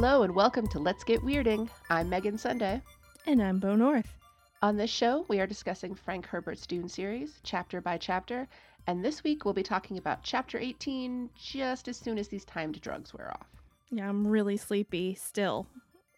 Hello 0.00 0.22
and 0.22 0.32
welcome 0.32 0.68
to 0.68 0.78
Let's 0.78 1.02
Get 1.02 1.22
Weirding. 1.24 1.68
I'm 1.90 2.08
Megan 2.08 2.38
Sunday. 2.38 2.80
And 3.26 3.42
I'm 3.42 3.58
Bo 3.58 3.74
North. 3.74 4.14
On 4.62 4.76
this 4.76 4.90
show, 4.90 5.24
we 5.26 5.40
are 5.40 5.46
discussing 5.46 5.92
Frank 5.92 6.24
Herbert's 6.24 6.68
Dune 6.68 6.88
series, 6.88 7.40
chapter 7.42 7.80
by 7.80 7.98
chapter, 7.98 8.46
and 8.86 9.04
this 9.04 9.24
week 9.24 9.44
we'll 9.44 9.54
be 9.54 9.64
talking 9.64 9.98
about 9.98 10.22
chapter 10.22 10.56
18 10.56 11.30
just 11.36 11.88
as 11.88 11.96
soon 11.96 12.16
as 12.16 12.28
these 12.28 12.44
timed 12.44 12.80
drugs 12.80 13.12
wear 13.12 13.32
off. 13.32 13.48
Yeah, 13.90 14.08
I'm 14.08 14.24
really 14.24 14.56
sleepy 14.56 15.16
still. 15.16 15.66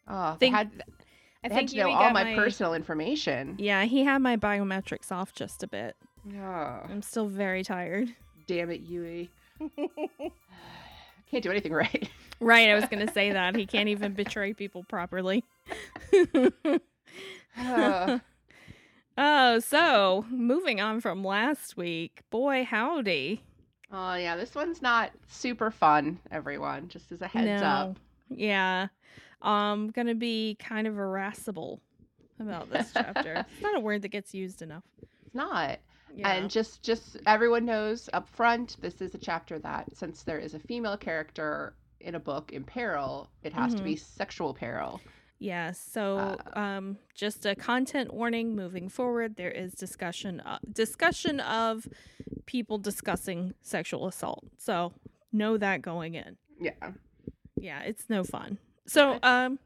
Oh, 0.07 0.35
Think- 0.35 0.41
they 0.41 0.59
had, 0.59 0.85
I 1.43 1.49
had 1.49 1.53
think 1.53 1.71
to 1.71 1.77
you 1.77 1.85
know 1.85 1.93
all 1.93 2.11
my, 2.11 2.35
personal 2.35 2.75
information. 2.75 3.57
Yeah, 3.59 3.85
he 3.85 4.05
had 4.05 4.19
my 4.19 4.37
biometrics 4.37 5.11
off 5.11 5.33
just 5.33 5.63
a 5.63 5.67
bit. 5.67 5.97
Oh, 6.37 6.81
I'm 6.87 7.01
still 7.01 7.29
very 7.29 7.65
tired. 7.65 8.15
damn 8.47 8.71
it, 8.71 8.87
Yueh. 8.87 9.31
Can't 11.31 11.43
do 11.43 11.51
anything 11.51 11.73
right. 11.85 12.09
Right, 12.41 12.69
I 12.71 12.75
was 12.75 12.87
gonna 12.87 13.13
say 13.13 13.33
that 13.33 13.55
he 13.57 13.67
can't 13.67 13.89
even 13.89 14.15
betray 14.15 14.53
people 14.55 14.85
properly. 14.85 15.45
Oh, 19.19 19.59
so 19.59 20.25
moving 20.31 20.81
on 20.81 21.01
from 21.01 21.23
last 21.23 21.77
week, 21.77 22.23
boy 22.31 22.65
howdy. 22.65 23.43
oh, 23.93 24.15
yeah, 24.15 24.35
this 24.37 24.55
one's 24.55 24.81
not 24.81 25.11
super 25.29 25.71
fun, 25.71 26.19
everyone, 26.31 26.89
just 26.89 27.13
as 27.13 27.21
a 27.21 27.27
heads 27.27 27.61
up. 27.63 27.99
Yeah, 28.31 28.87
um, 29.43 29.91
gonna 29.91 30.15
be 30.15 30.57
kind 30.59 30.87
of 30.87 30.97
irascible 30.97 31.81
about 32.39 32.71
this 32.71 32.93
chapter. 32.95 33.45
it's 33.53 33.61
not 33.63 33.77
a 33.77 33.81
word 33.81 34.03
that 34.03 34.09
gets 34.09 34.33
used 34.33 34.63
enough. 34.63 34.85
It's 35.03 35.35
not. 35.35 35.81
Yeah. 36.15 36.33
And 36.33 36.51
just 36.51 36.83
just 36.83 37.17
everyone 37.27 37.65
knows 37.65 38.09
up 38.13 38.29
front, 38.29 38.77
this 38.81 39.01
is 39.01 39.15
a 39.15 39.19
chapter 39.19 39.59
that 39.61 39.97
since 39.97 40.23
there 40.23 40.39
is 40.39 40.55
a 40.55 40.59
female 40.59 40.97
character 40.97 41.75
in 42.01 42.15
a 42.15 42.21
book 42.21 42.53
in 42.53 42.65
peril, 42.65 43.31
it 43.43 43.53
has 43.53 43.75
to 43.75 43.83
be 43.83 43.95
sexual 43.97 44.55
peril. 44.55 45.01
Yeah, 45.39 45.73
so 45.73 46.19
Uh, 46.19 46.59
um, 46.59 46.99
just 47.15 47.47
a 47.47 47.55
content 47.55 48.13
warning 48.13 48.55
moving 48.55 48.89
forward. 48.89 49.37
There 49.37 49.51
is 49.51 49.73
discussion 49.73 50.41
uh, 50.41 50.59
discussion 50.71 51.41
of 51.41 51.89
people 52.47 52.79
discussing 52.79 53.55
sexual 53.63 54.07
assault. 54.07 54.45
So 54.59 54.93
know 55.33 55.57
that 55.57 55.81
going 55.83 56.15
in. 56.15 56.37
Yeah. 56.61 56.93
Yeah, 57.57 57.81
it's 57.83 58.11
no 58.11 58.25
fun. 58.25 58.59
So 58.87 59.19
um, 59.23 59.59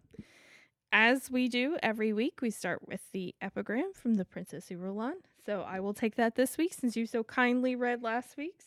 as 0.92 1.30
we 1.30 1.48
do 1.48 1.76
every 1.82 2.12
week, 2.12 2.40
we 2.40 2.50
start 2.50 2.86
with 2.86 3.00
the 3.12 3.34
epigram 3.40 3.92
from 3.94 4.14
the 4.14 4.24
Princess 4.24 4.68
Irulan. 4.70 5.14
So 5.44 5.62
I 5.62 5.80
will 5.80 5.94
take 5.94 6.16
that 6.16 6.36
this 6.36 6.56
week 6.56 6.72
since 6.74 6.96
you 6.96 7.06
so 7.06 7.22
kindly 7.24 7.76
read 7.76 8.02
last 8.02 8.36
week's. 8.36 8.66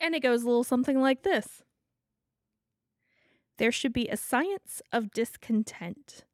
And 0.00 0.14
it 0.14 0.22
goes 0.22 0.42
a 0.42 0.46
little 0.46 0.64
something 0.64 1.00
like 1.00 1.22
this. 1.22 1.62
There 3.58 3.72
should 3.72 3.92
be 3.92 4.08
a 4.08 4.16
science 4.16 4.82
of 4.92 5.10
discontent. 5.10 6.24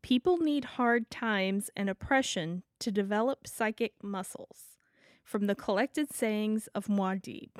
People 0.00 0.38
need 0.38 0.64
hard 0.64 1.10
times 1.10 1.70
and 1.76 1.90
oppression 1.90 2.62
to 2.78 2.92
develop 2.92 3.46
psychic 3.46 3.94
muscles. 4.02 4.76
From 5.24 5.46
the 5.46 5.54
collected 5.54 6.14
sayings 6.14 6.68
of 6.74 6.86
Muad'Dib. 6.86 7.50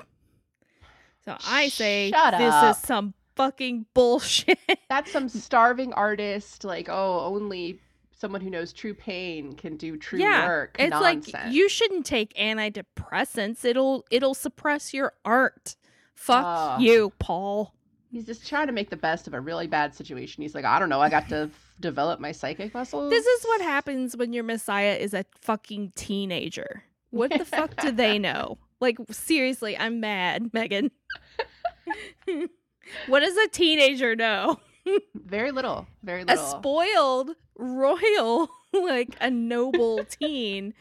So 1.23 1.37
I 1.45 1.67
say 1.69 2.09
Shut 2.09 2.37
this 2.39 2.53
up. 2.53 2.75
is 2.75 2.81
some 2.81 3.13
fucking 3.35 3.85
bullshit. 3.93 4.57
That's 4.89 5.11
some 5.11 5.29
starving 5.29 5.93
artist, 5.93 6.63
like, 6.63 6.87
oh, 6.89 7.19
only 7.35 7.79
someone 8.19 8.41
who 8.41 8.49
knows 8.49 8.73
true 8.73 8.93
pain 8.93 9.53
can 9.53 9.77
do 9.77 9.97
true 9.97 10.19
Yeah, 10.19 10.45
work. 10.47 10.75
it's 10.77 10.89
Nonsense. 10.91 11.33
like 11.33 11.53
you 11.53 11.69
shouldn't 11.69 12.05
take 12.05 12.33
antidepressants. 12.35 13.63
It'll 13.65 14.05
it'll 14.11 14.33
suppress 14.33 14.93
your 14.93 15.13
art. 15.25 15.75
Fuck 16.15 16.81
you, 16.81 17.13
Paul. 17.19 17.73
He's 18.11 18.25
just 18.25 18.47
trying 18.47 18.67
to 18.67 18.73
make 18.73 18.89
the 18.89 18.97
best 18.97 19.27
of 19.27 19.33
a 19.33 19.39
really 19.39 19.67
bad 19.67 19.93
situation. 19.95 20.41
He's 20.41 20.55
like, 20.55 20.65
I 20.65 20.79
don't 20.79 20.89
know, 20.89 20.99
I 20.99 21.09
got 21.09 21.29
to 21.29 21.35
f- 21.53 21.73
develop 21.79 22.19
my 22.19 22.31
psychic 22.31 22.73
muscles. 22.73 23.09
This 23.11 23.25
is 23.25 23.43
what 23.45 23.61
happens 23.61 24.17
when 24.17 24.33
your 24.33 24.43
messiah 24.43 24.95
is 24.99 25.13
a 25.13 25.23
fucking 25.41 25.93
teenager. 25.95 26.83
What 27.11 27.31
the 27.31 27.45
fuck 27.45 27.75
do 27.77 27.91
they 27.91 28.19
know? 28.27 28.57
Like 28.81 28.97
seriously, 29.11 29.77
I'm 29.77 29.99
mad, 29.99 30.51
Megan. 30.53 30.91
what 33.07 33.19
does 33.21 33.37
a 33.37 33.47
teenager 33.49 34.15
know? 34.15 34.59
Very 35.15 35.51
little. 35.51 35.87
Very 36.03 36.23
little. 36.23 36.43
A 36.43 36.49
spoiled 36.49 37.31
royal, 37.57 38.49
like 38.73 39.15
a 39.21 39.29
noble 39.29 40.03
teen. 40.09 40.73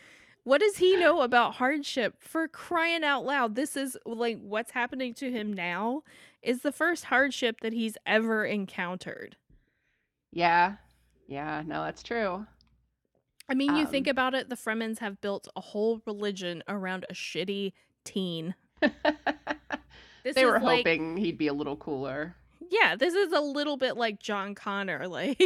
What 0.44 0.60
does 0.60 0.78
he 0.78 0.96
know 0.96 1.20
about 1.20 1.56
hardship? 1.56 2.16
For 2.20 2.48
crying 2.48 3.04
out 3.04 3.24
loud, 3.26 3.54
this 3.54 3.76
is 3.76 3.96
like 4.06 4.38
what's 4.40 4.70
happening 4.70 5.12
to 5.14 5.30
him 5.30 5.52
now 5.52 6.02
is 6.42 6.60
the 6.62 6.72
first 6.72 7.04
hardship 7.06 7.60
that 7.60 7.72
he's 7.72 7.96
ever 8.06 8.44
encountered. 8.44 9.36
yeah. 10.32 10.76
Yeah, 11.30 11.62
no, 11.66 11.84
that's 11.84 12.02
true. 12.02 12.46
I 13.50 13.54
mean, 13.54 13.76
you 13.76 13.84
Um, 13.84 13.90
think 13.90 14.06
about 14.06 14.32
it, 14.34 14.48
the 14.48 14.56
Fremens 14.56 15.00
have 15.00 15.20
built 15.20 15.46
a 15.54 15.60
whole 15.60 16.00
religion 16.06 16.62
around 16.68 17.04
a 17.10 17.12
shitty 17.12 17.74
teen. 18.04 18.54
They 20.24 20.30
is 20.30 20.36
were 20.46 20.58
like- 20.60 20.78
hoping 20.86 21.16
he'd 21.16 21.38
be 21.38 21.46
a 21.48 21.52
little 21.52 21.76
cooler. 21.76 22.34
Yeah, 22.70 22.96
this 22.96 23.14
is 23.14 23.32
a 23.32 23.40
little 23.40 23.76
bit 23.76 23.96
like 23.96 24.20
John 24.20 24.54
Connor. 24.54 25.06
Like, 25.18 25.38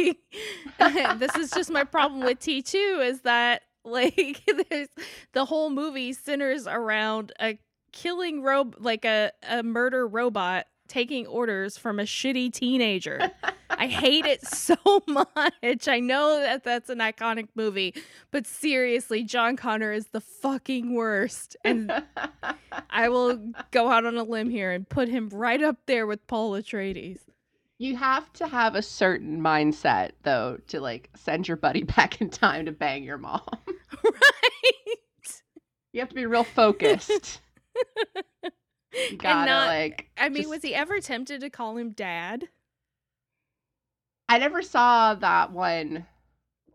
this 1.17 1.35
is 1.35 1.51
just 1.51 1.71
my 1.71 1.83
problem 1.83 2.21
with 2.23 2.39
T2 2.39 3.05
is 3.07 3.21
that, 3.21 3.61
like, 3.85 4.41
there's 4.69 4.89
the 5.33 5.45
whole 5.45 5.69
movie 5.69 6.13
centers 6.13 6.67
around 6.67 7.31
a 7.39 7.57
killing 7.91 8.41
robe, 8.41 8.75
like 8.79 9.05
a, 9.05 9.31
a 9.47 9.63
murder 9.63 10.07
robot 10.07 10.65
taking 10.87 11.25
orders 11.27 11.77
from 11.77 11.99
a 11.99 12.03
shitty 12.03 12.51
teenager. 12.53 13.31
I 13.69 13.87
hate 13.87 14.25
it 14.25 14.45
so 14.45 14.75
much. 15.07 15.87
I 15.87 15.99
know 15.99 16.39
that 16.39 16.63
that's 16.63 16.89
an 16.89 16.99
iconic 16.99 17.47
movie, 17.55 17.95
but 18.31 18.45
seriously, 18.45 19.23
John 19.23 19.55
Connor 19.57 19.91
is 19.91 20.07
the 20.07 20.21
fucking 20.21 20.93
worst. 20.93 21.57
And 21.65 21.91
I 22.89 23.09
will 23.09 23.51
go 23.71 23.89
out 23.89 24.05
on 24.05 24.15
a 24.17 24.23
limb 24.23 24.49
here 24.49 24.71
and 24.71 24.87
put 24.87 25.09
him 25.09 25.29
right 25.29 25.61
up 25.61 25.77
there 25.87 26.05
with 26.05 26.25
Paul 26.27 26.51
Atreides. 26.51 27.19
you 27.79 27.95
have 27.97 28.31
to 28.33 28.47
have 28.47 28.75
a 28.75 28.81
certain 28.81 29.41
mindset 29.41 30.11
though 30.23 30.57
to 30.67 30.79
like 30.79 31.09
send 31.15 31.47
your 31.47 31.57
buddy 31.57 31.83
back 31.83 32.21
in 32.21 32.29
time 32.29 32.65
to 32.67 32.71
bang 32.71 33.03
your 33.03 33.17
mom. 33.17 33.41
right? 34.03 35.41
You 35.91 35.99
have 35.99 36.09
to 36.09 36.15
be 36.15 36.25
real 36.25 36.43
focused. 36.43 37.41
Gotta 39.17 39.49
not- 39.49 39.67
like. 39.67 40.09
I 40.17 40.29
mean, 40.29 40.43
just- 40.43 40.49
was 40.49 40.61
he 40.61 40.75
ever 40.75 40.99
tempted 40.99 41.41
to 41.41 41.49
call 41.49 41.77
him 41.77 41.91
dad? 41.91 42.49
I 44.29 44.37
never 44.37 44.61
saw 44.61 45.15
that 45.15 45.51
one. 45.51 46.05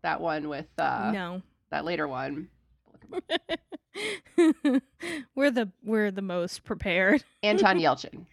That 0.01 0.21
one 0.21 0.47
with 0.47 0.67
uh 0.77 1.11
no. 1.11 1.41
that 1.71 1.83
later 1.83 2.07
one. 2.07 2.47
we're 5.35 5.51
the 5.51 5.69
we're 5.83 6.11
the 6.11 6.21
most 6.21 6.63
prepared. 6.63 7.23
Anton 7.43 7.79
Yelchin. 7.79 8.25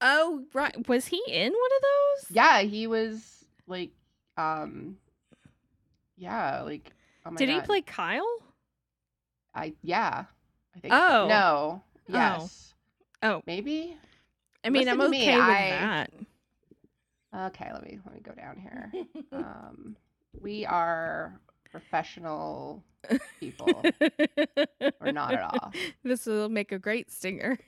Oh, 0.00 0.44
right. 0.52 0.86
Was 0.88 1.06
he 1.06 1.20
in 1.26 1.52
one 1.52 1.70
of 1.76 1.82
those? 1.82 2.30
Yeah, 2.30 2.60
he 2.60 2.86
was 2.86 3.44
like, 3.66 3.90
um, 4.36 4.96
yeah, 6.16 6.62
like. 6.62 6.92
Oh 7.26 7.32
my 7.32 7.36
Did 7.36 7.48
he 7.48 7.60
play 7.60 7.80
Kyle? 7.82 8.38
I 9.54 9.72
yeah. 9.82 10.24
I 10.76 10.80
think. 10.80 10.94
Oh. 10.94 11.24
So. 11.24 11.28
No. 11.28 11.82
Yes. 12.08 12.40
Oh, 12.40 12.67
Oh, 13.22 13.42
maybe. 13.46 13.96
I 14.64 14.70
mean, 14.70 14.84
Listen 14.84 15.00
I'm 15.00 15.06
to 15.06 15.10
me, 15.10 15.22
okay 15.22 15.36
with 15.36 15.44
I- 15.44 15.70
that. 15.70 16.10
Okay. 17.46 17.70
Let 17.72 17.82
me 17.84 17.98
let 18.04 18.14
me 18.14 18.20
go 18.20 18.32
down 18.32 18.56
here. 18.58 18.92
Um, 19.32 19.96
we 20.40 20.64
are 20.64 21.38
professional 21.70 22.82
people, 23.38 23.82
or 25.00 25.12
not 25.12 25.34
at 25.34 25.42
all. 25.42 25.72
This 26.02 26.24
will 26.26 26.48
make 26.48 26.72
a 26.72 26.78
great 26.78 27.10
stinger. 27.10 27.58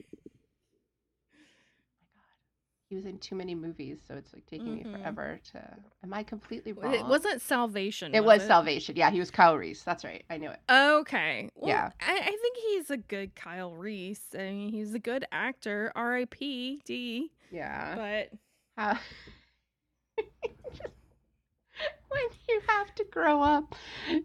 He 2.91 2.97
was 2.97 3.05
in 3.05 3.19
too 3.19 3.35
many 3.35 3.55
movies, 3.55 3.99
so 4.05 4.15
it's 4.15 4.33
like 4.33 4.45
taking 4.47 4.67
Mhm. 4.79 4.85
me 4.85 4.91
forever 4.97 5.39
to. 5.53 5.77
Am 6.03 6.13
I 6.13 6.23
completely 6.23 6.73
wrong? 6.73 6.93
It 6.93 7.05
wasn't 7.05 7.41
Salvation. 7.41 8.13
It 8.13 8.21
was 8.21 8.43
Salvation. 8.45 8.97
Yeah, 8.97 9.09
he 9.11 9.17
was 9.19 9.31
Kyle 9.31 9.55
Reese. 9.57 9.81
That's 9.81 10.03
right. 10.03 10.25
I 10.29 10.35
knew 10.35 10.49
it. 10.51 10.59
Okay. 10.69 11.49
Well, 11.55 11.69
Yeah. 11.69 11.91
I, 12.01 12.17
I 12.19 12.25
think 12.25 12.57
he's 12.57 12.89
a 12.91 12.97
good 12.97 13.33
Kyle 13.33 13.73
Reese. 13.73 14.35
I 14.35 14.49
mean, 14.51 14.73
he's 14.73 14.93
a 14.93 14.99
good 14.99 15.23
actor. 15.31 15.93
R.I.P. 15.95 16.81
D. 16.83 17.31
Yeah. 17.49 17.95
But 17.95 18.31
How- 18.75 18.99
when 22.09 22.21
you 22.49 22.61
have 22.67 22.93
to 22.95 23.05
grow 23.05 23.41
up 23.41 23.73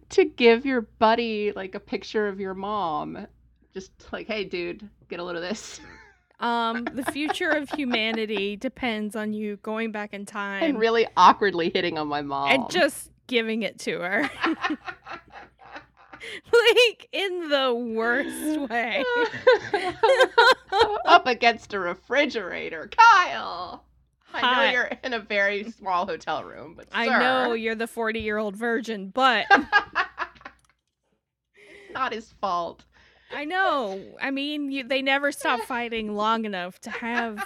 to 0.08 0.24
give 0.24 0.66
your 0.66 0.80
buddy 0.80 1.52
like 1.52 1.76
a 1.76 1.80
picture 1.80 2.26
of 2.26 2.40
your 2.40 2.54
mom, 2.54 3.28
just 3.72 3.92
like, 4.12 4.26
hey, 4.26 4.42
dude, 4.42 4.88
get 5.08 5.20
a 5.20 5.22
load 5.22 5.36
of 5.36 5.42
this, 5.42 5.80
um, 6.40 6.84
the 6.92 7.04
future 7.12 7.50
of 7.50 7.70
humanity 7.70 8.56
depends 8.56 9.16
on 9.16 9.32
you 9.32 9.56
going 9.58 9.92
back 9.92 10.12
in 10.12 10.26
time 10.26 10.62
and 10.62 10.78
really 10.78 11.06
awkwardly 11.16 11.70
hitting 11.70 11.98
on 11.98 12.08
my 12.08 12.22
mom, 12.22 12.50
and 12.50 12.70
just 12.70 13.10
giving 13.26 13.62
it 13.62 13.78
to 13.80 14.00
her, 14.00 14.30
like 16.52 17.08
in 17.12 17.48
the 17.48 17.74
worst 17.74 18.70
way. 18.70 19.04
up 21.06 21.26
against 21.26 21.72
a 21.72 21.78
refrigerator, 21.78 22.90
Kyle. 22.96 23.84
I 24.34 24.64
know 24.64 24.70
you're 24.70 24.90
in 25.02 25.14
a 25.14 25.20
very 25.20 25.70
small 25.70 26.06
hotel 26.06 26.44
room, 26.44 26.74
but 26.76 26.86
I 26.92 27.06
sir. 27.06 27.18
know 27.18 27.52
you're 27.54 27.74
the 27.74 27.86
40 27.86 28.20
year 28.20 28.36
old 28.36 28.56
virgin, 28.56 29.08
but 29.08 29.46
not 31.94 32.12
his 32.12 32.32
fault. 32.40 32.84
I 33.34 33.44
know. 33.44 34.00
I 34.20 34.30
mean, 34.30 34.70
you, 34.70 34.84
they 34.86 35.02
never 35.02 35.32
stop 35.32 35.60
fighting 35.62 36.14
long 36.14 36.44
enough 36.44 36.78
to 36.82 36.90
have 36.90 37.44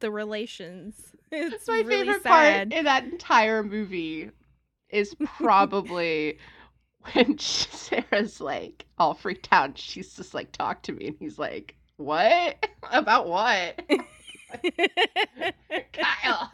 the 0.00 0.10
relations. 0.10 0.94
It's 1.32 1.66
my 1.66 1.80
really 1.80 2.06
favorite 2.06 2.22
sad. 2.22 2.70
part 2.70 2.78
in 2.78 2.84
that 2.84 3.02
entire 3.04 3.64
movie 3.64 4.30
is 4.90 5.14
probably 5.24 6.38
when 7.12 7.36
she- 7.36 7.68
Sarah's 7.72 8.40
like 8.40 8.86
all 8.96 9.12
freaked 9.12 9.48
out. 9.50 9.64
and 9.70 9.78
She's 9.78 10.14
just 10.14 10.34
like, 10.34 10.52
"Talk 10.52 10.82
to 10.84 10.92
me," 10.92 11.08
and 11.08 11.16
he's 11.18 11.36
like, 11.36 11.74
"What 11.96 12.64
about 12.92 13.26
what?" 13.26 13.82
Kyle. 15.92 16.50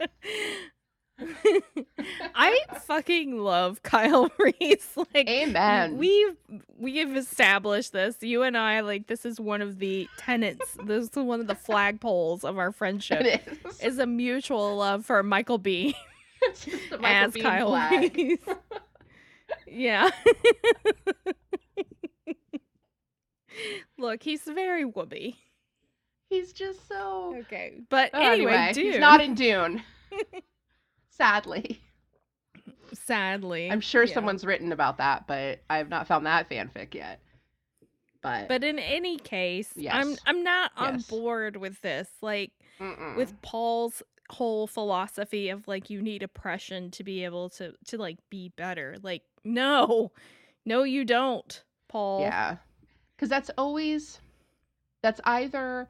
I 2.35 2.59
fucking 2.81 3.37
love 3.37 3.83
Kyle 3.83 4.29
Reese. 4.39 4.97
Like 4.97 5.29
Amen. 5.29 5.97
We've 5.97 6.35
we've 6.77 7.15
established 7.15 7.93
this. 7.93 8.17
You 8.21 8.43
and 8.43 8.57
I 8.57 8.81
like 8.81 9.07
this 9.07 9.25
is 9.25 9.39
one 9.39 9.61
of 9.61 9.79
the 9.79 10.07
tenets. 10.17 10.75
this 10.85 11.09
is 11.09 11.15
one 11.15 11.39
of 11.39 11.47
the 11.47 11.55
flagpoles 11.55 12.43
of 12.43 12.57
our 12.57 12.71
friendship. 12.71 13.21
it 13.21 13.43
is. 13.65 13.79
Is 13.79 13.99
a 13.99 14.05
mutual 14.07 14.75
love 14.75 15.05
for 15.05 15.21
Michael 15.23 15.57
B. 15.59 15.95
It's 16.41 16.65
just 16.65 16.89
the 16.89 16.97
Michael 16.97 17.27
as 17.37 17.43
Kyle 17.43 17.67
flag. 17.69 18.15
Reese. 18.15 18.39
yeah. 19.67 20.09
Look, 23.97 24.23
he's 24.23 24.41
very 24.43 24.83
whoopee. 24.83 25.37
He's 26.29 26.51
just 26.53 26.87
so. 26.87 27.35
Okay, 27.41 27.81
but 27.89 28.09
Oh, 28.13 28.19
anyway, 28.19 28.71
dude. 28.73 28.93
he's 28.93 28.99
not 28.99 29.21
in 29.21 29.35
Dune. 29.35 29.83
Sadly, 31.17 31.81
sadly. 32.93 33.69
I'm 33.71 33.81
sure 33.81 34.03
yeah. 34.03 34.13
someone's 34.13 34.45
written 34.45 34.71
about 34.71 34.97
that, 34.97 35.27
but 35.27 35.59
I 35.69 35.77
have 35.77 35.89
not 35.89 36.07
found 36.07 36.25
that 36.25 36.49
fanfic 36.49 36.93
yet. 36.93 37.19
But, 38.21 38.47
But 38.47 38.63
in 38.63 38.79
any 38.79 39.17
case, 39.17 39.69
yes. 39.75 39.93
I'm 39.95 40.15
I'm 40.25 40.43
not 40.43 40.71
on 40.77 40.95
Yes. 40.95 41.07
board 41.07 41.57
with 41.57 41.81
this. 41.81 42.09
Like 42.21 42.51
Mm-mm. 42.79 43.17
with 43.17 43.39
Paul's 43.41 44.01
whole 44.29 44.65
philosophy 44.65 45.49
of 45.49 45.67
like 45.67 45.89
you 45.89 46.01
need 46.01 46.23
oppression 46.23 46.89
to 46.91 47.03
be 47.03 47.25
able 47.25 47.49
to 47.49 47.73
to 47.87 47.97
like 47.97 48.17
be 48.29 48.49
better. 48.55 48.95
Like 49.03 49.23
no. 49.43 50.11
No 50.65 50.83
you 50.83 51.03
don't, 51.03 51.61
Paul. 51.89 52.21
Yeah. 52.21 52.55
Because 53.15 53.27
that's 53.27 53.51
always, 53.57 54.19
that's 55.01 55.19
either 55.25 55.89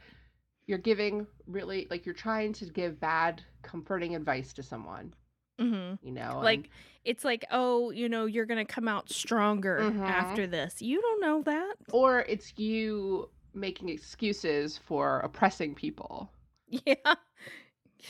you're 0.68 0.78
giving 0.78 1.28
really, 1.48 1.88
like 1.90 2.06
you're 2.06 2.16
trying 2.16 2.54
to 2.54 2.66
give 2.66 3.00
bad, 3.00 3.42
comforting 3.62 4.16
advice 4.16 4.54
to 4.54 4.64
someone, 4.64 5.14
Mhm. 5.60 6.00
you 6.02 6.12
know? 6.12 6.32
and- 6.36 6.44
Like 6.44 6.70
it's 7.04 7.26
like, 7.26 7.44
"Oh, 7.52 7.92
you 7.92 8.08
know, 8.08 8.26
you're 8.26 8.46
going 8.46 8.66
to 8.66 8.74
come 8.74 8.88
out 8.88 9.10
stronger 9.10 9.80
Mhm. 9.82 10.00
after 10.08 10.48
this." 10.48 10.82
You 10.82 11.02
don't 11.02 11.22
know 11.22 11.42
that. 11.44 11.76
or 11.92 12.22
it's 12.22 12.54
you 12.58 13.30
making 13.54 13.90
excuses 13.90 14.78
for 14.78 15.20
oppressing 15.20 15.76
people. 15.76 16.32
Yeah. 16.86 16.96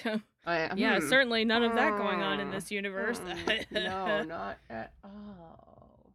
Yeah. 0.05 0.17
Uh, 0.45 0.73
Yeah, 0.75 1.00
hmm. 1.00 1.07
certainly 1.09 1.44
none 1.45 1.63
of 1.63 1.73
that 1.75 1.97
going 1.97 2.21
on 2.21 2.39
in 2.39 2.47
Mm. 2.47 2.51
this 2.51 2.71
universe. 2.71 3.19
No, 3.71 4.23
not 4.23 4.57
at 4.69 4.94
all. 5.03 6.13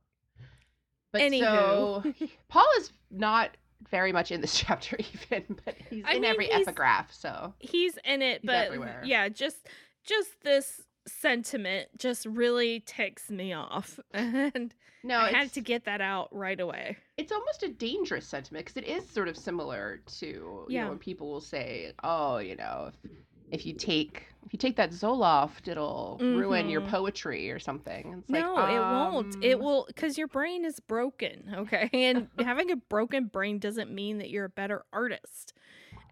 But 1.12 1.20
Anywho. 1.22 2.02
so 2.20 2.26
Paul 2.48 2.66
is 2.78 2.92
not 3.10 3.56
very 3.90 4.12
much 4.12 4.30
in 4.32 4.40
this 4.40 4.56
chapter 4.58 4.96
even, 4.98 5.44
but 5.64 5.74
he's 5.90 6.04
I 6.06 6.14
in 6.14 6.22
mean, 6.22 6.30
every 6.30 6.46
he's- 6.46 6.62
epigraph, 6.62 7.12
so 7.12 7.54
he's 7.58 7.96
in 8.04 8.22
it 8.22 8.40
He's 8.42 8.46
but 8.46 8.66
everywhere. 8.66 9.02
yeah 9.04 9.28
just 9.28 9.68
just 10.04 10.42
this 10.42 10.80
sentiment 11.06 11.88
just 11.98 12.26
really 12.26 12.80
ticks 12.80 13.30
me 13.30 13.52
off 13.52 13.98
and 14.12 14.74
no, 15.02 15.16
i 15.18 15.30
had 15.30 15.50
to 15.54 15.60
get 15.62 15.84
that 15.86 16.00
out 16.02 16.28
right 16.32 16.60
away 16.60 16.96
it's 17.16 17.32
almost 17.32 17.62
a 17.62 17.68
dangerous 17.68 18.26
sentiment 18.26 18.66
because 18.66 18.76
it 18.82 18.86
is 18.86 19.08
sort 19.08 19.26
of 19.28 19.36
similar 19.36 20.00
to 20.18 20.26
you 20.26 20.66
Yeah. 20.68 20.84
know 20.84 20.90
when 20.90 20.98
people 20.98 21.28
will 21.30 21.40
say, 21.40 21.92
"Oh, 22.04 22.38
you 22.38 22.54
know, 22.56 22.90
if, 23.04 23.10
if 23.50 23.66
you 23.66 23.74
take 23.74 24.24
if 24.46 24.52
you 24.52 24.58
take 24.58 24.76
that 24.76 24.90
Zoloft, 24.90 25.68
it'll 25.68 26.18
ruin 26.20 26.68
your 26.68 26.80
Mhm. 26.80 26.90
poetry 26.90 27.50
or 27.50 27.58
something." 27.58 28.14
It's 28.20 28.30
no 28.30 28.54
like, 28.54 28.72
it 28.72 28.80
won't. 28.80 29.36
It 29.42 29.54
um, 29.58 29.64
will 29.64 29.84
because 29.86 30.16
your 30.18 30.28
brain 30.28 30.64
is 30.64 30.80
broken 30.80 31.54
okay? 31.56 31.90
And 31.92 32.28
having 32.38 32.70
a 32.70 32.76
broken 32.76 33.26
brain 33.26 33.58
doesn't 33.58 33.90
mean 33.92 34.18
that 34.18 34.30
you're 34.30 34.46
a 34.46 34.50
better 34.50 34.84
artist. 34.92 35.52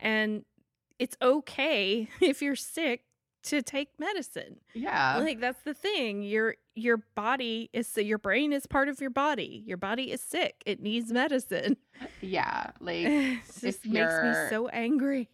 And 0.01 0.45
it's 0.99 1.17
okay 1.23 2.09
if 2.21 2.43
you're 2.43 2.57
sick 2.57 3.03
to 3.45 3.63
take 3.63 3.89
medicine. 3.99 4.61
Yeah, 4.75 5.19
like 5.19 5.41
that's 5.41 5.63
the 5.63 5.75
thing. 5.75 6.23
Your 6.23 6.57
your 6.75 6.99
body 7.15 7.71
is 7.73 7.97
your 7.97 8.19
brain 8.19 8.53
is 8.53 8.67
part 8.67 8.89
of 8.89 9.01
your 9.01 9.11
body. 9.11 9.63
Your 9.67 9.77
body 9.79 10.11
is 10.13 10.21
sick. 10.21 10.63
It 10.67 10.81
needs 10.81 11.13
medicine. 11.13 11.77
Yeah, 12.21 12.73
like 12.81 13.07
it 13.07 13.41
just 13.61 13.87
makes 13.87 14.21
me 14.21 14.35
so 14.51 14.69
angry 14.69 15.31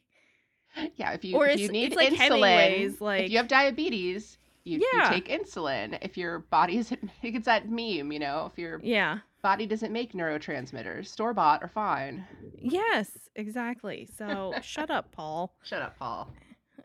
yeah. 0.97 1.13
If 1.13 1.25
you 1.25 1.37
Or 1.37 1.47
if 1.47 1.61
you 1.61 1.69
need 1.69 1.87
it's 1.89 1.97
like 1.97 2.11
insulin, 2.11 2.19
Hemingway's, 2.19 2.97
if 3.01 3.31
you 3.31 3.37
have 3.39 3.49
diabetes, 3.49 4.39
you, 4.65 4.79
you 4.79 5.03
take 5.09 5.29
insulin. 5.29 5.99
If 6.03 6.17
your 6.17 6.41
body 6.41 6.79
isn't, 6.79 7.11
it's 7.23 7.47
that 7.47 7.69
meme, 7.69 8.13
you 8.13 8.19
know. 8.19 8.51
If 8.53 8.59
your 8.59 8.81
yeah 8.83 9.19
body 9.43 9.67
doesn't 9.67 9.93
make 9.93 10.13
neurotransmitters, 10.13 11.09
store 11.09 11.35
bought 11.35 11.63
are 11.63 11.69
fine. 11.69 12.25
yes 12.61 13.11
exactly 13.35 14.09
so 14.17 14.55
shut 14.63 14.89
up 14.91 15.11
paul 15.11 15.53
Shut 15.65 15.83
up, 15.83 15.99
Paul. 15.99 16.31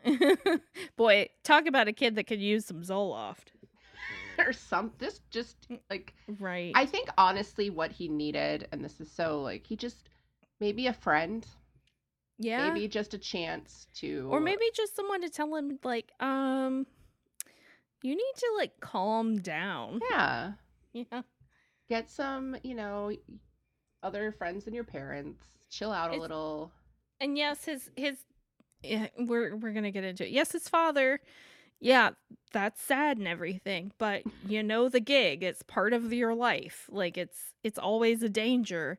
boy 0.96 1.28
talk 1.44 1.66
about 1.66 1.86
a 1.88 1.92
kid 1.92 2.14
that 2.16 2.24
could 2.26 2.40
use 2.40 2.64
some 2.66 2.82
zoloft 2.82 3.52
or 4.38 4.52
some 4.52 4.92
just 5.00 5.28
just 5.30 5.68
like 5.90 6.14
right 6.38 6.72
I 6.74 6.86
think 6.86 7.08
honestly 7.18 7.70
what 7.70 7.92
he 7.92 8.08
needed, 8.08 8.68
and 8.72 8.84
this 8.84 9.00
is 9.00 9.10
so 9.10 9.40
like 9.42 9.66
he 9.66 9.76
just 9.76 10.08
maybe 10.60 10.86
a 10.86 10.92
friend, 10.92 11.46
yeah. 12.38 12.68
Maybe 12.72 12.88
just 12.88 13.14
a 13.14 13.18
chance 13.18 13.86
to 13.96 14.28
or 14.30 14.40
maybe 14.40 14.64
just 14.74 14.94
someone 14.96 15.20
to 15.22 15.28
tell 15.30 15.54
him 15.56 15.78
like 15.84 16.12
um 16.20 16.86
you 18.02 18.14
need 18.14 18.32
to 18.36 18.52
like 18.56 18.78
calm 18.80 19.38
down. 19.38 20.00
Yeah, 20.10 20.52
yeah. 20.92 21.22
Get 21.88 22.10
some, 22.10 22.56
you 22.62 22.74
know, 22.74 23.12
other 24.02 24.30
friends 24.32 24.64
than 24.64 24.74
your 24.74 24.84
parents, 24.84 25.42
chill 25.70 25.90
out 25.92 26.10
a 26.10 26.12
It's- 26.12 26.20
little. 26.20 26.70
and 27.20 27.36
yes 27.36 27.64
his 27.64 27.90
his 27.96 28.18
yeah, 28.82 29.08
we're 29.18 29.56
we're 29.56 29.72
gonna 29.72 29.90
get 29.90 30.04
into 30.04 30.24
it. 30.24 30.30
Yes 30.30 30.52
his 30.52 30.68
father 30.68 31.20
yeah 31.80 32.10
that's 32.52 32.82
sad 32.82 33.18
and 33.18 33.28
everything 33.28 33.92
but 33.98 34.22
you 34.46 34.62
know 34.62 34.88
the 34.88 35.00
gig. 35.00 35.42
It's 35.42 35.62
part 35.64 35.92
of 35.92 36.12
your 36.12 36.34
life. 36.34 36.88
Like 36.90 37.18
it's 37.18 37.38
it's 37.64 37.78
always 37.78 38.22
a 38.22 38.28
danger. 38.28 38.98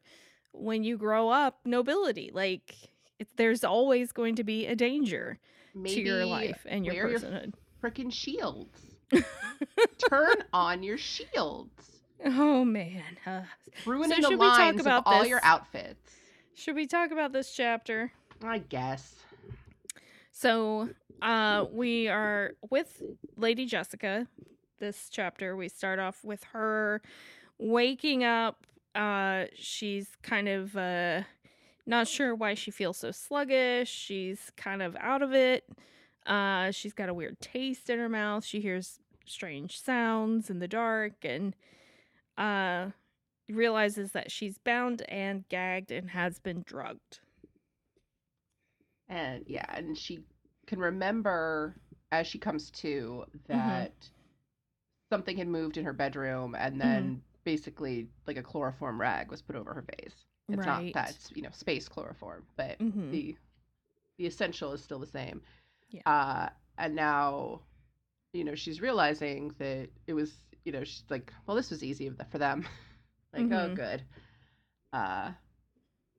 When 0.52 0.84
you 0.84 0.98
grow 0.98 1.30
up 1.30 1.60
nobility 1.64 2.32
like 2.34 2.76
it, 3.20 3.28
there's 3.36 3.64
always 3.64 4.12
going 4.12 4.36
to 4.36 4.44
be 4.44 4.66
a 4.66 4.76
danger 4.76 5.38
Maybe 5.76 5.96
to 5.96 6.02
your 6.02 6.26
life 6.26 6.66
and 6.68 6.86
your 6.86 6.96
wear 6.96 7.10
your 7.10 7.20
personhood 7.20 7.54
freaking 7.84 8.12
shields. 8.12 8.80
Turn 10.10 10.36
on 10.54 10.84
your 10.84 10.98
shields. 10.98 11.72
oh 12.26 12.64
man 12.66 13.04
uh, 13.26 13.42
Ruining 13.86 14.16
should 14.18 14.26
the 14.26 14.30
we 14.32 14.38
talk 14.38 14.58
lines 14.60 14.82
about 14.82 15.00
of 15.08 15.14
all 15.14 15.20
this? 15.20 15.30
your 15.30 15.40
outfits. 15.44 16.12
should 16.54 16.76
we 16.76 16.86
talk 16.88 17.12
about 17.12 17.32
this 17.34 17.54
chapter 17.54 18.12
I 18.44 18.60
guess. 18.60 19.16
So, 20.32 20.90
uh, 21.22 21.66
we 21.72 22.08
are 22.08 22.54
with 22.70 23.02
Lady 23.36 23.66
Jessica. 23.66 24.28
This 24.80 25.10
chapter, 25.12 25.58
we 25.58 25.68
start 25.68 26.00
off 26.00 26.24
with 26.24 26.46
her 26.54 27.02
waking 27.58 28.24
up. 28.24 28.66
Uh, 28.96 29.46
she's 29.54 30.08
kind 30.24 30.48
of 30.48 30.78
uh, 30.78 31.24
not 31.90 32.08
sure 32.08 32.36
why 32.36 32.54
she 32.54 32.72
feels 32.72 32.98
so 32.98 33.12
sluggish. 33.12 33.90
She's 33.90 34.52
kind 34.58 34.82
of 34.82 34.96
out 35.00 35.22
of 35.22 35.34
it. 35.34 35.66
Uh, 36.26 36.72
she's 36.72 36.94
got 36.94 37.10
a 37.10 37.14
weird 37.14 37.40
taste 37.42 37.90
in 37.90 38.00
her 38.00 38.10
mouth. 38.10 38.46
She 38.46 38.62
hears 38.62 39.00
strange 39.26 39.82
sounds 39.82 40.50
in 40.50 40.60
the 40.60 40.68
dark 40.68 41.14
and 41.24 41.56
uh, 42.38 42.92
realizes 43.50 44.12
that 44.12 44.32
she's 44.32 44.58
bound 44.60 45.04
and 45.10 45.48
gagged 45.50 45.92
and 45.92 46.12
has 46.12 46.40
been 46.40 46.64
drugged. 46.66 47.20
And 49.10 49.44
yeah, 49.48 49.66
and 49.76 49.98
she 49.98 50.20
can 50.68 50.80
remember 50.80 51.76
as 52.12 52.28
she 52.28 52.40
comes 52.40 52.70
to 52.72 53.26
Mm-hmm. 53.54 53.84
that 53.84 53.94
something 55.12 55.38
had 55.38 55.48
moved 55.48 55.78
in 55.78 55.86
her 55.86 55.94
bedroom 55.94 56.56
and 56.58 56.80
then 56.80 57.22
basically 57.44 58.08
like 58.28 58.38
a 58.38 58.44
chloroform 58.44 59.00
rag 59.02 59.32
was 59.32 59.42
put 59.42 59.56
over 59.56 59.74
her 59.74 59.82
face. 59.98 60.26
It's 60.50 60.58
Right. 60.58 60.68
not 60.68 60.94
that, 60.94 61.10
it's, 61.12 61.32
you 61.36 61.42
know, 61.42 61.50
space 61.52 61.88
chloroform, 61.88 62.46
but 62.56 62.80
Mhm. 62.80 63.12
the 63.12 63.36
the 64.18 64.26
essential 64.28 64.74
is 64.74 64.84
still 64.84 65.00
the 65.00 65.06
same. 65.08 65.42
Yeah. 65.92 66.02
Uh 66.06 66.50
and 66.78 66.96
now 66.96 67.62
you 68.34 68.44
know, 68.44 68.56
she's 68.56 68.80
realizing 68.82 69.54
that 69.58 69.90
it 70.08 70.14
was, 70.14 70.34
you 70.64 70.72
know, 70.72 70.84
she's 70.84 71.04
like, 71.10 71.34
well, 71.48 71.56
this 71.58 71.72
was 71.72 71.84
easy 71.84 72.12
for 72.32 72.38
them. 72.38 72.64
like, 73.34 73.46
oh 73.52 73.70
Mhm. 73.70 73.76
good. 73.76 74.04
Uh 74.94 75.32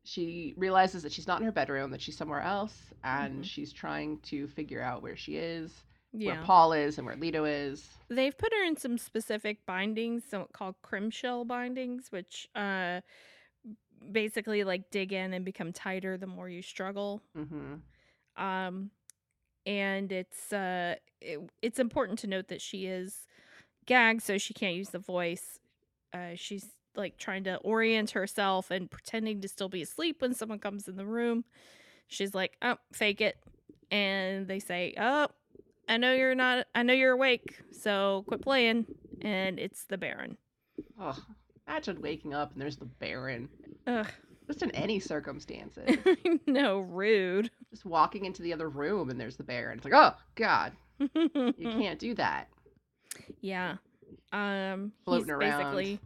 she 0.04 0.54
realizes 0.56 1.02
that 1.02 1.12
she's 1.12 1.26
not 1.26 1.40
in 1.40 1.44
her 1.44 1.52
bedroom, 1.52 1.90
that 1.90 2.00
she's 2.00 2.16
somewhere 2.16 2.40
else, 2.40 2.74
and 3.04 3.40
Mhm. 3.40 3.44
she's 3.44 3.72
trying 3.72 4.18
to 4.20 4.48
figure 4.48 4.80
out 4.82 5.02
where 5.02 5.16
she 5.16 5.36
is, 5.36 5.84
Yeah. 6.12 6.36
where 6.36 6.44
Paul 6.44 6.72
is, 6.72 6.96
and 6.98 7.06
where 7.06 7.16
Leto 7.16 7.44
is. 7.44 7.86
They've 8.08 8.36
put 8.36 8.52
her 8.52 8.64
in 8.64 8.76
some 8.76 8.98
specific 8.98 9.64
bindings, 9.66 10.24
so 10.28 10.48
called 10.52 10.76
krimskell 10.82 11.46
bindings, 11.46 12.10
which 12.10 12.48
uh 12.54 13.02
basically 14.12 14.64
like 14.64 14.90
dig 14.90 15.12
in 15.12 15.32
and 15.32 15.44
become 15.44 15.72
tighter 15.72 16.16
the 16.16 16.26
more 16.26 16.48
you 16.48 16.62
struggle. 16.62 17.22
hmm 17.34 17.74
Um 18.36 18.90
and 19.66 20.10
it's 20.10 20.52
uh 20.52 20.94
it, 21.20 21.38
it's 21.62 21.78
important 21.78 22.18
to 22.20 22.26
note 22.26 22.48
that 22.48 22.62
she 22.62 22.86
is 22.86 23.26
gagged 23.86 24.22
so 24.22 24.38
she 24.38 24.54
can't 24.54 24.74
use 24.74 24.90
the 24.90 24.98
voice. 24.98 25.58
Uh 26.12 26.34
she's 26.34 26.66
like 26.96 27.18
trying 27.18 27.44
to 27.44 27.56
orient 27.58 28.10
herself 28.10 28.70
and 28.70 28.90
pretending 28.90 29.40
to 29.40 29.48
still 29.48 29.68
be 29.68 29.82
asleep 29.82 30.20
when 30.22 30.34
someone 30.34 30.58
comes 30.58 30.88
in 30.88 30.96
the 30.96 31.06
room. 31.06 31.44
She's 32.08 32.34
like, 32.34 32.56
"Oh, 32.62 32.76
fake 32.92 33.20
it." 33.20 33.36
And 33.90 34.48
they 34.48 34.58
say, 34.58 34.94
"Oh, 34.98 35.28
I 35.88 35.96
know 35.98 36.12
you're 36.12 36.34
not 36.34 36.66
I 36.74 36.82
know 36.82 36.92
you're 36.92 37.12
awake, 37.12 37.60
so 37.72 38.24
quit 38.26 38.42
playing." 38.42 38.86
And 39.22 39.58
it's 39.60 39.84
the 39.84 39.98
Baron. 39.98 40.36
Oh, 40.98 41.16
imagine 41.70 42.00
waking 42.02 42.34
up 42.34 42.52
and 42.52 42.60
there's 42.60 42.76
the 42.76 42.84
Baron. 42.84 43.48
Ugh. 43.86 44.06
Just 44.46 44.62
in 44.62 44.70
any 44.72 44.98
circumstances. 44.98 45.96
no, 46.46 46.80
rude. 46.80 47.50
Just 47.70 47.84
walking 47.84 48.24
into 48.24 48.42
the 48.42 48.52
other 48.52 48.68
room 48.68 49.10
and 49.10 49.20
there's 49.20 49.36
the 49.36 49.44
Baron. 49.44 49.78
It's 49.78 49.84
like, 49.84 49.94
oh, 49.94 50.14
God, 50.34 50.72
you 50.98 51.54
can't 51.62 51.98
do 51.98 52.14
that. 52.14 52.48
Yeah. 53.40 53.76
Um 54.32 54.92
Floating 55.04 55.26
he's 55.26 55.30
around. 55.30 55.58
basically 55.58 56.00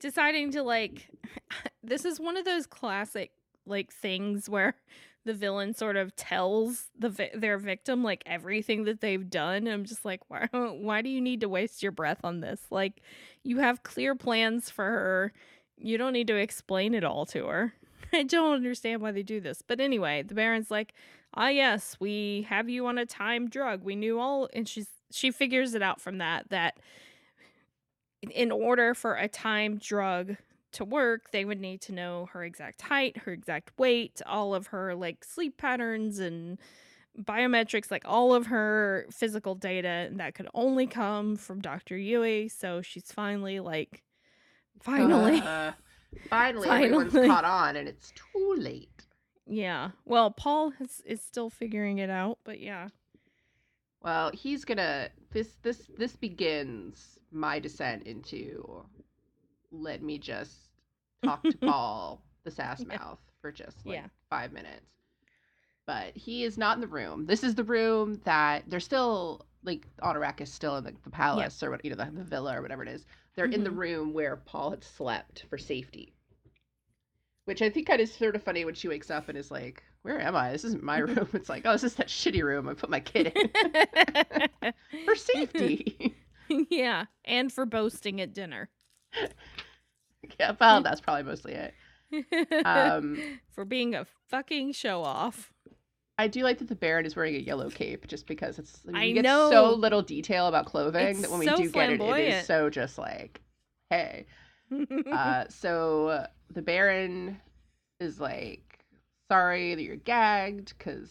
deciding 0.00 0.50
to 0.52 0.62
like 0.62 1.08
this 1.84 2.04
is 2.04 2.18
one 2.18 2.36
of 2.36 2.44
those 2.44 2.66
classic 2.66 3.30
like 3.66 3.92
things 3.92 4.48
where 4.48 4.74
the 5.24 5.34
villain 5.34 5.74
sort 5.74 5.96
of 5.96 6.14
tells 6.16 6.86
the 6.98 7.10
vi- 7.10 7.30
their 7.34 7.58
victim 7.58 8.02
like 8.02 8.22
everything 8.26 8.84
that 8.84 9.00
they've 9.00 9.28
done. 9.28 9.66
I'm 9.66 9.84
just 9.84 10.04
like 10.04 10.20
why 10.28 10.48
why 10.52 11.02
do 11.02 11.08
you 11.08 11.20
need 11.20 11.40
to 11.40 11.48
waste 11.48 11.82
your 11.82 11.92
breath 11.92 12.20
on 12.24 12.40
this? 12.40 12.60
Like 12.70 13.02
you 13.42 13.58
have 13.58 13.82
clear 13.82 14.14
plans 14.14 14.70
for 14.70 14.84
her. 14.84 15.32
You 15.76 15.98
don't 15.98 16.12
need 16.12 16.28
to 16.28 16.36
explain 16.36 16.94
it 16.94 17.04
all 17.04 17.26
to 17.26 17.46
her. 17.46 17.74
I 18.12 18.24
don't 18.24 18.54
understand 18.54 19.00
why 19.00 19.12
they 19.12 19.22
do 19.22 19.40
this. 19.40 19.62
But 19.66 19.80
anyway, 19.80 20.22
the 20.22 20.34
Baron's 20.34 20.70
like, 20.70 20.94
"Ah 21.34 21.48
yes, 21.48 21.96
we 22.00 22.46
have 22.48 22.68
you 22.68 22.86
on 22.86 22.98
a 22.98 23.06
time 23.06 23.48
drug. 23.48 23.82
We 23.82 23.96
knew 23.96 24.18
all." 24.18 24.48
And 24.52 24.68
she's 24.68 24.88
she 25.10 25.30
figures 25.30 25.74
it 25.74 25.82
out 25.82 26.00
from 26.00 26.18
that 26.18 26.48
that 26.50 26.78
in 28.30 28.52
order 28.52 28.94
for 28.94 29.14
a 29.14 29.28
time 29.28 29.78
drug 29.78 30.36
to 30.72 30.84
work, 30.84 31.30
they 31.30 31.44
would 31.44 31.60
need 31.60 31.80
to 31.82 31.92
know 31.92 32.28
her 32.32 32.44
exact 32.44 32.82
height, 32.82 33.16
her 33.18 33.32
exact 33.32 33.78
weight, 33.78 34.20
all 34.26 34.54
of 34.54 34.68
her 34.68 34.94
like 34.94 35.24
sleep 35.24 35.56
patterns 35.58 36.18
and 36.18 36.58
biometrics, 37.20 37.90
like 37.90 38.04
all 38.06 38.34
of 38.34 38.46
her 38.46 39.06
physical 39.10 39.54
data, 39.54 39.88
and 39.88 40.18
that 40.20 40.34
could 40.34 40.48
only 40.54 40.86
come 40.86 41.36
from 41.36 41.60
Dr. 41.60 41.96
Yueh. 41.96 42.50
So 42.50 42.80
she's 42.82 43.12
finally 43.12 43.60
like, 43.60 44.02
finally, 44.80 45.40
Uh, 45.40 45.72
finally, 46.30 46.68
everyone's 46.68 47.12
Finally. 47.12 47.28
caught 47.28 47.44
on 47.44 47.76
and 47.76 47.88
it's 47.88 48.12
too 48.12 48.54
late. 48.56 49.06
yeah. 49.46 49.90
Well, 50.04 50.30
Paul 50.30 50.70
has, 50.78 51.00
is 51.04 51.20
still 51.22 51.50
figuring 51.50 51.98
it 51.98 52.10
out, 52.10 52.38
but 52.44 52.60
yeah, 52.60 52.88
Well, 54.02 54.30
he's 54.32 54.64
gonna 54.64 55.10
this 55.30 55.56
this 55.62 55.90
this 55.98 56.16
begins 56.16 57.18
my 57.30 57.58
descent 57.58 58.02
into 58.06 58.84
let 59.72 60.02
me 60.02 60.18
just 60.18 60.52
talk 61.24 61.42
to 61.50 61.56
Paul 61.58 62.22
the 62.44 62.50
sass 62.50 62.84
mouth 62.84 63.18
for 63.40 63.50
just 63.52 63.84
like 63.86 63.96
Yeah. 63.96 64.06
five 64.30 64.52
minutes. 64.52 64.86
But 65.86 66.16
he 66.16 66.44
is 66.44 66.56
not 66.58 66.76
in 66.76 66.80
the 66.80 66.86
room. 66.86 67.26
This 67.26 67.42
is 67.42 67.54
the 67.56 67.64
room 67.64 68.20
that 68.24 68.64
they're 68.68 68.80
still 68.80 69.46
like 69.64 69.86
Honorak 70.02 70.40
is 70.40 70.52
still 70.52 70.76
in 70.76 70.84
the, 70.84 70.92
the 71.04 71.10
palace 71.10 71.62
or 71.62 71.70
what 71.70 71.84
you 71.84 71.90
know 71.90 71.96
the, 71.96 72.10
the 72.12 72.24
villa 72.24 72.56
or 72.58 72.62
whatever 72.62 72.82
it 72.82 72.88
is. 72.88 73.04
They're 73.34 73.46
in 73.46 73.64
the 73.64 73.70
Mhm. 73.70 73.76
room 73.76 74.12
where 74.12 74.36
Paul 74.36 74.70
had 74.70 74.84
slept 74.84 75.44
for 75.48 75.58
safety. 75.58 76.14
Which 77.44 77.62
I 77.62 77.70
think 77.70 77.88
kind 77.88 78.00
of 78.00 78.08
sort 78.08 78.36
of 78.36 78.42
funny 78.44 78.64
when 78.64 78.74
she 78.74 78.86
wakes 78.88 79.10
up 79.10 79.28
and 79.28 79.36
is 79.36 79.50
like, 79.50 79.82
"Where 80.02 80.20
am 80.20 80.36
I? 80.36 80.52
This 80.52 80.64
isn't 80.64 80.82
my 80.84 80.98
room." 80.98 81.28
It's 81.34 81.48
like, 81.48 81.62
"Oh, 81.66 81.72
this 81.72 81.82
is 81.84 81.94
that 81.96 82.06
shitty 82.08 82.42
room 82.44 82.68
I 82.68 82.74
put 82.74 82.90
my 82.90 83.00
kid 83.00 83.32
in 83.34 83.50
for 85.04 85.16
safety." 85.16 86.14
yeah, 86.70 87.06
and 87.24 87.52
for 87.52 87.66
boasting 87.66 88.20
at 88.20 88.32
dinner. 88.32 88.70
yeah, 90.40 90.52
well, 90.60 90.82
that's 90.82 91.00
probably 91.00 91.24
mostly 91.24 91.54
it. 91.54 91.74
Um, 92.64 93.18
for 93.50 93.64
being 93.64 93.94
a 93.94 94.06
fucking 94.28 94.72
show 94.72 95.02
off. 95.02 95.52
I 96.18 96.28
do 96.28 96.42
like 96.42 96.58
that 96.58 96.68
the 96.68 96.76
Baron 96.76 97.06
is 97.06 97.16
wearing 97.16 97.34
a 97.34 97.38
yellow 97.38 97.70
cape, 97.70 98.06
just 98.06 98.26
because 98.26 98.58
it's 98.58 98.80
I 98.86 98.92
mean, 98.92 98.96
I 98.96 99.04
you 99.04 99.14
get 99.14 99.24
know. 99.24 99.50
so 99.50 99.74
little 99.74 100.02
detail 100.02 100.46
about 100.46 100.66
clothing 100.66 101.08
It's 101.08 101.22
that 101.22 101.30
when 101.30 101.40
we 101.40 101.46
so 101.46 101.56
do 101.56 101.70
get 101.70 101.90
it, 101.90 102.00
it 102.00 102.18
is 102.18 102.46
so 102.46 102.70
just 102.70 102.98
like, 102.98 103.40
hey. 103.90 104.26
Uh, 105.10 105.44
so 105.48 106.26
the 106.50 106.62
Baron 106.62 107.40
is 107.98 108.20
like, 108.20 108.78
sorry 109.30 109.74
that 109.74 109.82
you're 109.82 109.96
gagged 109.96 110.74
because 110.76 111.10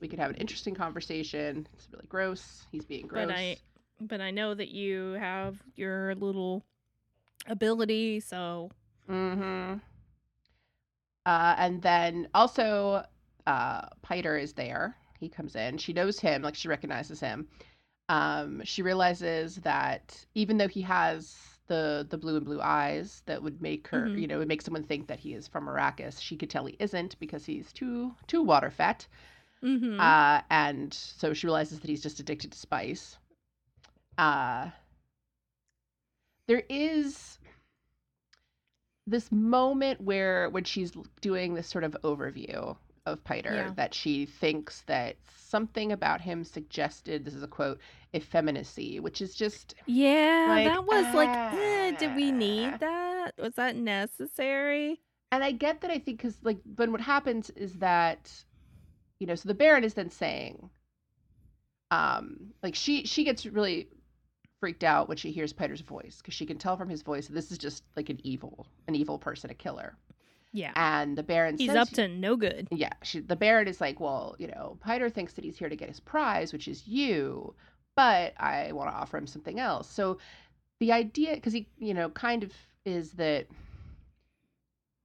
we 0.00 0.08
could 0.08 0.18
have 0.18 0.30
an 0.30 0.36
interesting 0.36 0.74
conversation. 0.74 1.66
It's 1.74 1.88
really 1.92 2.06
gross. 2.08 2.66
He's 2.72 2.84
being 2.84 3.06
gross. 3.06 3.26
but 3.26 3.34
I 3.36 3.56
but 4.00 4.20
I 4.20 4.30
know 4.30 4.54
that 4.54 4.68
you 4.68 5.12
have 5.12 5.58
your 5.76 6.14
little 6.14 6.64
ability, 7.46 8.20
so 8.20 8.70
Mm-hmm. 9.08 9.78
Uh, 11.26 11.54
and 11.58 11.82
then 11.82 12.28
also, 12.34 13.04
uh, 13.46 13.86
Piter 14.02 14.36
is 14.36 14.52
there. 14.54 14.96
He 15.18 15.28
comes 15.28 15.54
in. 15.56 15.78
She 15.78 15.92
knows 15.92 16.18
him, 16.20 16.42
like 16.42 16.54
she 16.54 16.68
recognizes 16.68 17.20
him. 17.20 17.48
Um, 18.08 18.62
she 18.64 18.82
realizes 18.82 19.56
that 19.56 20.24
even 20.34 20.58
though 20.58 20.68
he 20.68 20.82
has 20.82 21.36
the 21.66 22.06
the 22.08 22.18
blue 22.18 22.36
and 22.36 22.44
blue 22.44 22.60
eyes 22.60 23.22
that 23.26 23.42
would 23.42 23.60
make 23.62 23.88
her, 23.88 24.10
Mhm. 24.10 24.14
you 24.14 24.26
know, 24.26 24.38
would 24.38 24.48
make 24.48 24.62
someone 24.62 24.82
think 24.84 25.06
that 25.08 25.20
he 25.20 25.34
is 25.34 25.46
from 25.48 25.66
Arrakis, 25.66 26.20
she 26.20 26.36
could 26.36 26.50
tell 26.50 26.66
he 26.66 26.76
isn't 26.78 27.18
because 27.20 27.44
he's 27.46 27.72
too 27.72 28.14
too 28.26 28.42
water 28.42 28.70
fat. 28.70 29.06
mhm. 29.62 29.96
Uh, 29.98 30.42
and 30.50 30.92
so 30.94 31.32
she 31.32 31.46
realizes 31.46 31.80
that 31.80 31.88
he's 31.90 32.02
just 32.02 32.20
addicted 32.20 32.52
to 32.52 32.58
spice. 32.58 33.18
Uh, 34.18 34.70
there 36.50 36.64
is 36.68 37.38
this 39.06 39.30
moment 39.30 40.00
where 40.00 40.50
when 40.50 40.64
she's 40.64 40.90
doing 41.20 41.54
this 41.54 41.68
sort 41.68 41.84
of 41.84 41.96
overview 42.02 42.76
of 43.06 43.22
Piter 43.22 43.54
Yeah. 43.54 43.72
that 43.76 43.94
she 43.94 44.26
thinks 44.26 44.82
that 44.88 45.14
something 45.36 45.92
about 45.92 46.20
him 46.20 46.42
suggested 46.42 47.24
this 47.24 47.34
is 47.34 47.44
a 47.44 47.46
quote 47.46 47.78
effeminacy 48.16 48.98
which 48.98 49.20
is 49.22 49.36
just 49.36 49.76
yeah, 49.86 50.46
like, 50.48 50.64
that 50.66 50.84
was 50.84 51.14
like, 51.14 51.28
eh, 51.28 51.92
did 51.92 52.16
we 52.16 52.32
ah. 52.32 52.34
need 52.34 52.80
that? 52.80 53.30
Was 53.38 53.54
that 53.54 53.76
necessary? 53.76 55.00
and 55.30 55.44
I 55.44 55.52
get 55.52 55.82
that 55.82 55.92
I 55.92 56.00
think 56.00 56.18
because 56.20 56.36
like 56.42 56.58
but 56.66 56.90
what 56.90 57.00
happens 57.00 57.50
is 57.50 57.74
that 57.74 58.28
you 59.20 59.28
know 59.28 59.36
so 59.36 59.48
the 59.48 59.54
Baron 59.54 59.84
is 59.84 59.94
then 59.94 60.10
saying 60.10 60.68
um 61.92 62.52
like 62.60 62.74
she 62.74 63.06
she 63.06 63.22
gets 63.22 63.46
really 63.46 63.88
freaked 64.60 64.84
out 64.84 65.08
when 65.08 65.16
she 65.16 65.32
hears 65.32 65.52
Piter's 65.52 65.80
voice 65.80 66.18
because 66.18 66.34
she 66.34 66.46
can 66.46 66.58
tell 66.58 66.76
from 66.76 66.88
his 66.88 67.02
voice 67.02 67.26
that 67.26 67.32
this 67.32 67.50
is 67.50 67.58
just 67.58 67.82
like 67.96 68.10
an 68.10 68.20
evil 68.22 68.66
an 68.86 68.94
evil 68.94 69.18
person 69.18 69.50
a 69.50 69.54
killer 69.54 69.96
Yeah. 70.52 70.72
and 70.76 71.16
the 71.16 71.22
Baron 71.22 71.56
He's 71.58 71.70
up 71.74 71.88
to 71.90 72.06
no 72.08 72.36
good. 72.36 72.68
yeah 72.70 72.92
she, 73.02 73.20
the 73.20 73.36
Baron 73.36 73.66
is 73.68 73.80
like 73.80 73.98
well 74.00 74.36
you 74.38 74.46
know 74.48 74.76
Piter 74.80 75.08
thinks 75.08 75.32
that 75.32 75.44
he's 75.44 75.58
here 75.58 75.68
to 75.70 75.76
get 75.76 75.88
his 75.88 75.98
prize 76.00 76.52
which 76.52 76.68
is 76.68 76.86
you 76.86 77.54
but 77.96 78.34
I 78.38 78.72
want 78.72 78.90
to 78.90 78.94
offer 78.94 79.16
him 79.18 79.26
something 79.26 79.58
else 79.58 79.88
so 79.90 80.18
the 80.78 80.92
idea 80.92 81.34
because 81.34 81.52
he 81.54 81.66
you 81.78 81.94
know 81.94 82.10
kind 82.10 82.42
of 82.42 82.52
is 82.84 83.12
that 83.12 83.46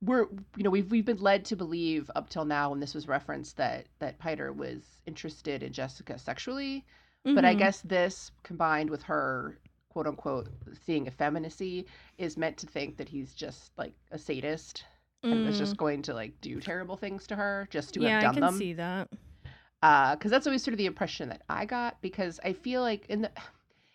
we're 0.02 0.28
you 0.58 0.64
know 0.64 0.70
we've 0.70 0.92
we've 0.92 1.06
been 1.06 1.18
led 1.22 1.46
to 1.46 1.56
believe 1.56 2.12
up 2.16 2.30
till 2.30 2.46
now 2.46 2.70
when 2.70 2.80
this 2.80 2.94
was 2.94 3.08
referenced 3.08 3.58
that 3.58 3.86
that 4.00 4.20
Piter 4.20 4.52
was 4.52 4.82
interested 5.06 5.64
in 5.64 5.72
Jessica 5.72 6.20
sexually 6.20 6.86
but 7.34 7.46
I 7.46 7.54
Mhm. 7.54 7.60
guess 7.60 7.82
this 7.82 8.32
combined 8.44 8.90
with 8.90 9.04
her 9.04 9.58
quote 9.90 10.08
unquote 10.08 10.50
seeing 10.86 11.08
effeminacy 11.08 11.86
is 12.18 12.38
meant 12.38 12.58
to 12.58 12.68
think 12.68 12.98
that 12.98 13.10
he's 13.10 13.34
just 13.34 13.72
like 13.78 13.94
a 14.12 14.18
sadist 14.18 14.84
and 15.24 15.46
was 15.46 15.56
Mm. 15.56 15.60
just 15.60 15.78
going 15.78 16.02
to 16.04 16.14
like 16.14 16.40
do 16.42 16.60
terrible 16.60 16.98
things 16.98 17.26
to 17.28 17.36
her 17.36 17.68
just 17.72 17.94
to 17.94 18.02
yeah, 18.02 18.10
have 18.12 18.20
I 18.20 18.24
done 18.24 18.34
can 18.36 18.44
them 18.44 18.60
see 18.60 18.74
that. 18.74 19.10
because 19.82 20.32
that's 20.32 20.46
always 20.48 20.64
sort 20.64 20.74
of 20.74 20.78
the 20.78 20.86
impression 20.86 21.30
that 21.30 21.42
I 21.50 21.66
got 21.66 22.02
because 22.02 22.40
I 22.44 22.54
feel 22.54 22.82
like 22.82 23.06
in 23.08 23.22
the 23.22 23.32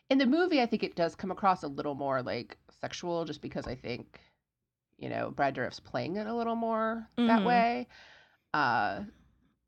in 0.09 0.19
the 0.19 0.27
movie 0.27 0.61
I 0.61 0.67
think 0.67 0.83
it 0.83 0.97
does 0.97 1.15
come 1.15 1.31
across 1.31 1.63
a 1.63 1.69
little 1.69 1.95
more 1.95 2.23
like 2.23 2.57
sexual 2.81 3.25
just 3.25 3.41
because 3.43 3.67
I 3.67 3.75
think 3.75 4.21
you 4.99 5.09
know 5.09 5.31
Brad 5.31 5.55
Dourif's 5.55 5.81
playing 5.81 6.17
it 6.17 6.27
a 6.27 6.35
little 6.35 6.57
more 6.57 7.09
that 7.19 7.41
Mhm. 7.41 7.47
way. 7.47 7.87
Uh, 8.55 9.01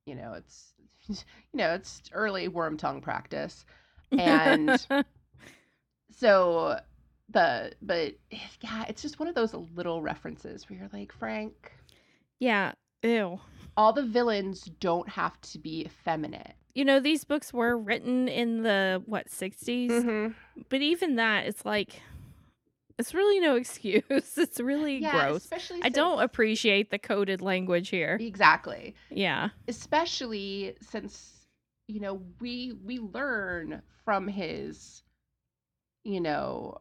you 0.06 0.14
know, 0.16 0.32
it's 0.32 0.71
you 1.08 1.16
know 1.54 1.74
it's 1.74 2.02
early 2.12 2.48
worm 2.48 2.76
tongue 2.76 3.00
practice, 3.00 3.64
and 4.12 4.86
so 6.16 6.78
the 7.30 7.72
but 7.82 8.14
yeah, 8.60 8.84
it's 8.88 9.02
just 9.02 9.18
one 9.18 9.28
of 9.28 9.34
those 9.34 9.54
little 9.74 10.02
references 10.02 10.68
where 10.68 10.78
you're 10.78 10.90
like 10.92 11.12
Frank. 11.12 11.72
yeah, 12.38 12.72
Ew. 13.02 13.40
All 13.76 13.92
the 13.92 14.02
villains 14.04 14.62
don't 14.80 15.08
have 15.08 15.40
to 15.40 15.58
be 15.58 15.84
effeminate. 15.86 16.52
You 16.74 16.84
know, 16.84 17.00
these 17.00 17.24
books 17.24 17.52
were 17.52 17.76
written 17.76 18.28
in 18.28 18.62
the 18.62 19.02
what 19.06 19.28
60s, 19.28 19.88
Mm-hmm. 19.90 20.62
but 20.68 20.80
even 20.82 21.16
that, 21.16 21.46
it's 21.46 21.64
like, 21.64 22.00
it's 23.02 23.14
really 23.14 23.40
no 23.40 23.56
excuse. 23.62 24.02
It's 24.38 24.60
really 24.60 24.98
Yeah, 24.98 25.12
gross. 25.28 25.44
especially 25.44 25.80
I 25.82 25.88
don't 25.88 26.22
appreciate 26.22 26.90
the 26.90 26.98
coded 26.98 27.42
language 27.42 27.88
here. 27.90 28.16
exactly. 28.20 28.94
Yeah. 29.10 29.50
especially 29.68 30.74
since 30.80 31.46
you 31.88 32.00
know 32.00 32.22
we 32.40 32.72
we 32.84 32.98
learn 33.00 33.82
from 34.04 34.28
his 34.28 35.02
you 36.04 36.20
know 36.20 36.78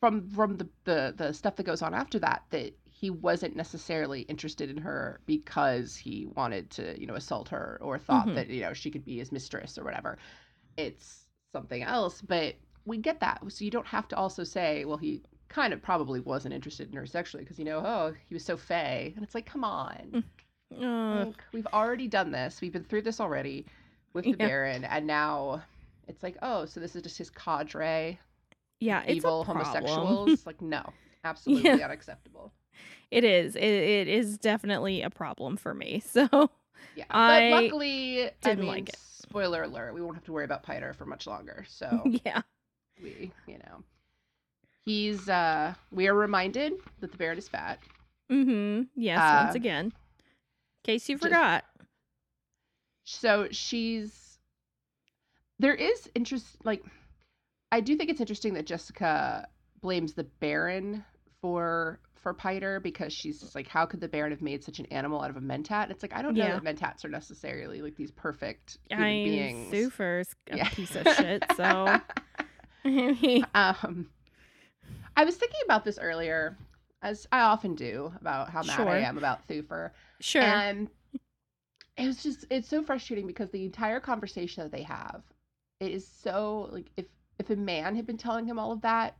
from 0.00 0.28
from 0.30 0.56
the 0.56 0.68
the, 0.84 1.14
the 1.16 1.32
stuff 1.32 1.56
that 1.56 1.62
goes 1.64 1.82
on 1.82 1.94
after 1.94 2.18
that 2.18 2.42
that 2.50 2.72
he 2.84 3.10
wasn't 3.10 3.54
necessarily 3.56 4.22
interested 4.22 4.68
in 4.70 4.76
her 4.76 5.20
because 5.26 5.96
he 5.96 6.26
wanted 6.34 6.68
to 6.70 7.00
you 7.00 7.06
know 7.06 7.14
assault 7.14 7.48
her 7.48 7.78
or 7.80 7.96
thought 7.98 8.26
Mhm. 8.26 8.34
that 8.34 8.48
you 8.50 8.60
know 8.60 8.72
she 8.72 8.90
could 8.90 9.04
be 9.04 9.18
his 9.18 9.30
mistress 9.32 9.78
or 9.78 9.84
whatever 9.84 10.18
it's 10.76 11.28
something 11.52 11.82
else 11.82 12.20
but 12.20 12.54
we 12.88 12.98
get 12.98 13.20
that 13.20 13.40
so 13.48 13.64
you 13.64 13.70
don't 13.70 13.86
have 13.86 14.08
to 14.08 14.16
also 14.16 14.42
say 14.44 14.84
well 14.84 14.96
he 14.96 15.22
kind 15.48 15.72
of 15.72 15.80
probably 15.80 16.20
wasn't 16.20 16.52
interested 16.52 16.90
in 16.90 16.96
her 16.96 17.06
sexually 17.06 17.42
because 17.42 17.58
you 17.58 17.64
know 17.64 17.78
oh 17.78 18.12
he 18.28 18.34
was 18.34 18.44
so 18.44 18.56
fey 18.56 19.12
and 19.14 19.24
it's 19.24 19.34
like 19.34 19.46
come 19.46 19.64
on 19.64 20.24
mm. 20.74 21.26
like, 21.26 21.34
we've 21.52 21.66
already 21.72 22.08
done 22.08 22.30
this. 22.30 22.60
We've 22.60 22.72
been 22.72 22.84
through 22.84 23.02
this 23.02 23.20
already 23.20 23.66
with 24.12 24.24
the 24.24 24.30
Yeah. 24.30 24.36
Baron, 24.36 24.84
and 24.84 25.06
now 25.06 25.62
it's 26.06 26.22
like, 26.22 26.36
oh, 26.42 26.64
so 26.64 26.80
this 26.80 26.96
is 26.96 27.02
just 27.02 27.18
his 27.18 27.30
cadre, 27.30 28.18
yeah, 28.80 29.02
it's 29.02 29.16
evil 29.16 29.44
homosexuals. 29.44 30.46
like, 30.46 30.60
no, 30.60 30.82
absolutely 31.24 31.82
unacceptable. 31.82 32.52
It 33.10 33.24
is. 33.24 33.56
It, 33.56 33.62
it 33.62 34.08
is 34.08 34.38
definitely 34.38 35.02
a 35.02 35.10
problem 35.10 35.56
for 35.56 35.74
me. 35.74 36.02
So 36.12 36.50
Yeah, 36.94 37.04
I 37.10 37.50
but 37.50 37.62
luckily, 37.62 38.26
I 38.26 38.32
didn't 38.40 38.60
mean, 38.60 38.68
like 38.68 38.88
it. 38.90 38.96
spoiler 38.98 39.64
alert, 39.64 39.94
we 39.94 40.02
won't 40.02 40.14
have 40.14 40.24
to 40.24 40.32
worry 40.32 40.44
about 40.44 40.62
Piter 40.62 40.92
for 40.92 41.06
much 41.06 41.26
longer. 41.26 41.64
So 41.68 42.02
yeah. 42.24 42.42
We, 43.02 43.32
you 43.46 43.58
know, 43.58 43.82
he's. 44.84 45.28
uh 45.28 45.74
We 45.90 46.08
are 46.08 46.14
reminded 46.14 46.72
that 47.00 47.10
the 47.12 47.18
Baron 47.18 47.38
is 47.38 47.48
fat. 47.48 47.78
Mm-hmm. 48.30 48.82
Yes. 48.94 49.18
Uh, 49.18 49.42
once 49.44 49.54
again, 49.56 49.86
in 49.86 49.92
case 50.84 51.08
you 51.08 51.14
just- 51.16 51.24
forgot. 51.24 51.64
so 53.04 53.48
she's 53.50 54.38
there 55.58 55.74
is 55.74 56.08
interest 56.14 56.46
like 56.64 56.84
i 57.72 57.80
do 57.80 57.96
think 57.96 58.10
it's 58.10 58.20
interesting 58.20 58.54
that 58.54 58.66
jessica 58.66 59.48
blames 59.80 60.12
the 60.12 60.24
baron 60.40 61.04
for 61.40 61.98
for 62.14 62.34
piter 62.34 62.80
because 62.80 63.12
she's 63.12 63.40
just 63.40 63.54
like 63.54 63.66
how 63.66 63.86
could 63.86 64.00
the 64.00 64.08
baron 64.08 64.30
have 64.30 64.42
made 64.42 64.62
such 64.62 64.78
an 64.78 64.86
animal 64.86 65.22
out 65.22 65.30
of 65.30 65.36
a 65.36 65.40
mentat 65.40 65.90
it's 65.90 66.02
like 66.02 66.14
i 66.14 66.20
don't 66.22 66.34
know 66.36 66.44
that 66.60 66.62
mentats 66.62 67.04
are 67.04 67.08
necessarily 67.08 67.80
like 67.80 67.96
these 67.96 68.10
perfect 68.10 68.78
human 68.90 69.04
I 69.06 69.10
mean, 69.10 69.28
beings 69.28 69.72
Thufir's 69.72 70.28
a 70.50 70.56
Yeah. 70.58 70.68
piece 70.68 70.94
of 70.94 71.06
shit. 71.14 71.42
So 71.56 71.96
um 73.54 74.08
i 75.16 75.24
was 75.24 75.36
thinking 75.36 75.60
about 75.64 75.84
this 75.84 75.98
earlier 75.98 76.56
as 77.02 77.26
i 77.32 77.40
often 77.40 77.74
do 77.74 78.12
about 78.20 78.50
how 78.50 78.62
mad 78.62 78.76
Sure. 78.76 78.88
i 78.88 78.98
am 78.98 79.18
about 79.18 79.46
thufir 79.48 79.90
sure. 80.20 80.42
And 80.42 80.88
it 81.96 82.06
was 82.06 82.22
just 82.22 82.44
it's 82.50 82.68
so 82.68 82.82
frustrating 82.82 83.26
because 83.26 83.50
the 83.50 83.64
entire 83.64 84.00
conversation 84.00 84.62
that 84.62 84.72
they 84.72 84.82
have 84.82 85.22
it 85.80 85.90
is 85.90 86.06
so 86.06 86.68
like 86.72 86.86
if 86.96 87.06
if 87.38 87.50
a 87.50 87.56
man 87.56 87.94
had 87.94 88.06
been 88.06 88.16
telling 88.16 88.46
him 88.46 88.58
all 88.58 88.72
of 88.72 88.80
that, 88.80 89.16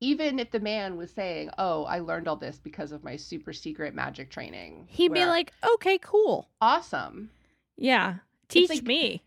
even 0.00 0.38
if 0.38 0.50
the 0.50 0.60
man 0.60 0.96
was 0.96 1.10
saying, 1.10 1.50
"Oh, 1.58 1.84
I 1.84 2.00
learned 2.00 2.26
all 2.28 2.36
this 2.36 2.58
because 2.58 2.92
of 2.92 3.04
my 3.04 3.16
super 3.16 3.52
secret 3.52 3.94
magic 3.94 4.30
training," 4.30 4.86
He'd 4.90 5.12
be 5.12 5.24
like, 5.24 5.52
"Okay, 5.74 5.98
cool. 5.98 6.48
"Awesome." 6.60 7.30
Yeah, 7.76 8.16
teach 8.48 8.68
like- 8.68 8.82
me." 8.82 9.22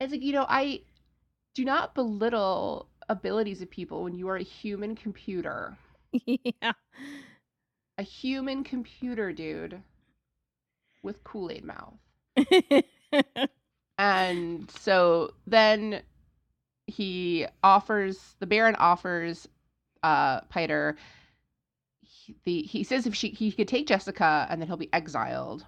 It's 0.00 0.12
like 0.12 0.22
you 0.22 0.32
know, 0.32 0.44
I 0.48 0.82
do 1.56 1.64
not 1.64 1.94
belittle 1.94 2.88
abilities 3.08 3.62
of 3.62 3.70
people 3.70 4.04
when 4.04 4.14
you 4.14 4.28
are 4.28 4.36
a 4.36 4.42
human 4.42 4.94
computer, 4.94 5.76
yeah. 6.26 6.72
a 7.98 8.02
human 8.02 8.62
computer, 8.62 9.32
dude, 9.32 9.82
with 11.02 11.24
Kool 11.24 11.50
Aid 11.50 11.64
mouth. 11.64 11.94
And 13.98 14.70
so 14.70 15.32
then 15.46 16.02
he 16.86 17.46
offers 17.62 18.36
the 18.40 18.46
Baron 18.46 18.76
offers 18.76 19.48
uh 20.02 20.42
Piter 20.42 20.96
he, 22.02 22.36
the 22.44 22.62
he 22.62 22.84
says 22.84 23.06
if 23.06 23.14
she 23.14 23.30
he 23.30 23.50
could 23.50 23.68
take 23.68 23.86
Jessica 23.88 24.46
and 24.50 24.60
then 24.60 24.68
he'll 24.68 24.76
be 24.76 24.92
exiled 24.92 25.64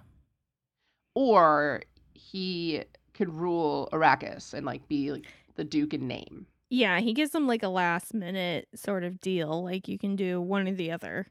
or 1.15 1.81
he 2.13 2.83
could 3.13 3.29
rule 3.33 3.89
Arrakis 3.91 4.53
and 4.53 4.65
like 4.65 4.87
be 4.87 5.11
like 5.11 5.25
the 5.55 5.63
duke 5.63 5.93
in 5.93 6.07
name. 6.07 6.47
yeah, 6.69 6.99
he 6.99 7.13
gives 7.13 7.31
them 7.31 7.47
like 7.47 7.63
a 7.63 7.69
last 7.69 8.13
minute 8.13 8.67
sort 8.75 9.03
of 9.03 9.19
deal. 9.19 9.63
Like 9.63 9.87
you 9.87 9.97
can 9.97 10.15
do 10.15 10.39
one 10.39 10.67
or 10.67 10.73
the 10.73 10.91
other. 10.91 11.27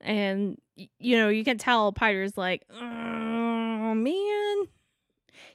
And 0.00 0.58
you 0.74 1.16
know, 1.16 1.28
you 1.28 1.44
can 1.44 1.58
tell 1.58 1.92
Piter's 1.92 2.36
like, 2.36 2.64
oh 2.70 3.94
man. 3.94 4.56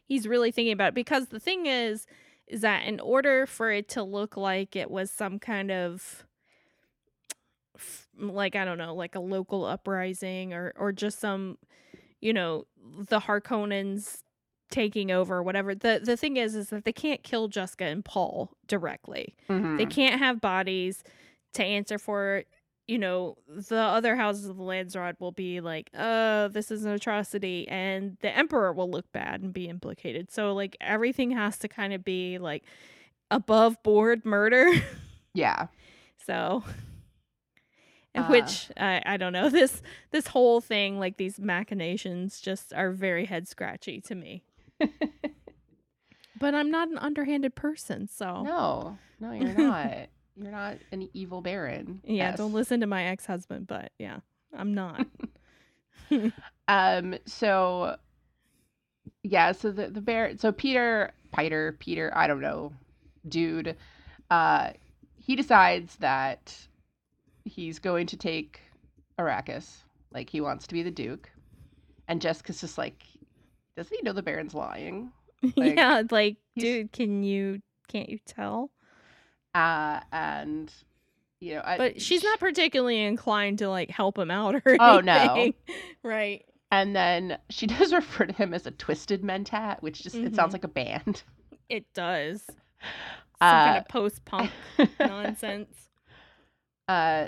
He's 0.05 0.27
really 0.27 0.51
thinking 0.51 0.73
about 0.73 0.89
it 0.89 0.95
because 0.95 1.27
the 1.27 1.39
thing 1.39 1.65
is 1.65 2.05
is 2.47 2.61
that 2.61 2.85
in 2.85 2.99
order 3.01 3.45
for 3.45 3.71
it 3.71 3.89
to 3.89 4.03
look 4.03 4.37
like 4.37 4.75
it 4.75 4.89
was 4.89 5.11
some 5.11 5.37
kind 5.37 5.69
of 5.69 6.25
like 8.17 8.55
I 8.55 8.63
don't 8.63 8.77
know, 8.77 8.95
like 8.95 9.15
a 9.15 9.19
local 9.19 9.65
uprising 9.65 10.53
or 10.53 10.73
or 10.77 10.91
just 10.91 11.19
some 11.19 11.57
you 12.21 12.33
know, 12.33 12.65
the 13.09 13.19
Harkonnens 13.19 14.23
taking 14.69 15.11
over 15.11 15.41
whatever. 15.43 15.73
The 15.75 16.01
the 16.03 16.17
thing 16.17 16.37
is 16.37 16.55
is 16.55 16.69
that 16.69 16.83
they 16.85 16.93
can't 16.93 17.23
kill 17.23 17.47
Jessica 17.47 17.85
and 17.85 18.03
Paul 18.03 18.51
directly. 18.67 19.35
They 19.47 19.53
Mhm. 19.85 19.89
can't 19.89 20.19
have 20.19 20.41
bodies 20.41 21.03
to 21.53 21.63
answer 21.63 21.97
for 21.97 22.43
you 22.89 22.97
know, 22.97 23.37
the 23.49 23.75
other 23.77 24.15
houses 24.15 24.47
of 24.47 24.55
the 24.55 24.63
Landsraad 24.63 25.19
will 25.19 25.33
be 25.33 25.59
like, 25.59 25.89
uh, 25.93 26.47
this 26.47 26.71
is 26.71 26.85
an 26.85 26.91
atrocity, 26.93 27.67
and 27.67 28.15
the 28.21 28.33
Emperor 28.33 28.71
will 28.71 28.89
look 28.89 29.11
bad 29.11 29.41
and 29.41 29.51
be 29.51 29.67
implicated. 29.67 30.31
So, 30.31 30.53
like, 30.53 30.77
everything 30.79 31.31
has 31.31 31.57
to 31.59 31.67
kind 31.67 31.91
of 31.91 32.05
be 32.05 32.37
like 32.37 32.63
above 33.29 33.83
board 33.83 34.23
murder. 34.25 34.69
Yeah. 35.33 35.67
so, 36.25 36.63
Uh. 38.15 38.27
which 38.29 38.71
I, 38.77 39.03
I 39.05 39.17
don't 39.17 39.33
know. 39.33 39.49
This 39.57 39.81
this 40.11 40.27
whole 40.27 40.61
thing, 40.61 40.97
like 40.97 41.17
these 41.17 41.39
machinations, 41.39 42.39
just 42.41 42.73
are 42.73 42.91
very 42.91 43.25
head 43.25 43.47
scratchy 43.47 43.99
to 44.01 44.15
me. 44.15 44.43
But 46.39 46.53
I'm 46.53 46.69
not 46.69 46.89
an 46.89 46.99
underhanded 46.99 47.55
person, 47.55 48.07
so 48.07 48.43
No. 48.43 48.97
No, 49.19 49.31
you're 49.31 49.53
not. 49.57 49.91
you're 50.35 50.51
not 50.51 50.77
an 50.91 51.09
evil 51.13 51.41
Baron. 51.41 51.99
yeah, 52.03 52.29
Yes. 52.29 52.37
don't 52.37 52.53
listen 52.53 52.81
to 52.81 52.87
my 52.87 53.05
ex 53.05 53.25
husband. 53.25 53.65
But 53.67 53.91
yeah, 53.97 54.19
I'm 54.55 54.73
not. 54.73 55.05
Um. 56.69 57.15
So, 57.25 57.97
yeah. 59.23 59.51
So 59.51 59.71
the 59.71 59.87
the 59.89 59.99
bear. 59.99 60.37
So 60.37 60.51
Piter, 60.51 61.11
Piter, 61.33 61.75
Piter. 61.79 62.11
I 62.15 62.27
don't 62.27 62.39
know, 62.41 62.71
dude. 63.27 63.75
Uh, 64.29 64.71
he 65.17 65.35
decides 65.35 65.95
that 65.97 66.55
he's 67.45 67.79
going 67.79 68.07
to 68.07 68.15
take 68.17 68.61
Arrakis. 69.19 69.69
Like 70.13 70.29
he 70.29 70.39
wants 70.39 70.67
to 70.67 70.73
be 70.73 70.83
the 70.83 70.91
Duke, 70.91 71.29
and 72.07 72.21
Jessica's 72.21 72.61
just 72.61 72.77
like, 72.77 73.03
doesn't 73.77 73.95
he 73.95 74.01
know 74.03 74.11
the 74.13 74.21
Baron's 74.23 74.53
lying? 74.53 75.11
Like, 75.55 75.77
yeah, 75.77 76.01
like, 76.11 76.37
dude, 76.57 76.91
can 76.91 77.21
you 77.23 77.61
can't 77.87 78.09
you 78.09 78.17
tell? 78.25 78.71
Uh, 79.53 79.99
and 80.11 80.73
you 81.39 81.53
know, 81.55 81.61
I, 81.63 81.77
But 81.77 82.01
she's 82.01 82.23
not 82.23 82.39
particularly 82.39 83.01
inclined 83.03 83.59
to 83.59 83.69
like 83.69 83.91
help 83.91 84.17
him 84.17 84.31
out 84.31 84.55
or 84.55 84.61
anything. 84.65 84.79
Oh, 84.81 84.99
no. 84.99 85.51
right. 86.03 86.43
And 86.71 86.95
then 86.95 87.37
she 87.51 87.67
does 87.67 87.93
refer 87.93 88.25
to 88.25 88.33
him 88.33 88.53
as 88.55 88.65
a 88.65 88.71
twisted 88.71 89.21
mentat, 89.21 89.81
which 89.83 90.01
just 90.01 90.15
it 90.15 90.35
sounds 90.35 90.49
Mhm. 90.49 90.53
like 90.53 90.63
a 90.63 90.67
band. 90.69 91.23
It 91.69 91.85
does. 91.93 92.41
Some 92.47 92.55
Uh, 93.39 93.65
kind 93.65 93.77
of 93.77 93.87
post 93.87 94.25
punk 94.25 94.49
nonsense. 94.99 95.69
Uh, 96.87 97.27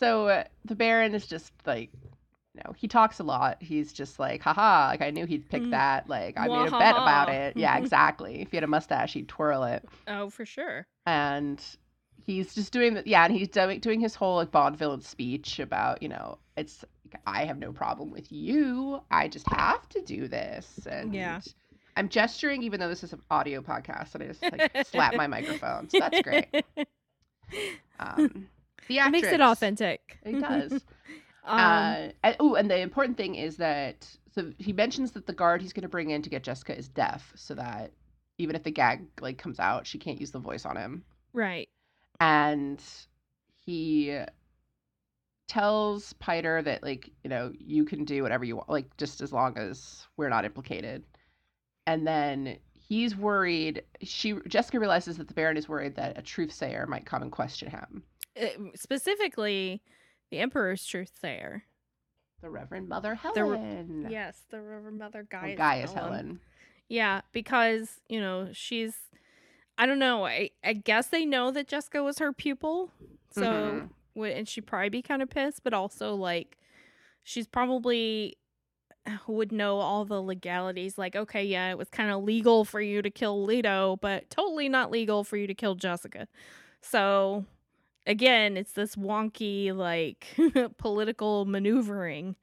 so 0.00 0.26
uh, 0.26 0.44
the 0.64 0.74
Baron 0.74 1.14
is 1.14 1.26
just 1.26 1.52
like, 1.66 1.90
you 2.54 2.60
know, 2.64 2.72
he 2.76 2.86
talks 2.88 3.18
a 3.18 3.22
lot. 3.22 3.62
He's 3.62 3.92
just 3.92 4.18
like, 4.18 4.42
haha, 4.42 4.88
like 4.88 5.00
I 5.00 5.10
knew 5.10 5.24
he'd 5.26 5.48
pick 5.48 5.62
Mm. 5.62 5.70
that. 5.70 6.08
Like 6.08 6.38
I 6.38 6.48
made 6.48 6.68
a 6.68 6.70
bet 6.70 6.94
about 6.94 7.28
it. 7.30 7.56
Yeah, 7.56 7.76
exactly. 7.78 8.42
If 8.42 8.50
he 8.50 8.56
had 8.56 8.64
a 8.64 8.68
mustache, 8.68 9.14
he'd 9.14 9.28
twirl 9.28 9.64
it. 9.64 9.88
Oh, 10.06 10.28
for 10.28 10.44
sure. 10.44 10.86
And 11.06 11.62
he's 12.26 12.54
just 12.54 12.72
doing 12.72 12.94
the 12.94 13.02
yeah, 13.06 13.24
and 13.24 13.34
he's 13.34 13.48
doing 13.48 13.80
doing 13.80 14.00
his 14.00 14.14
whole 14.14 14.36
like 14.36 14.50
Bond 14.50 14.76
villain 14.76 15.00
speech 15.00 15.58
about, 15.58 16.02
you 16.02 16.08
know, 16.08 16.38
it's 16.56 16.84
I 17.26 17.44
have 17.46 17.58
no 17.58 17.72
problem 17.72 18.10
with 18.10 18.30
you. 18.30 19.00
I 19.10 19.28
just 19.28 19.46
have 19.48 19.88
to 19.90 20.00
do 20.02 20.28
this. 20.28 20.86
And 20.90 21.14
Yeah. 21.14 21.40
I'm 21.96 22.08
gesturing, 22.08 22.62
even 22.62 22.80
though 22.80 22.88
this 22.88 23.04
is 23.04 23.12
an 23.12 23.20
audio 23.30 23.60
podcast, 23.60 24.14
and 24.14 24.24
I 24.24 24.26
just 24.28 24.42
like 24.42 24.86
slap 24.86 25.14
my 25.14 25.26
microphone. 25.26 25.90
So 25.90 25.98
that's 26.00 26.20
great. 26.22 26.46
Um, 28.00 28.48
it 28.88 29.10
makes 29.12 29.28
it 29.28 29.40
authentic. 29.40 30.18
It 30.24 30.40
does. 30.40 30.72
Um, 31.44 31.58
uh, 31.58 32.08
and, 32.22 32.36
oh, 32.40 32.54
and 32.54 32.70
the 32.70 32.78
important 32.78 33.16
thing 33.16 33.34
is 33.34 33.56
that 33.56 34.06
so 34.32 34.52
he 34.58 34.72
mentions 34.72 35.12
that 35.12 35.26
the 35.26 35.32
guard 35.32 35.60
he's 35.60 35.72
going 35.72 35.82
to 35.82 35.88
bring 35.88 36.10
in 36.10 36.22
to 36.22 36.30
get 36.30 36.42
Jessica 36.42 36.76
is 36.76 36.88
deaf, 36.88 37.32
so 37.34 37.54
that 37.54 37.92
even 38.38 38.56
if 38.56 38.62
the 38.62 38.70
gag 38.70 39.06
like 39.20 39.38
comes 39.38 39.58
out, 39.58 39.86
she 39.86 39.98
can't 39.98 40.20
use 40.20 40.30
the 40.30 40.38
voice 40.38 40.64
on 40.64 40.76
him. 40.76 41.04
right. 41.32 41.68
And 42.20 42.82
he 43.64 44.16
tells 45.48 46.12
Piter 46.14 46.62
that 46.62 46.82
like 46.82 47.10
you 47.24 47.30
know 47.30 47.52
you 47.58 47.84
can 47.84 48.04
do 48.04 48.22
whatever 48.22 48.44
you 48.44 48.56
want, 48.56 48.70
like 48.70 48.96
just 48.96 49.20
as 49.20 49.32
long 49.32 49.58
as 49.58 50.06
we're 50.16 50.28
not 50.28 50.44
implicated. 50.44 51.02
And 51.86 52.06
then 52.06 52.58
he's 52.72 53.16
worried. 53.16 53.82
She 54.02 54.34
Jessica 54.46 54.78
realizes 54.78 55.16
that 55.16 55.28
the 55.28 55.34
Baron 55.34 55.56
is 55.56 55.68
worried 55.68 55.96
that 55.96 56.16
a 56.16 56.22
truth 56.22 56.52
sayer 56.52 56.86
might 56.86 57.04
come 57.04 57.22
and 57.22 57.32
question 57.32 57.70
him. 57.70 58.02
Uh, 58.40 58.46
specifically, 58.74 59.82
the 60.32 60.38
Emperor's 60.40 60.82
truthsayer. 60.84 61.62
The 62.40 62.50
Reverend 62.50 62.88
Mother 62.88 63.10
The 63.10 63.16
Helen. 63.28 64.08
Yes, 64.10 64.42
the 64.50 64.60
Reverend 64.60 64.98
Mother 64.98 65.20
Or 65.20 65.24
Gaius, 65.24 65.58
Gaius 65.58 65.92
Helen. 65.92 66.12
Helen. 66.12 66.40
Yeah, 66.88 67.20
because 67.32 68.00
you 68.08 68.20
know 68.20 68.48
she's. 68.52 68.94
I 69.78 69.86
don't 69.86 69.98
know. 69.98 70.26
I 70.26 70.50
I 70.64 70.72
guess 70.72 71.06
they 71.08 71.24
know 71.24 71.50
that 71.52 71.68
Jessica 71.68 72.02
was 72.02 72.18
her 72.18 72.32
pupil, 72.32 72.90
so 73.30 73.42
Mhm. 73.44 73.90
would 74.14 74.32
and 74.32 74.48
she'd 74.48 74.66
probably 74.66 74.88
be 74.88 75.02
kind 75.02 75.22
of 75.22 75.30
pissed, 75.30 75.62
but 75.62 75.72
also 75.74 76.14
like, 76.14 76.56
she's 77.22 77.46
probably 77.46 78.36
would 79.26 79.52
know 79.52 79.78
all 79.78 80.04
the 80.04 80.20
legalities. 80.22 80.96
Like, 80.98 81.14
okay, 81.14 81.44
yeah, 81.44 81.70
it 81.70 81.78
was 81.78 81.88
kind 81.90 82.10
of 82.10 82.24
legal 82.24 82.64
for 82.64 82.80
you 82.80 83.02
to 83.02 83.10
kill 83.10 83.44
Leto, 83.44 83.98
but 84.00 84.30
totally 84.30 84.68
not 84.68 84.90
legal 84.90 85.24
for 85.24 85.36
you 85.36 85.46
to 85.46 85.54
kill 85.54 85.74
Jessica. 85.74 86.26
So, 86.80 87.44
again, 88.06 88.56
it's 88.56 88.72
this 88.72 88.96
wonky 88.96 89.74
like 89.74 90.26
political 90.78 91.44
maneuvering 91.44 92.36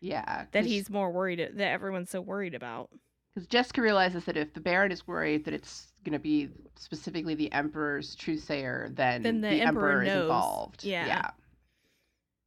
Yeah. 0.00 0.46
that 0.52 0.64
he's 0.64 0.88
more 0.90 1.10
worried 1.12 1.38
that 1.40 1.70
everyone's 1.72 2.10
so 2.10 2.20
worried 2.20 2.54
about. 2.54 2.90
because 3.34 3.46
Jessica 3.48 3.82
realizes 3.82 4.24
that 4.24 4.36
if 4.36 4.52
the 4.54 4.60
Baron 4.60 4.92
is 4.92 5.06
worried 5.06 5.44
that 5.44 5.54
it's 5.54 5.88
going 6.04 6.12
to 6.14 6.18
be 6.18 6.48
specifically 6.76 7.34
the 7.34 7.52
Emperor's 7.52 8.16
truthsayer, 8.16 8.94
then, 8.96 9.22
Then 9.22 9.40
the 9.40 9.48
the, 9.50 9.60
Emperor 9.60 9.90
Emperor 10.00 10.02
is 10.04 10.22
involved. 10.22 10.84
Yeah. 10.84 11.06
Yeah. 11.06 11.30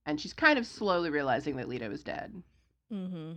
And 0.05 0.19
she's 0.21 0.33
kind 0.33 0.59
of 0.59 0.67
slowly 0.67 1.09
realizing 1.09 1.55
that 1.55 1.67
Leto 1.67 1.89
is 1.89 2.03
dead. 2.03 2.33
Mm-hmm. 2.93 3.33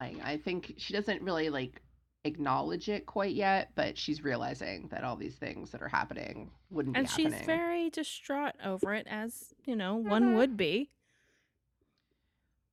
I, 0.00 0.14
I 0.24 0.36
think 0.38 0.74
she 0.76 0.92
doesn't 0.92 1.22
really 1.22 1.50
like 1.50 1.80
acknowledge 2.24 2.88
it 2.88 3.06
quite 3.06 3.34
yet, 3.34 3.70
but 3.74 3.96
she's 3.96 4.22
realizing 4.24 4.88
that 4.90 5.04
all 5.04 5.16
these 5.16 5.36
things 5.36 5.70
that 5.70 5.82
are 5.82 5.88
happening 5.88 6.50
wouldn't 6.70 6.94
be. 6.94 6.98
And 6.98 7.08
she's 7.08 7.32
happening. 7.32 7.46
very 7.46 7.90
distraught 7.90 8.54
over 8.64 8.94
it, 8.94 9.06
as 9.08 9.52
you 9.66 9.76
know, 9.76 9.94
one 9.96 10.30
Mhm. 10.30 10.34
would 10.36 10.56
be. 10.56 10.90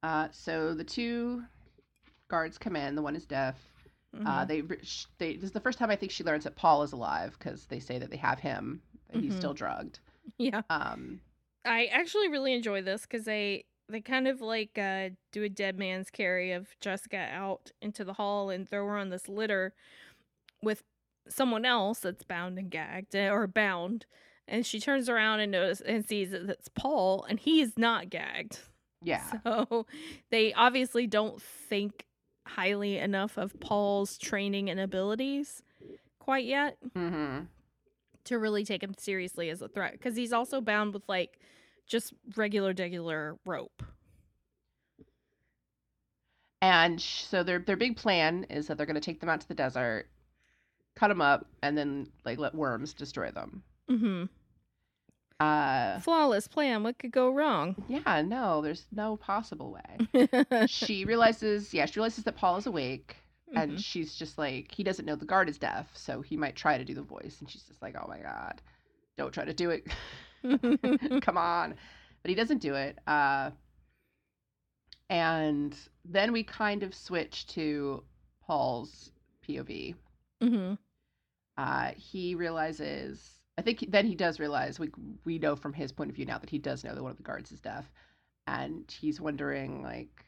Uh, 0.03 0.29
so 0.31 0.73
the 0.73 0.83
two 0.83 1.43
guards 2.27 2.57
come 2.57 2.75
in. 2.75 2.95
The 2.95 3.01
one 3.01 3.15
is 3.15 3.25
deaf. 3.25 3.57
Uh, 4.13 4.43
Mhm. 4.43 4.47
they, 4.47 4.61
re- 4.61 4.81
they 5.19 5.35
this 5.35 5.45
is 5.45 5.51
the 5.51 5.59
first 5.59 5.77
time 5.79 5.89
I 5.89 5.95
think 5.95 6.11
she 6.11 6.23
learns 6.23 6.43
that 6.45 6.55
Paul 6.55 6.83
is 6.83 6.91
alive 6.91 7.35
because 7.37 7.65
they 7.67 7.79
say 7.79 7.97
that 7.99 8.09
they 8.09 8.17
have 8.17 8.39
him, 8.39 8.81
that 9.09 9.21
he's 9.21 9.33
Mhm. 9.33 9.37
still 9.37 9.53
drugged. 9.53 9.99
yeah, 10.37 10.61
Um, 10.69 11.21
I 11.65 11.85
actually 11.87 12.27
really 12.29 12.53
enjoy 12.53 12.81
this 12.81 13.03
because 13.03 13.25
they 13.25 13.65
they 13.91 14.01
kind 14.01 14.27
of 14.27 14.41
like 14.41 14.77
uh, 14.77 15.09
do 15.31 15.43
a 15.43 15.49
dead 15.49 15.77
man's 15.77 16.09
carry 16.09 16.51
of 16.51 16.69
Jessica 16.79 17.29
out 17.31 17.71
into 17.81 18.03
the 18.03 18.13
hall 18.13 18.49
and 18.49 18.67
throw 18.67 18.85
her 18.87 18.97
on 18.97 19.09
this 19.09 19.27
litter 19.29 19.73
with 20.63 20.83
someone 21.27 21.65
else 21.65 21.99
that's 21.99 22.23
bound 22.23 22.57
and 22.57 22.71
gagged 22.71 23.15
eh, 23.15 23.29
or 23.29 23.47
bound, 23.47 24.05
and 24.47 24.65
she 24.65 24.79
turns 24.79 25.07
around 25.09 25.39
and 25.39 25.51
notice 25.51 25.81
and 25.81 26.05
sees 26.05 26.31
that 26.31 26.49
it's 26.49 26.69
Paul 26.69 27.25
and 27.29 27.39
he 27.39 27.61
is 27.61 27.73
not 27.77 28.09
gagged. 28.09 28.59
yeah, 29.03 29.23
So 29.43 29.85
they 30.29 30.53
obviously 30.53 31.07
don't 31.07 31.41
think 31.41 32.05
highly 32.47 32.97
enough 32.97 33.37
of 33.37 33.59
Paul's 33.59 34.17
training 34.17 34.69
and 34.69 34.79
abilities 34.79 35.61
quite 36.19 36.45
yet 36.45 36.77
hmm 36.95 37.41
to 38.23 38.37
really 38.37 38.63
take 38.63 38.83
him 38.83 38.93
seriously 38.97 39.49
as 39.49 39.61
a 39.61 39.67
threat 39.67 39.93
because 39.93 40.15
he's 40.15 40.33
also 40.33 40.61
bound 40.61 40.93
with 40.93 41.03
like 41.07 41.39
just 41.91 42.13
regular 42.35 42.73
regular 42.77 43.37
rope. 43.45 43.83
and 46.61 47.01
sh- 47.01 47.23
so 47.23 47.43
their 47.43 47.59
their 47.59 47.77
big 47.77 47.97
plan 47.97 48.45
is 48.49 48.67
that 48.67 48.77
they're 48.77 48.85
going 48.85 48.95
to 48.95 49.01
take 49.01 49.19
them 49.19 49.29
out 49.29 49.41
to 49.41 49.47
the 49.47 49.53
desert, 49.53 50.07
cut 50.95 51.07
them 51.09 51.21
up, 51.21 51.45
and 51.63 51.77
then 51.77 52.07
like 52.25 52.37
let 52.39 52.55
worms 52.55 52.93
destroy 52.93 53.31
them. 53.31 53.63
Mm-hmm. 53.89 54.23
Uh, 55.39 55.99
Flawless 55.99 56.47
plan. 56.47 56.83
What 56.83 56.99
could 56.99 57.11
go 57.11 57.31
wrong? 57.31 57.75
yeah, 57.87 58.21
no, 58.21 58.61
there's 58.61 58.85
no 58.91 59.17
possible 59.17 59.75
way. 60.13 60.27
she 60.67 61.03
realizes, 61.03 61.73
yeah, 61.73 61.85
she 61.87 61.99
realizes 61.99 62.23
that 62.25 62.35
Paul 62.37 62.57
is 62.57 62.67
awake, 62.67 63.15
and 63.55 63.71
Mhm. 63.73 63.83
she's 63.83 64.13
just 64.15 64.37
like, 64.37 64.71
he 64.71 64.83
doesn't 64.83 65.05
know 65.05 65.15
the 65.15 65.25
guard 65.25 65.49
is 65.49 65.57
deaf, 65.57 65.87
so 65.93 66.21
he 66.21 66.37
might 66.37 66.55
try 66.55 66.77
to 66.77 66.85
do 66.85 66.93
the 66.93 67.01
voice, 67.01 67.37
and 67.39 67.49
she's 67.49 67.63
just 67.63 67.81
like, 67.81 67.95
oh 67.99 68.05
my 68.07 68.19
god, 68.19 68.61
don't 69.17 69.33
try 69.33 69.43
to 69.43 69.53
do 69.53 69.71
it, 69.71 69.87
come 71.21 71.37
on, 71.37 71.75
but 72.21 72.29
he 72.29 72.35
doesn't 72.35 72.59
do 72.59 72.75
it. 72.75 72.97
Uh, 73.07 73.51
and 75.09 75.75
then 76.05 76.31
we 76.31 76.43
kind 76.43 76.83
of 76.83 76.95
switch 76.95 77.47
to 77.47 78.03
Paul's 78.45 79.11
POV. 79.47 79.95
Mhm. 80.41 80.77
Uh, 81.57 81.91
he 81.95 82.35
realizes. 82.35 83.37
I 83.57 83.61
think 83.61 83.85
then 83.89 84.05
he 84.05 84.15
does 84.15 84.39
realize 84.39 84.79
we 84.79 84.89
we 85.25 85.37
know 85.37 85.55
from 85.55 85.73
his 85.73 85.91
point 85.91 86.09
of 86.09 86.15
view 86.15 86.25
now 86.25 86.37
that 86.37 86.49
he 86.49 86.57
does 86.57 86.83
know 86.83 86.95
that 86.95 87.03
one 87.03 87.11
of 87.11 87.17
the 87.17 87.23
guards 87.23 87.51
is 87.51 87.59
deaf, 87.59 87.91
and 88.47 88.89
he's 88.89 89.21
wondering 89.21 89.83
like 89.83 90.25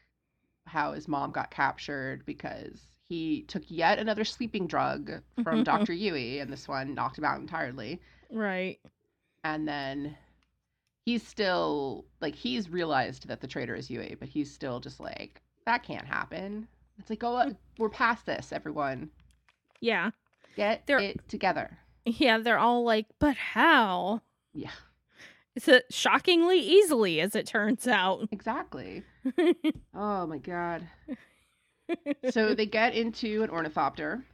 how 0.66 0.92
his 0.92 1.08
mom 1.08 1.30
got 1.32 1.50
captured 1.50 2.24
because 2.26 2.80
he 3.08 3.42
took 3.42 3.62
yet 3.68 3.98
another 3.98 4.24
sleeping 4.24 4.66
drug 4.66 5.10
from 5.42 5.62
Dr. 5.64 5.92
Yueh, 5.92 6.40
and 6.40 6.52
this 6.52 6.68
one 6.68 6.94
knocked 6.94 7.18
him 7.18 7.24
out 7.24 7.40
entirely. 7.40 8.00
Right. 8.30 8.78
And 9.44 9.68
then 9.68 10.16
he's 11.04 11.26
still 11.26 12.04
like 12.20 12.34
he's 12.34 12.68
realized 12.70 13.28
that 13.28 13.40
the 13.40 13.46
traitor 13.46 13.74
is 13.74 13.88
Yueh, 13.88 14.18
but 14.18 14.28
he's 14.28 14.52
still 14.52 14.80
just 14.80 14.98
like 15.00 15.40
that 15.66 15.82
can't 15.82 16.06
happen. 16.06 16.66
It's 16.98 17.10
like 17.10 17.22
oh 17.22 17.54
we're 17.78 17.88
past 17.90 18.26
this, 18.26 18.52
everyone. 18.52 19.10
Yeah. 19.80 20.10
Get 20.56 20.86
They're- 20.86 20.98
it 21.00 21.28
together. 21.28 21.78
Yeah. 22.06 22.38
They're 22.38 22.58
all 22.58 22.84
like, 22.84 23.06
but 23.18 23.36
how? 23.36 24.20
Yeah, 24.54 24.70
It's 25.56 25.66
a 25.68 25.82
shockingly 25.90 26.58
easily, 26.60 27.20
as 27.20 27.34
it 27.34 27.46
turns 27.46 27.86
out. 27.88 28.28
exactly. 28.32 29.02
Oh 29.94 30.26
my 30.26 30.38
god. 30.38 30.86
So 32.30 32.54
they 32.54 32.64
get 32.66 32.94
into 32.94 33.42
an 33.42 33.50
ornithopter 33.50 34.24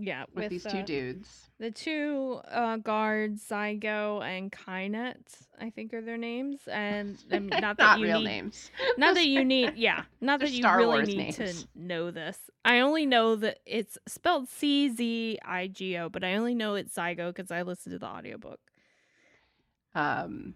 yeah, 0.00 0.24
with, 0.34 0.50
these 0.50 0.64
two 0.64 0.78
uh, 0.78 0.82
dudes. 0.82 1.50
The 1.58 1.70
two 1.70 2.40
uh, 2.50 2.76
guards, 2.76 3.44
Zygo 3.48 4.22
and 4.24 4.50
Kinet, 4.50 5.16
I 5.60 5.70
think 5.70 5.92
are 5.92 6.00
their 6.00 6.16
names, 6.16 6.60
and 6.66 7.18
um, 7.32 7.48
not 7.48 7.76
that 7.78 7.78
Not 7.78 7.98
you 7.98 8.04
real 8.06 8.18
need, 8.20 8.24
names. 8.24 8.70
not 8.96 9.14
that 9.14 9.26
you 9.26 9.44
need, 9.44 9.74
yeah, 9.76 10.04
not 10.20 10.40
that 10.40 10.50
you 10.50 10.62
Star 10.62 10.78
really 10.78 10.86
Wars 10.86 11.08
need 11.08 11.16
names. 11.18 11.36
to 11.36 11.68
know 11.74 12.10
this. 12.10 12.38
I 12.64 12.80
only 12.80 13.06
know 13.06 13.36
that 13.36 13.58
it's 13.66 13.98
spelled 14.06 14.48
C 14.48 14.88
Z 14.88 15.38
I 15.44 15.66
G 15.68 15.96
O, 15.98 16.08
but 16.08 16.24
I 16.24 16.34
only 16.36 16.54
know 16.54 16.74
it's 16.74 16.94
Zygo 16.94 17.34
because 17.34 17.50
I 17.50 17.62
listened 17.62 17.92
to 17.94 17.98
the 17.98 18.06
audiobook, 18.06 18.60
Um, 19.94 20.54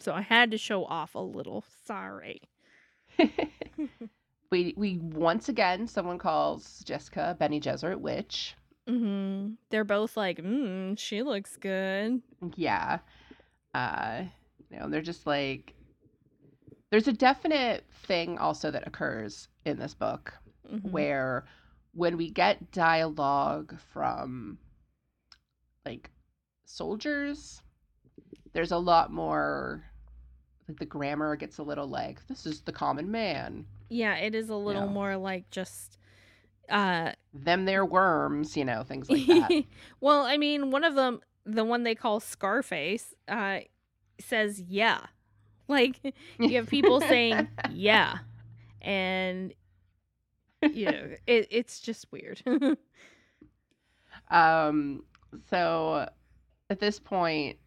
so 0.00 0.12
I 0.12 0.22
had 0.22 0.50
to 0.52 0.58
show 0.58 0.84
off 0.84 1.14
a 1.14 1.20
little. 1.20 1.64
Sorry. 1.86 2.40
We 4.52 4.74
we 4.76 4.98
once 4.98 5.48
again 5.48 5.86
someone 5.86 6.18
calls 6.18 6.82
Jessica 6.84 7.34
Bene 7.40 7.58
Gesserit 7.58 7.98
witch. 7.98 8.54
hmm 8.86 9.52
They're 9.70 9.82
both 9.82 10.14
like, 10.14 10.38
mm, 10.42 10.98
she 10.98 11.22
looks 11.22 11.56
good. 11.56 12.20
Yeah. 12.54 12.98
Uh, 13.74 14.24
you 14.70 14.78
know, 14.78 14.90
they're 14.90 15.00
just 15.00 15.26
like 15.26 15.74
there's 16.90 17.08
a 17.08 17.14
definite 17.14 17.86
thing 18.06 18.36
also 18.36 18.70
that 18.70 18.86
occurs 18.86 19.48
in 19.64 19.78
this 19.78 19.94
book 19.94 20.34
Mhm. 20.70 20.90
where 20.90 21.46
when 21.94 22.18
we 22.18 22.30
get 22.30 22.70
dialogue 22.72 23.74
from 23.94 24.58
like 25.86 26.10
soldiers 26.66 27.62
there's 28.52 28.72
a 28.72 28.78
lot 28.78 29.10
more 29.10 29.82
like 30.68 30.78
the 30.78 30.84
grammar 30.86 31.36
gets 31.36 31.58
a 31.58 31.62
little 31.62 31.86
like 31.86 32.26
this 32.28 32.46
is 32.46 32.60
the 32.62 32.72
common 32.72 33.10
man 33.10 33.66
Yeah, 33.92 34.16
it 34.16 34.34
is 34.34 34.48
a 34.48 34.56
little 34.56 34.88
more 34.88 35.16
like 35.16 35.50
just 35.50 35.98
uh 36.68 37.12
them 37.34 37.64
they're 37.64 37.84
worms 37.84 38.56
you 38.56 38.64
know 38.64 38.84
things 38.84 39.10
like 39.10 39.26
that 39.26 39.64
well, 40.00 40.24
I 40.24 40.36
mean, 40.38 40.70
one 40.70 40.84
of 40.84 40.94
them, 40.94 41.20
the 41.44 41.64
one 41.64 41.82
they 41.82 41.94
call 41.94 42.20
Scarface, 42.20 43.14
uh, 43.28 43.60
says 44.18 44.60
yeah. 44.60 45.06
Like 45.68 46.00
you 46.38 46.56
have 46.56 46.68
people 46.68 47.00
saying 47.00 47.48
yeah, 47.70 48.18
and 48.82 49.52
you 50.62 50.86
know, 50.86 51.08
it, 51.26 51.48
it's 51.50 51.80
just 51.80 52.06
weird. 52.10 52.42
um 54.30 55.02
so 55.50 56.08
at 56.70 56.78
this 56.80 56.98
point 56.98 57.58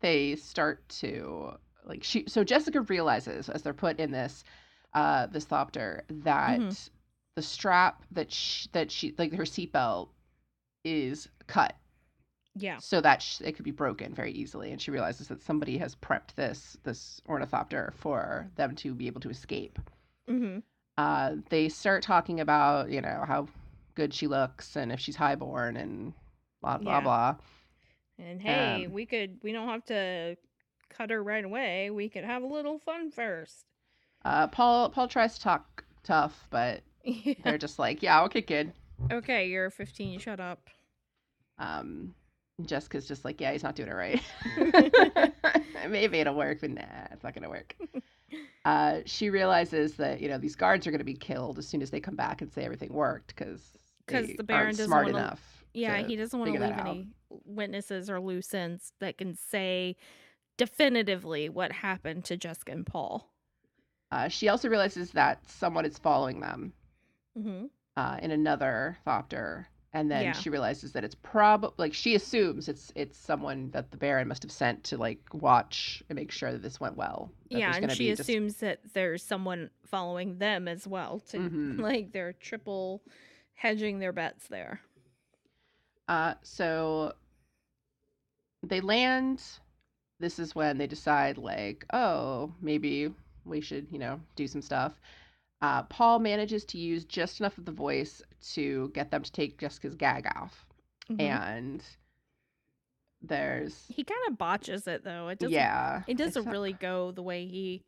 they 0.00 0.34
start 0.36 0.88
to 0.88 1.52
like 1.84 2.02
she 2.02 2.24
so 2.26 2.42
Jessica 2.44 2.80
realizes 2.82 3.48
as 3.48 3.62
they're 3.62 3.74
put 3.74 4.00
in 4.00 4.10
this 4.10 4.44
uh 4.94 5.26
this 5.26 5.44
thopter 5.46 6.02
that 6.08 6.62
Mhm. 6.62 6.76
the 7.36 7.42
strap 7.42 8.04
that 8.10 8.30
she, 8.32 8.68
that 8.72 8.90
she 8.90 9.14
like 9.18 9.32
her 9.34 9.44
seatbelt 9.44 10.08
is 10.84 11.28
cut 11.46 11.74
Yeah. 12.54 12.80
so 12.80 13.00
that 13.00 13.22
sh- 13.22 13.40
it 13.42 13.52
could 13.54 13.64
be 13.64 13.70
broken 13.70 14.14
very 14.14 14.32
easily 14.32 14.70
and 14.72 14.80
she 14.80 14.90
realizes 14.90 15.28
that 15.28 15.42
somebody 15.42 15.78
has 15.78 15.94
prepped 15.96 16.34
this 16.34 16.76
this 16.84 17.20
ornithopter 17.28 17.92
for 17.96 18.50
them 18.56 18.74
to 18.76 18.94
be 18.94 19.06
able 19.06 19.20
to 19.20 19.30
escape 19.30 19.78
hmm 20.28 20.58
uh 20.96 21.34
they 21.48 21.68
start 21.68 22.02
talking 22.02 22.40
about 22.40 22.90
you 22.90 23.00
know 23.00 23.24
how 23.26 23.46
good 23.94 24.12
she 24.12 24.26
looks 24.26 24.76
and 24.76 24.92
if 24.92 25.00
she's 25.00 25.16
highborn 25.16 25.76
and 25.76 26.12
blah 26.60 26.78
blah 26.78 27.00
Yeah. 27.00 27.00
blah 27.00 27.36
And 28.18 28.40
hey, 28.42 28.86
Um, 28.86 28.88
we 28.88 29.06
could 29.06 29.40
we 29.42 29.52
don't 29.52 29.68
have 29.68 29.84
to 29.86 30.36
cut 30.90 31.10
her 31.10 31.22
right 31.22 31.44
away. 31.44 31.90
We 31.90 32.08
could 32.08 32.24
have 32.24 32.42
a 32.42 32.46
little 32.46 32.78
fun 32.78 33.10
first. 33.10 33.66
Uh 34.24 34.46
paul 34.48 34.90
paul 34.90 35.08
tries 35.08 35.34
to 35.34 35.40
talk 35.40 35.84
tough 36.02 36.46
but 36.50 36.82
Yeah. 37.04 37.34
they're 37.44 37.58
just 37.58 37.78
like 37.78 38.02
yeah 38.02 38.22
okay 38.24 38.42
kid 38.42 38.72
Okay, 39.10 39.48
you're 39.48 39.70
15. 39.70 40.18
Shut 40.18 40.40
up. 40.40 40.68
um 41.58 42.14
jessica's 42.66 43.06
just 43.08 43.24
like 43.24 43.40
yeah 43.40 43.52
he's 43.52 43.62
not 43.62 43.74
doing 43.74 43.88
it 43.88 43.94
right 43.94 44.22
maybe 45.88 46.18
it'll 46.18 46.34
work 46.34 46.58
but 46.60 46.70
nah 46.70 46.82
it's 47.10 47.24
not 47.24 47.32
gonna 47.34 47.48
work 47.48 47.74
uh 48.66 48.98
she 49.06 49.30
realizes 49.30 49.94
that 49.94 50.20
you 50.20 50.28
know 50.28 50.36
these 50.36 50.54
guards 50.56 50.86
are 50.86 50.90
gonna 50.90 51.02
be 51.04 51.14
killed 51.14 51.58
as 51.58 51.66
soon 51.66 51.80
as 51.80 51.90
they 51.90 52.00
come 52.00 52.16
back 52.16 52.42
and 52.42 52.52
say 52.52 52.62
everything 52.62 52.92
worked 52.92 53.28
because 53.34 53.62
because 54.06 54.28
the 54.36 54.44
Baron 54.44 54.70
doesn't 54.72 54.86
smart 54.86 55.06
wanna- 55.06 55.18
enough 55.18 55.64
Yeah, 55.72 55.98
he 56.02 56.16
doesn't 56.16 56.38
want 56.38 56.52
to 56.52 56.60
leave 56.60 56.76
any 56.78 57.06
witnesses 57.46 58.10
or 58.10 58.20
loose 58.20 58.52
ends 58.52 58.92
that 58.98 59.16
can 59.18 59.34
say 59.34 59.96
definitively 60.58 61.48
what 61.48 61.70
happened 61.72 62.24
to 62.24 62.36
Jessica 62.36 62.72
and 62.72 62.84
Paul. 62.84 63.29
Uh, 64.12 64.28
she 64.28 64.48
also 64.48 64.68
realizes 64.68 65.10
that 65.12 65.38
someone 65.48 65.84
is 65.84 65.98
following 65.98 66.40
them 66.40 66.72
hmm 67.36 67.66
uh, 67.96 68.16
in 68.22 68.30
another 68.30 68.96
thopter 69.06 69.66
and 69.92 70.10
then 70.10 70.22
Yeah. 70.22 70.32
she 70.32 70.48
realizes 70.50 70.92
that 70.92 71.02
it's 71.04 71.16
prob 71.16 71.72
like 71.76 71.92
she 71.92 72.14
assumes 72.14 72.68
it's 72.68 72.92
it's 72.94 73.18
someone 73.18 73.70
that 73.72 73.90
the 73.90 73.96
baron 73.96 74.28
must 74.28 74.42
have 74.42 74.52
sent 74.52 74.82
to 74.84 74.96
like 74.96 75.20
watch 75.32 76.02
and 76.08 76.16
make 76.16 76.30
sure 76.30 76.52
that 76.52 76.62
this 76.62 76.78
went 76.80 76.96
well 76.96 77.30
Yeah, 77.50 77.74
and 77.74 77.90
she 77.92 78.04
be 78.04 78.10
just- 78.10 78.20
assumes 78.20 78.56
that 78.58 78.78
there's 78.94 79.22
someone 79.24 79.70
following 79.84 80.38
them 80.38 80.68
as 80.68 80.86
well. 80.86 81.18
To 81.30 81.38
Mhm. 81.38 81.80
like 81.88 82.12
they're 82.12 82.32
triple 82.34 83.02
hedging 83.54 83.98
their 83.98 84.12
bets 84.12 84.46
there. 84.48 84.80
Uh, 86.08 86.34
so 86.42 87.12
they 88.62 88.80
land. 88.80 89.42
This 90.20 90.38
is 90.38 90.54
when 90.54 90.78
they 90.78 90.86
decide, 90.86 91.38
like, 91.38 91.84
oh, 91.92 92.52
maybe 92.60 93.10
we 93.50 93.60
should, 93.60 93.86
you 93.90 93.98
know, 93.98 94.20
do 94.36 94.46
some 94.46 94.62
stuff. 94.62 95.00
Uh, 95.60 95.82
Paul 95.84 96.20
manages 96.20 96.64
to 96.66 96.78
use 96.78 97.04
just 97.04 97.40
enough 97.40 97.58
of 97.58 97.66
the 97.66 97.72
voice 97.72 98.22
to 98.54 98.90
get 98.94 99.10
them 99.10 99.22
to 99.22 99.30
take 99.32 99.58
Jessica's 99.58 99.94
gag 99.94 100.26
off, 100.34 100.64
Mhm. 101.10 101.20
and 101.20 101.84
there's 103.22 103.84
He 103.88 104.02
kind 104.04 104.20
of 104.28 104.38
botches 104.38 104.86
it 104.86 105.04
though. 105.04 105.28
It 105.28 105.38
doesn't. 105.38 105.52
yeah, 105.52 106.02
It 106.06 106.16
doesn't 106.16 106.44
not- 106.46 106.52
really 106.52 106.72
go 106.72 107.10
the 107.12 107.22
way 107.22 107.46
he 107.46 107.84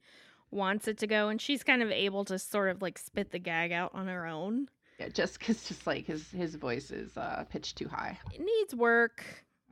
wants 0.50 0.86
it 0.88 0.98
to 0.98 1.06
go, 1.06 1.28
and 1.28 1.40
she's 1.40 1.62
kind 1.64 1.82
of 1.82 1.90
able 1.90 2.24
to 2.26 2.38
sort 2.38 2.68
of 2.70 2.82
like 2.82 2.98
spit 2.98 3.30
the 3.30 3.38
gag 3.38 3.72
out 3.72 3.92
on 3.94 4.08
her 4.08 4.26
own. 4.26 4.68
Yeah, 4.98 5.08
Jessica's 5.08 5.64
just 5.68 5.86
like 5.86 6.06
his 6.06 6.30
his 6.30 6.56
voice 6.56 6.90
is 6.90 7.16
uh, 7.16 7.44
pitched 7.48 7.76
too 7.78 7.88
high. 7.88 8.18
It 8.34 8.42
needs 8.42 8.74
work. 8.74 9.24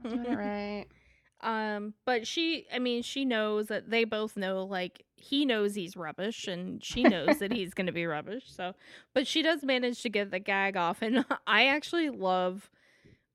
It 0.04 0.08
right. 0.38 0.86
Um, 1.42 1.94
but 2.04 2.26
she, 2.26 2.66
I 2.72 2.78
mean, 2.78 3.02
she 3.02 3.24
knows 3.24 3.66
that 3.68 3.90
they 3.90 4.04
both 4.04 4.36
know, 4.36 4.64
like, 4.64 5.04
he 5.16 5.44
knows 5.44 5.74
he's 5.74 5.96
rubbish 5.96 6.46
and 6.48 6.82
she 6.84 7.02
knows 7.02 7.38
that 7.38 7.52
he's 7.52 7.74
going 7.74 7.86
to 7.86 7.92
be 7.92 8.06
rubbish. 8.06 8.44
So, 8.46 8.74
but 9.14 9.26
she 9.26 9.42
does 9.42 9.62
manage 9.62 10.02
to 10.02 10.08
get 10.08 10.30
the 10.30 10.38
gag 10.38 10.76
off. 10.76 11.02
And 11.02 11.24
I 11.46 11.66
actually 11.66 12.10
love 12.10 12.70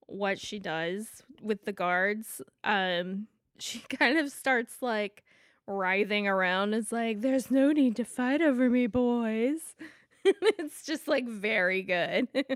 what 0.08 0.40
she 0.40 0.60
does 0.60 1.24
with 1.42 1.66
the 1.66 1.74
guards. 1.74 2.42
Um, 2.64 3.28
she 3.58 3.80
kind 3.90 4.18
of 4.20 4.32
starts 4.32 4.82
like 4.82 5.24
writhing 5.68 6.28
around. 6.28 6.74
It's 6.76 6.92
like, 6.92 7.22
there's 7.22 7.50
no 7.50 7.72
need 7.72 7.96
to 7.98 8.06
fight 8.06 8.42
over 8.42 8.70
me, 8.70 8.86
boys. 8.88 9.76
it's 10.26 10.86
just 10.86 11.08
like 11.08 11.28
very 11.28 11.82
good. 11.84 12.28
it's 12.34 12.56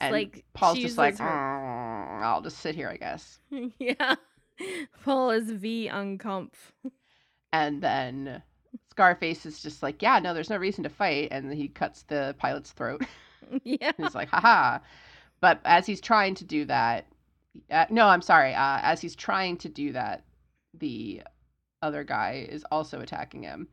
And 0.00 0.12
like, 0.12 0.44
Paul's 0.52 0.78
just 0.78 0.98
like, 0.98 1.18
her- 1.18 1.24
"Mm, 1.24 2.22
I'll 2.22 2.40
just 2.42 2.58
sit 2.58 2.74
here, 2.74 2.88
I 2.88 2.96
guess. 2.96 3.38
yeah. 3.78 4.14
Paul 5.04 5.30
is 5.30 5.50
V 5.50 5.88
uncomf. 5.92 6.50
And 7.52 7.82
then 7.82 8.42
Scarface 8.90 9.46
is 9.46 9.62
just 9.62 9.82
like, 9.82 10.02
yeah, 10.02 10.18
no, 10.18 10.34
there's 10.34 10.50
no 10.50 10.56
reason 10.56 10.84
to 10.84 10.90
fight. 10.90 11.28
And 11.30 11.52
he 11.52 11.68
cuts 11.68 12.02
the 12.04 12.34
pilot's 12.38 12.72
throat. 12.72 13.02
yeah. 13.64 13.92
he's 13.96 14.14
like, 14.14 14.28
haha. 14.28 14.78
But 15.40 15.60
as 15.64 15.86
he's 15.86 16.00
trying 16.00 16.34
to 16.36 16.44
do 16.44 16.64
that, 16.66 17.06
uh, 17.70 17.86
no, 17.90 18.06
I'm 18.06 18.22
sorry. 18.22 18.54
Uh, 18.54 18.78
as 18.82 19.00
he's 19.00 19.16
trying 19.16 19.56
to 19.58 19.68
do 19.68 19.92
that, 19.92 20.24
the 20.78 21.22
other 21.82 22.04
guy 22.04 22.46
is 22.48 22.64
also 22.70 23.00
attacking 23.00 23.42
him. 23.42 23.68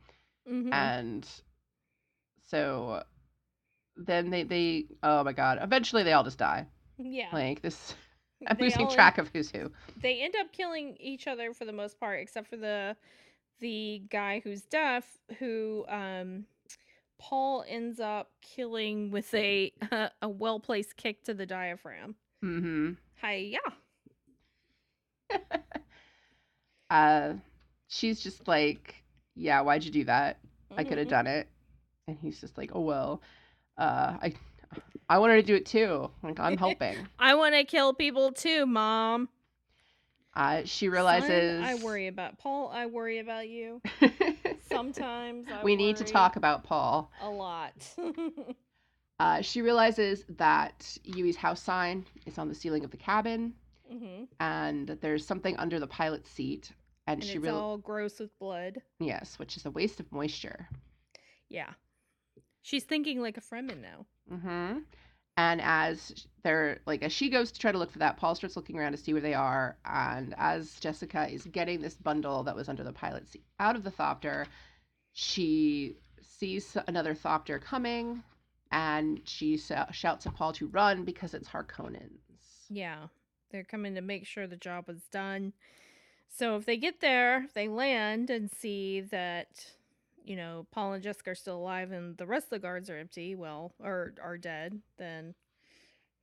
Mhm. 0.50 0.74
And 0.74 1.28
so 2.50 3.04
then 3.98 4.30
they, 4.30 4.44
they, 4.44 4.86
oh 5.04 5.24
my 5.24 5.34
God, 5.34 5.60
eventually 5.62 6.04
they 6.04 6.14
all 6.14 6.24
just 6.24 6.38
die. 6.38 6.66
yeah. 6.98 7.28
Like 7.34 7.62
this, 7.62 7.94
I'm 8.46 8.58
losing 8.60 8.86
all- 8.86 8.92
track 8.92 9.18
of 9.18 9.30
who's 9.34 9.50
who. 9.52 9.72
They 10.02 10.22
end 10.22 10.36
up 10.40 10.52
killing 10.52 10.96
each 11.00 11.28
other 11.28 11.54
for 11.54 11.66
the 11.66 11.74
most 11.74 12.00
part, 12.00 12.20
except 12.20 12.48
for 12.48 12.58
the 12.58 12.96
the 13.60 14.04
guy 14.12 14.42
who's 14.44 14.62
deaf, 14.64 15.18
who 15.40 15.86
um 15.88 16.46
Paul 17.20 17.66
ends 17.68 18.00
up 18.00 18.32
killing 18.42 19.10
with 19.10 19.34
a 19.34 19.72
a 20.22 20.30
well 20.30 20.60
placed 20.60 20.96
kick 20.98 21.24
to 21.24 21.34
the 21.34 21.46
diaphragm. 21.46 22.16
hmm 22.42 22.92
Hiya. 23.22 23.60
Uh, 26.90 27.34
she's 27.88 28.22
just 28.22 28.48
like, 28.48 28.96
yeah, 29.36 29.62
why'd 29.62 29.84
you 29.84 29.92
do 29.92 30.06
that? 30.06 30.38
I 30.78 30.84
could 30.84 30.98
have 30.98 31.08
done 31.10 31.28
it. 31.28 31.48
And 32.08 32.18
he's 32.22 32.40
just 32.40 32.58
like, 32.58 32.72
oh 32.74 32.82
well, 32.82 33.22
uh, 33.78 34.18
I, 34.22 34.34
I 35.10 35.20
wanted 35.20 35.36
to 35.38 35.44
do 35.44 35.56
it 35.56 35.66
too. 35.66 36.10
Like 36.24 36.40
I'm 36.40 36.58
helping. 36.58 37.08
I 37.20 37.36
want 37.36 37.56
to 37.56 37.64
kill 37.64 37.94
people 37.94 38.32
too, 38.32 38.66
mom. 38.66 39.30
Uh, 40.36 40.62
she 40.66 40.86
Son, 40.86 40.92
realizes 40.94 41.64
I 41.64 41.76
worry 41.76 42.08
about 42.08 42.38
Paul. 42.38 42.70
I 42.74 42.86
worry 42.86 43.20
about 43.20 43.48
you. 43.50 43.82
Sometimes 44.70 45.50
I 45.50 45.64
we 45.64 45.76
need 45.76 45.96
to 45.98 46.04
talk 46.04 46.36
about 46.36 46.64
Paul. 46.64 47.12
a 47.22 47.30
lot. 47.30 47.74
Uh, 49.20 49.42
she 49.42 49.64
realizes 49.64 50.26
that 50.38 50.96
Yueh's 51.04 51.36
house 51.36 51.62
sign 51.62 52.06
is 52.28 52.38
on 52.38 52.48
the 52.48 52.54
ceiling 52.54 52.84
of 52.84 52.92
the 52.92 52.98
cabin, 52.98 53.54
hmm 53.90 54.26
and 54.40 54.88
that 54.88 55.02
there's 55.02 55.26
something 55.26 55.58
under 55.58 55.80
the 55.80 55.88
pilot's 55.88 56.30
seat. 56.30 56.72
And, 57.08 57.22
And 57.22 57.24
she 57.24 57.38
it's 57.38 57.44
real 57.46 57.56
all 57.56 57.78
gross 57.80 58.20
with 58.20 58.38
blood. 58.38 58.82
yes, 59.00 59.40
which 59.40 59.58
is 59.58 59.66
a 59.66 59.72
waste 59.72 60.00
of 60.00 60.12
moisture. 60.12 60.68
Yeah. 61.50 61.74
She's 62.68 62.84
thinking 62.84 63.22
like 63.22 63.38
a 63.38 63.42
Fremen 63.42 63.82
now. 63.82 64.06
Mm-hmm. 64.30 64.80
And 65.38 65.62
as 65.62 66.26
they're 66.44 66.80
like, 66.86 67.02
as 67.02 67.14
she 67.14 67.30
goes 67.30 67.50
to 67.54 67.60
try 67.60 67.72
to 67.72 67.78
look 67.78 67.92
for 67.92 68.00
that, 68.00 68.18
Paul 68.18 68.36
starts 68.36 68.58
looking 68.58 68.78
around 68.78 68.92
to 68.92 68.98
see 68.98 69.14
where 69.14 69.22
they 69.22 69.34
are. 69.34 69.78
And 69.86 70.36
as 70.38 70.78
Jessica 70.82 71.32
is 71.32 71.46
getting 71.46 71.80
this 71.80 71.94
bundle 71.94 72.44
that 72.44 72.58
was 72.58 72.68
under 72.68 72.84
the 72.84 72.92
pilot 72.92 73.30
seat 73.30 73.46
out 73.58 73.78
of 73.78 73.86
the 73.86 73.92
thopter, 73.92 74.48
she 75.14 75.96
sees 76.22 76.76
another 76.88 77.16
thopter 77.16 77.62
coming, 77.62 78.22
and 78.74 79.22
she 79.24 79.58
shouts 79.58 80.26
at 80.26 80.36
Paul 80.36 80.52
to 80.52 80.68
run 80.68 81.06
because 81.06 81.34
it's 81.34 81.48
Harkonnens. 81.48 82.20
Yeah. 82.70 83.08
They're 83.50 83.64
coming 83.64 83.96
to 83.96 84.02
make 84.02 84.26
sure 84.26 84.46
the 84.46 84.58
job 84.58 84.90
was 84.90 85.04
done. 85.10 85.54
So 86.28 86.58
if 86.58 86.66
they 86.66 86.76
get 86.76 87.00
there, 87.00 87.46
if 87.46 87.54
they 87.54 87.70
land 87.70 88.30
and 88.30 88.52
see 88.52 89.00
that, 89.00 89.72
you 90.28 90.36
know, 90.36 90.68
Paul 90.72 90.94
and 90.94 91.04
Jessica 91.04 91.32
are 91.32 91.36
still 91.36 91.58
alive 91.58 91.92
and 91.92 92.18
the 92.18 92.26
rest 92.26 92.46
of 92.48 92.50
the 92.52 92.60
guards 92.60 92.90
are 92.90 92.98
empty, 92.98 93.36
well, 93.36 93.74
or 93.80 94.14
are 94.22 94.38
dead, 94.38 94.80
then 94.98 95.34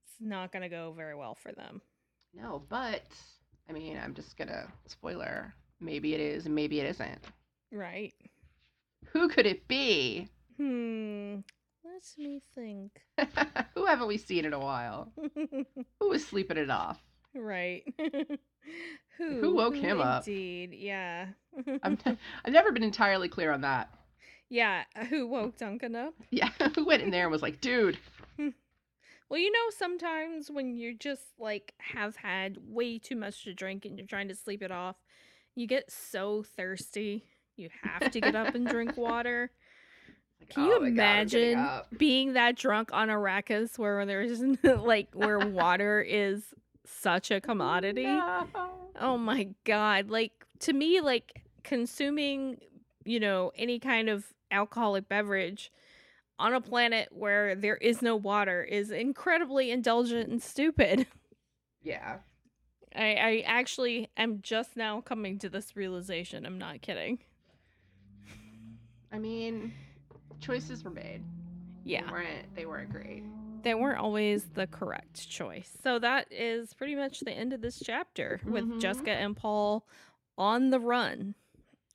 it's 0.05 0.17
not 0.21 0.53
going 0.53 0.63
to 0.63 0.69
go 0.69 0.93
very 0.97 1.15
well 1.15 1.35
for 1.35 1.53
them. 1.53 1.81
No, 2.35 2.63
but 2.69 3.03
I 3.69 3.73
mean, 3.73 3.99
I'm 4.03 4.15
just 4.15 4.37
gonna 4.37 4.67
spoiler. 4.87 5.55
Maybe 5.81 6.15
it 6.15 6.21
is, 6.21 6.49
maybe 6.49 6.81
it 6.81 6.87
isn't. 6.87 7.25
Right. 7.73 8.15
Who 9.07 9.29
could 9.29 9.47
it 9.47 9.69
be? 9.69 10.29
Hmm. 10.57 11.37
Let 11.85 12.03
me 12.19 12.41
think. 12.55 13.01
Who 13.75 13.87
haven't 13.87 14.09
we 14.09 14.19
seen 14.19 14.45
in 14.45 14.53
a 14.53 14.59
while? 14.59 15.13
Who 16.01 16.09
was 16.09 16.27
sleeping 16.27 16.57
it 16.57 16.71
off? 16.71 17.03
right. 17.35 17.83
who 19.19 19.55
woke 19.55 19.77
him 19.77 20.01
up? 20.01 20.27
Indeed. 20.27 20.75
Yeah. 20.75 21.27
I'm, 21.83 21.99
I've 22.45 22.53
never 22.53 22.73
been 22.73 22.83
entirely 22.83 23.29
clear 23.29 23.53
on 23.53 23.61
that. 23.63 23.89
yeah. 24.49 24.85
Uh, 24.97 25.05
who 25.05 25.27
woke 25.27 25.57
Duncan 25.57 25.95
up? 25.97 26.15
Yeah, 26.31 26.51
who 26.75 26.85
went 26.85 27.03
in 27.03 27.11
there 27.11 27.25
and 27.25 27.33
was 27.33 27.43
like, 27.43 27.61
dude, 27.61 27.99
hmm. 28.37 28.49
Well, 29.31 29.41
you 29.41 29.51
know, 29.51 29.71
sometimes 29.77 30.51
when 30.51 30.77
you 30.77 30.95
just 30.97 31.23
like 31.39 31.73
have 31.79 32.17
had 32.17 32.59
way 32.69 32.99
too 32.99 33.17
much 33.17 33.45
to 33.45 33.55
drink 33.55 33.85
and 33.85 33.99
you're 33.99 34.07
trying 34.07 34.29
to 34.29 34.35
sleep 34.35 34.63
it 34.63 34.71
off, 34.71 34.97
you 35.57 35.67
get 35.67 35.91
so 35.91 36.43
thirsty 36.43 37.25
You 37.57 37.69
have 37.83 38.11
to 38.11 38.21
get 38.21 38.35
up 38.35 38.55
and 38.55 38.67
drink 38.67 38.97
water. 38.97 39.51
Can 40.51 40.65
oh 40.65 40.67
you 40.67 40.75
"Oh 40.75 40.81
God, 40.81 40.89
imagine 40.89 41.59
up." 41.59 41.89
being 41.97 42.35
that 42.35 42.57
drunk 42.57 42.91
on 42.93 43.09
Arrakis 43.09 43.79
where 43.79 44.05
there's 44.05 44.41
like 44.63 45.09
where 45.15 45.39
water 45.39 46.03
is 46.03 46.43
such 46.85 47.31
a 47.31 47.41
commodity? 47.41 48.05
No. 48.05 48.47
Oh 49.01 49.19
my 49.19 49.49
god. 49.65 50.11
Like 50.11 50.47
to 50.61 50.73
me 50.73 51.01
like 51.01 51.43
consuming, 51.63 52.59
you 53.05 53.21
know, 53.21 53.53
any 53.57 53.79
kind 53.79 54.09
of 54.09 54.27
alcoholic 54.51 55.09
beverage 55.09 55.73
on 56.39 56.53
a 56.55 56.61
planet 56.61 57.09
where 57.11 57.55
there 57.55 57.77
is 57.77 58.03
no 58.03 58.17
water 58.17 58.63
is 58.63 58.91
incredibly 58.91 59.71
indulgent 59.71 60.29
and 60.29 60.43
stupid. 60.43 61.07
Yeah. 61.87 62.21
I 62.97 63.15
I 63.15 63.45
actually 63.45 64.09
am 64.17 64.41
just 64.41 64.75
now 64.75 65.03
coming 65.03 65.39
to 65.41 65.51
this 65.51 65.77
realization. 65.77 66.47
I'm 66.47 66.57
not 66.57 66.81
kidding. 66.81 67.19
I 69.13 69.19
mean, 69.19 69.71
choices 70.41 70.83
were 70.83 70.91
made. 70.91 71.23
Yeah. 71.85 72.07
They 72.07 72.11
weren't. 72.11 72.55
They 72.57 72.67
weren't 72.67 72.91
great. 72.91 73.23
They 73.65 73.75
weren't 73.75 73.99
always 73.99 74.45
the 74.55 74.67
correct 74.67 75.29
choice. 75.29 75.77
So 75.83 75.99
that 75.99 76.27
is 76.31 76.75
pretty 76.75 76.95
much 76.95 77.21
the 77.21 77.33
end 77.33 77.53
of 77.53 77.61
this 77.61 77.83
chapter 77.85 78.41
with 78.45 78.65
Mhm. 78.65 78.81
Jessica 78.81 79.11
and 79.11 79.37
Paul 79.37 79.87
on 80.39 80.71
the 80.71 80.79
run 80.81 81.35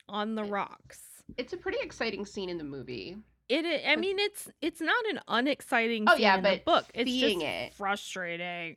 on 0.08 0.34
the 0.34 0.44
rocks. 0.44 1.22
It's 1.36 1.52
a 1.52 1.56
pretty 1.56 1.78
exciting 1.80 2.26
scene 2.26 2.48
in 2.50 2.58
the 2.58 2.64
movie. 2.64 3.16
It 3.48 3.64
i- 3.64 3.92
I 3.92 3.96
mean 3.96 4.18
it's 4.18 4.48
it's 4.60 4.80
not 4.80 5.04
an 5.06 5.20
unexciting 5.28 6.04
Oh, 6.08 6.14
yeah, 6.16 6.36
in 6.36 6.42
the 6.42 6.48
but 6.50 6.64
book. 6.64 6.86
It's 6.94 7.10
seeing 7.10 7.40
just 7.40 7.52
it- 7.52 7.74
frustrating. 7.74 8.76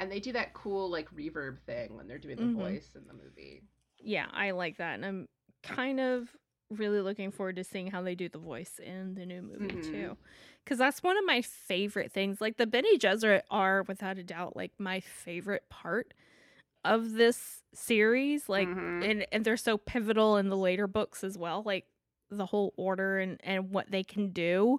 And 0.00 0.10
they 0.12 0.20
do 0.20 0.32
that 0.32 0.52
cool 0.54 0.88
like 0.88 1.10
reverb 1.10 1.58
thing 1.60 1.96
when 1.96 2.06
they're 2.06 2.18
doing 2.18 2.36
the 2.36 2.42
Mhm. 2.42 2.54
voice 2.54 2.94
in 2.94 3.06
the 3.06 3.14
movie. 3.14 3.62
Yeah, 4.00 4.28
I 4.32 4.52
like 4.52 4.76
that 4.78 4.94
and 4.94 5.04
I'm 5.04 5.28
kind 5.62 5.98
of 6.00 6.36
really 6.70 7.00
looking 7.00 7.30
forward 7.30 7.56
to 7.56 7.64
seeing 7.64 7.90
how 7.90 8.02
they 8.02 8.14
do 8.14 8.28
the 8.28 8.38
voice 8.38 8.78
in 8.78 9.14
the 9.14 9.24
new 9.26 9.42
movie 9.42 9.74
Mhm. 9.76 9.82
too. 9.84 10.16
Cuz 10.66 10.78
that's 10.78 11.02
one 11.02 11.16
of 11.16 11.24
my 11.24 11.40
favorite 11.42 12.12
things. 12.12 12.40
Like 12.40 12.56
the 12.58 12.66
Bene 12.66 12.98
Gesserit 12.98 13.42
are 13.50 13.82
without 13.84 14.18
a 14.18 14.22
doubt 14.22 14.54
like 14.56 14.72
my 14.78 15.00
favorite 15.00 15.68
part 15.70 16.12
of 16.84 17.12
this 17.14 17.64
series 17.74 18.48
like 18.48 18.68
Mhm. 18.68 19.10
and 19.10 19.26
and 19.32 19.44
they're 19.44 19.56
so 19.56 19.76
pivotal 19.76 20.36
in 20.36 20.48
the 20.48 20.56
later 20.56 20.86
books 20.86 21.24
as 21.24 21.36
well 21.36 21.62
like 21.66 21.86
the 22.30 22.46
whole 22.46 22.72
order 22.76 23.18
and 23.18 23.40
and 23.42 23.70
what 23.70 23.90
they 23.90 24.04
can 24.04 24.30
do 24.30 24.78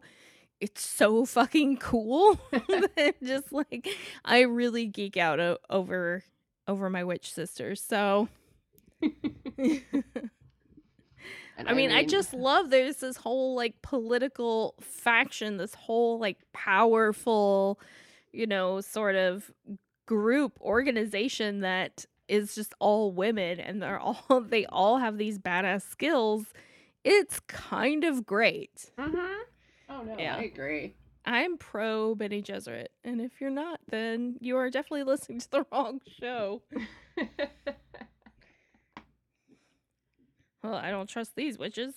it's 0.61 0.85
so 0.87 1.25
fucking 1.25 1.75
cool 1.77 2.39
just 3.23 3.51
like 3.51 3.89
i 4.23 4.39
really 4.41 4.85
geek 4.87 5.17
out 5.17 5.39
o- 5.41 5.57
over 5.69 6.23
over 6.67 6.89
my 6.89 7.03
witch 7.03 7.31
sisters 7.33 7.81
so 7.81 8.29
And 11.59 11.67
I 11.67 11.73
mean, 11.73 11.91
I 11.91 12.05
just 12.05 12.33
love 12.33 12.69
there's 12.69 12.97
this 12.97 13.17
whole 13.17 13.53
like 13.53 13.81
political 13.81 14.75
faction, 14.79 15.57
this 15.57 15.75
whole 15.75 16.17
like 16.17 16.37
powerful, 16.53 17.79
you 18.31 18.47
know, 18.47 18.79
sort 18.79 19.15
of 19.15 19.51
group 20.05 20.57
organization 20.61 21.59
that 21.59 22.05
is 22.29 22.55
just 22.55 22.73
all 22.79 23.11
women 23.11 23.59
and 23.59 23.81
they're 23.81 23.99
all 24.29 24.41
they 24.41 24.65
all 24.67 24.99
have 24.99 25.17
these 25.17 25.37
badass 25.37 25.81
skills. 25.81 26.45
It's 27.03 27.41
kind 27.41 28.05
of 28.05 28.25
great. 28.25 28.91
Mhm. 28.97 29.39
Oh 29.89 30.01
no, 30.03 30.15
Yeah. 30.17 30.37
I 30.37 30.43
agree. 30.43 30.95
I'm 31.25 31.57
pro 31.57 32.15
Bene 32.15 32.41
Gesserit, 32.41 32.87
and 33.03 33.19
if 33.19 33.41
you're 33.41 33.49
not, 33.51 33.81
then 33.89 34.37
you 34.39 34.55
are 34.57 34.69
definitely 34.69 35.03
listening 35.03 35.39
to 35.41 35.51
the 35.51 35.65
wrong 35.71 35.99
show. 36.21 36.61
Well, 40.63 40.75
I 40.75 40.91
don't 40.91 41.07
trust 41.09 41.35
these 41.35 41.57
witches. 41.57 41.93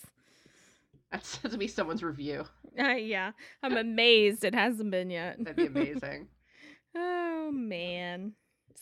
That's 1.12 1.38
to 1.38 1.58
be 1.58 1.68
someone's 1.68 2.02
review. 2.02 2.44
Uh, 2.78 2.92
yeah, 2.94 3.32
I'm 3.62 3.76
amazed 3.76 4.44
it 4.44 4.54
hasn't 4.54 4.90
been 4.90 5.10
yet. 5.10 5.36
That'd 5.38 5.56
be 5.56 5.66
amazing. 5.66 6.26
oh 6.94 7.50
man. 7.52 8.32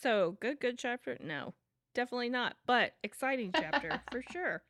So 0.01 0.37
good, 0.39 0.61
good 0.61 0.77
chapter. 0.77 1.17
No, 1.21 1.53
definitely 1.93 2.29
not. 2.29 2.55
But 2.65 2.93
exciting 3.03 3.51
chapter 3.53 4.01
for 4.09 4.21
sure. 4.31 4.63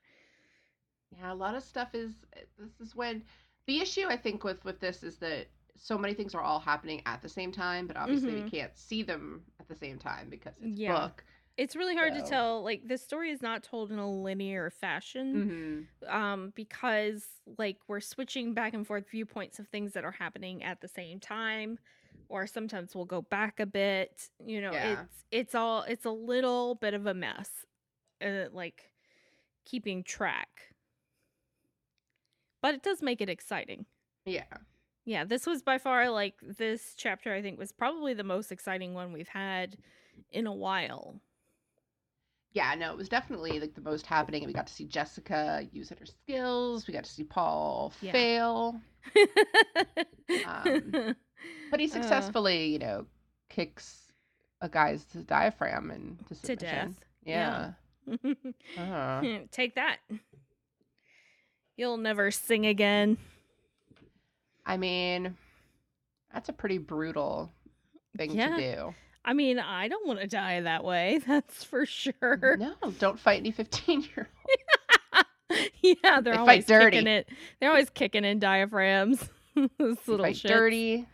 yeah, 1.16 1.32
a 1.32 1.36
lot 1.36 1.54
of 1.54 1.62
stuff 1.62 1.94
is. 1.94 2.14
This 2.58 2.72
is 2.80 2.96
when 2.96 3.22
the 3.68 3.80
issue 3.80 4.08
I 4.10 4.18
think 4.18 4.44
with 4.44 4.66
with 4.66 4.80
this 4.80 5.04
is 5.04 5.18
that 5.18 5.46
so 5.78 6.00
many 6.00 6.16
things 6.16 6.34
are 6.34 6.42
all 6.42 6.60
happening 6.60 7.04
at 7.06 7.22
the 7.22 7.30
same 7.30 7.52
time, 7.52 7.86
but 7.86 7.96
obviously 7.96 8.34
we 8.34 8.42
Mhm. 8.42 8.50
can't 8.52 8.76
see 8.76 9.04
them 9.04 9.44
at 9.60 9.68
the 9.68 9.76
same 9.76 10.00
time 10.00 10.32
because 10.32 10.56
it's 10.60 10.80
Yeah. 10.80 10.98
book. 10.98 11.24
It's 11.58 11.76
really 11.76 11.96
hard 11.96 12.14
to 12.14 12.22
tell. 12.30 12.64
Like 12.64 12.88
the 12.88 12.98
story 12.98 13.30
is 13.32 13.42
not 13.42 13.62
told 13.64 13.92
in 13.92 14.00
a 14.00 14.10
linear 14.10 14.70
fashion. 14.70 15.88
hmm 16.02 16.10
um 16.12 16.52
because 16.56 17.28
like 17.60 17.78
we're 17.88 18.00
switching 18.00 18.56
back 18.56 18.74
and 18.74 18.88
forth 18.88 19.08
viewpoints 19.12 19.60
of 19.60 19.68
things 19.68 19.94
that 19.94 20.04
are 20.04 20.12
happening 20.12 20.64
at 20.64 20.82
the 20.82 20.88
same 20.88 21.20
time 21.20 21.78
or 22.28 22.48
sometimes 22.48 22.96
we'll 22.96 23.06
go 23.06 23.22
back 23.22 23.60
a 23.60 23.68
bit 23.68 24.30
you 24.44 24.60
know 24.62 24.72
Yeah. 24.72 24.94
it's 25.04 25.14
it's 25.30 25.54
all 25.54 25.84
it's 25.84 26.06
a 26.06 26.10
little 26.10 26.74
bit 26.74 26.96
of 26.96 27.06
a 27.06 27.14
mess 27.14 27.52
uh, 28.26 28.46
like 28.52 28.92
keeping 29.64 30.04
track 30.04 30.74
but 32.64 32.74
it 32.74 32.82
does 32.82 33.04
make 33.04 33.22
it 33.22 33.30
exciting 33.30 33.86
Yeah. 34.26 34.46
yeah 35.06 35.24
this 35.24 35.46
was 35.46 35.62
by 35.62 35.78
far 35.78 36.10
like 36.10 36.34
this 36.42 36.96
chapter 36.98 37.32
i 37.32 37.44
think 37.44 37.60
was 37.60 37.72
probably 37.72 38.16
the 38.16 38.24
most 38.24 38.52
exciting 38.52 38.96
one 38.96 39.14
we've 39.14 39.28
had 39.28 39.78
in 40.32 40.48
a 40.48 40.54
while 40.54 41.22
Yeah, 42.54 42.76
no, 42.76 42.92
it 42.92 42.98
was 42.98 43.08
definitely 43.10 43.60
like 43.60 43.74
the 43.76 43.82
most 43.82 44.06
happening. 44.06 44.44
And 44.44 44.48
we 44.50 44.54
got 44.54 44.68
to 44.68 44.74
see 44.74 44.86
Jessica 44.86 45.66
using 45.72 45.98
her 45.98 46.06
skills. 46.06 46.86
We 46.88 46.94
got 46.94 47.06
to 47.06 47.10
see 47.10 47.24
Paul 47.24 47.94
Yeah. 48.02 48.12
fail. 48.12 48.82
Um, 50.46 51.16
But 51.72 51.80
he 51.80 51.88
Uh. 51.88 51.92
successfully, 51.92 52.66
you 52.68 52.80
know, 52.80 53.06
kicks 53.50 54.12
a 54.60 54.68
guy's 54.68 55.06
diaphragm 55.06 55.90
and 55.92 56.18
to 56.28 56.36
submission. 56.36 56.68
death 56.68 57.06
Yeah. 57.24 57.72
yeah. 58.06 58.16
Uh-huh. 58.78 59.40
Take 59.52 59.76
that. 59.76 59.98
You'll 61.78 61.98
never 61.98 62.32
sing 62.32 62.66
again. 62.66 63.18
I 64.66 64.78
mean, 64.78 65.36
that's 66.34 66.50
a 66.50 66.54
pretty 66.54 66.78
brutal 66.78 67.52
thing 68.18 68.36
Yeah. 68.36 68.56
to 68.56 68.76
do. 68.76 68.96
I 69.24 69.34
mean, 69.34 69.60
I 69.60 69.88
don't 69.88 70.08
want 70.08 70.20
to 70.20 70.28
die 70.28 70.62
that 70.62 70.84
way. 70.84 71.20
That's 71.28 71.64
for 71.64 71.86
sure. 71.86 72.58
No, 72.58 72.74
don't 73.00 73.20
fight 73.20 73.40
any 73.40 73.52
15 73.52 74.02
year 74.16 74.28
old. 75.14 75.26
yeah, 75.82 76.22
they're 76.22 76.34
They 76.34 76.38
fight 76.38 76.40
always 76.40 76.66
dirty. 76.66 76.98
kicking 76.98 77.08
it. 77.08 77.30
They're 77.60 77.70
always 77.70 77.90
kicking 77.90 78.26
in 78.26 78.40
diaphragms. 78.40 79.28
Those 79.78 79.98
little 80.08 80.26
Fight 80.26 80.36
shits. 80.36 80.48
dirty. 80.48 81.08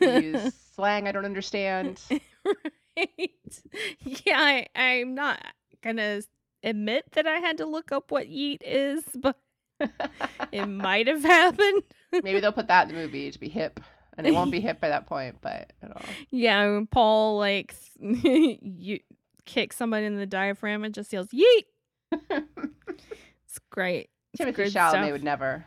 Use 0.00 0.52
slang 0.76 1.08
I 1.08 1.12
don't 1.12 1.24
understand. 1.24 2.00
right. 2.10 3.30
Yeah, 4.00 4.38
I, 4.38 4.66
I'm 4.76 5.14
not 5.14 5.40
gonna 5.82 6.20
admit 6.62 7.04
that 7.12 7.26
I 7.26 7.38
had 7.38 7.58
to 7.58 7.66
look 7.66 7.90
up 7.92 8.10
what 8.10 8.26
yeet 8.26 8.58
is, 8.62 9.02
but 9.16 9.36
it 10.52 10.66
might 10.66 11.06
have 11.06 11.22
happened. 11.22 11.82
Maybe 12.12 12.40
they'll 12.40 12.52
put 12.52 12.68
that 12.68 12.88
in 12.88 12.94
the 12.94 13.00
movie 13.00 13.30
to 13.30 13.38
be 13.38 13.48
hip. 13.48 13.80
And 14.18 14.26
it 14.26 14.34
won't 14.34 14.50
be 14.50 14.60
hit 14.68 14.80
by 14.80 14.88
that 14.88 15.06
point, 15.06 15.36
but. 15.40 15.72
Yeah, 16.30 16.80
Paul 16.90 17.38
like 17.38 17.74
you 18.00 18.98
kick 19.46 19.72
somebody 19.72 20.04
in 20.06 20.16
the 20.16 20.26
diaphragm 20.26 20.84
and 20.84 20.92
just 20.92 21.12
yells 21.12 21.28
yeet. 21.28 21.64
It's 23.50 23.58
great. 23.70 24.10
Timothée 24.38 24.54
good 24.54 24.66
Chalamet 24.72 24.90
stuff. 24.90 25.12
would 25.12 25.24
never. 25.24 25.64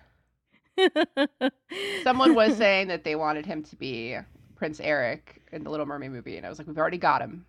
Someone 2.04 2.36
was 2.36 2.56
saying 2.58 2.89
that 2.89 3.04
they 3.04 3.16
wanted 3.16 3.45
him 3.47 3.64
to 3.64 3.76
be 3.76 4.18
Prince 4.56 4.80
Eric 4.80 5.41
in 5.52 5.64
the 5.64 5.72
Little 5.72 5.88
Mermaid 5.88 6.12
movie, 6.12 6.38
and 6.38 6.45
I 6.45 6.49
was 6.49 6.60
like, 6.60 6.68
we've 6.68 6.78
already 6.78 6.99
got 6.99 7.22
him. 7.24 7.47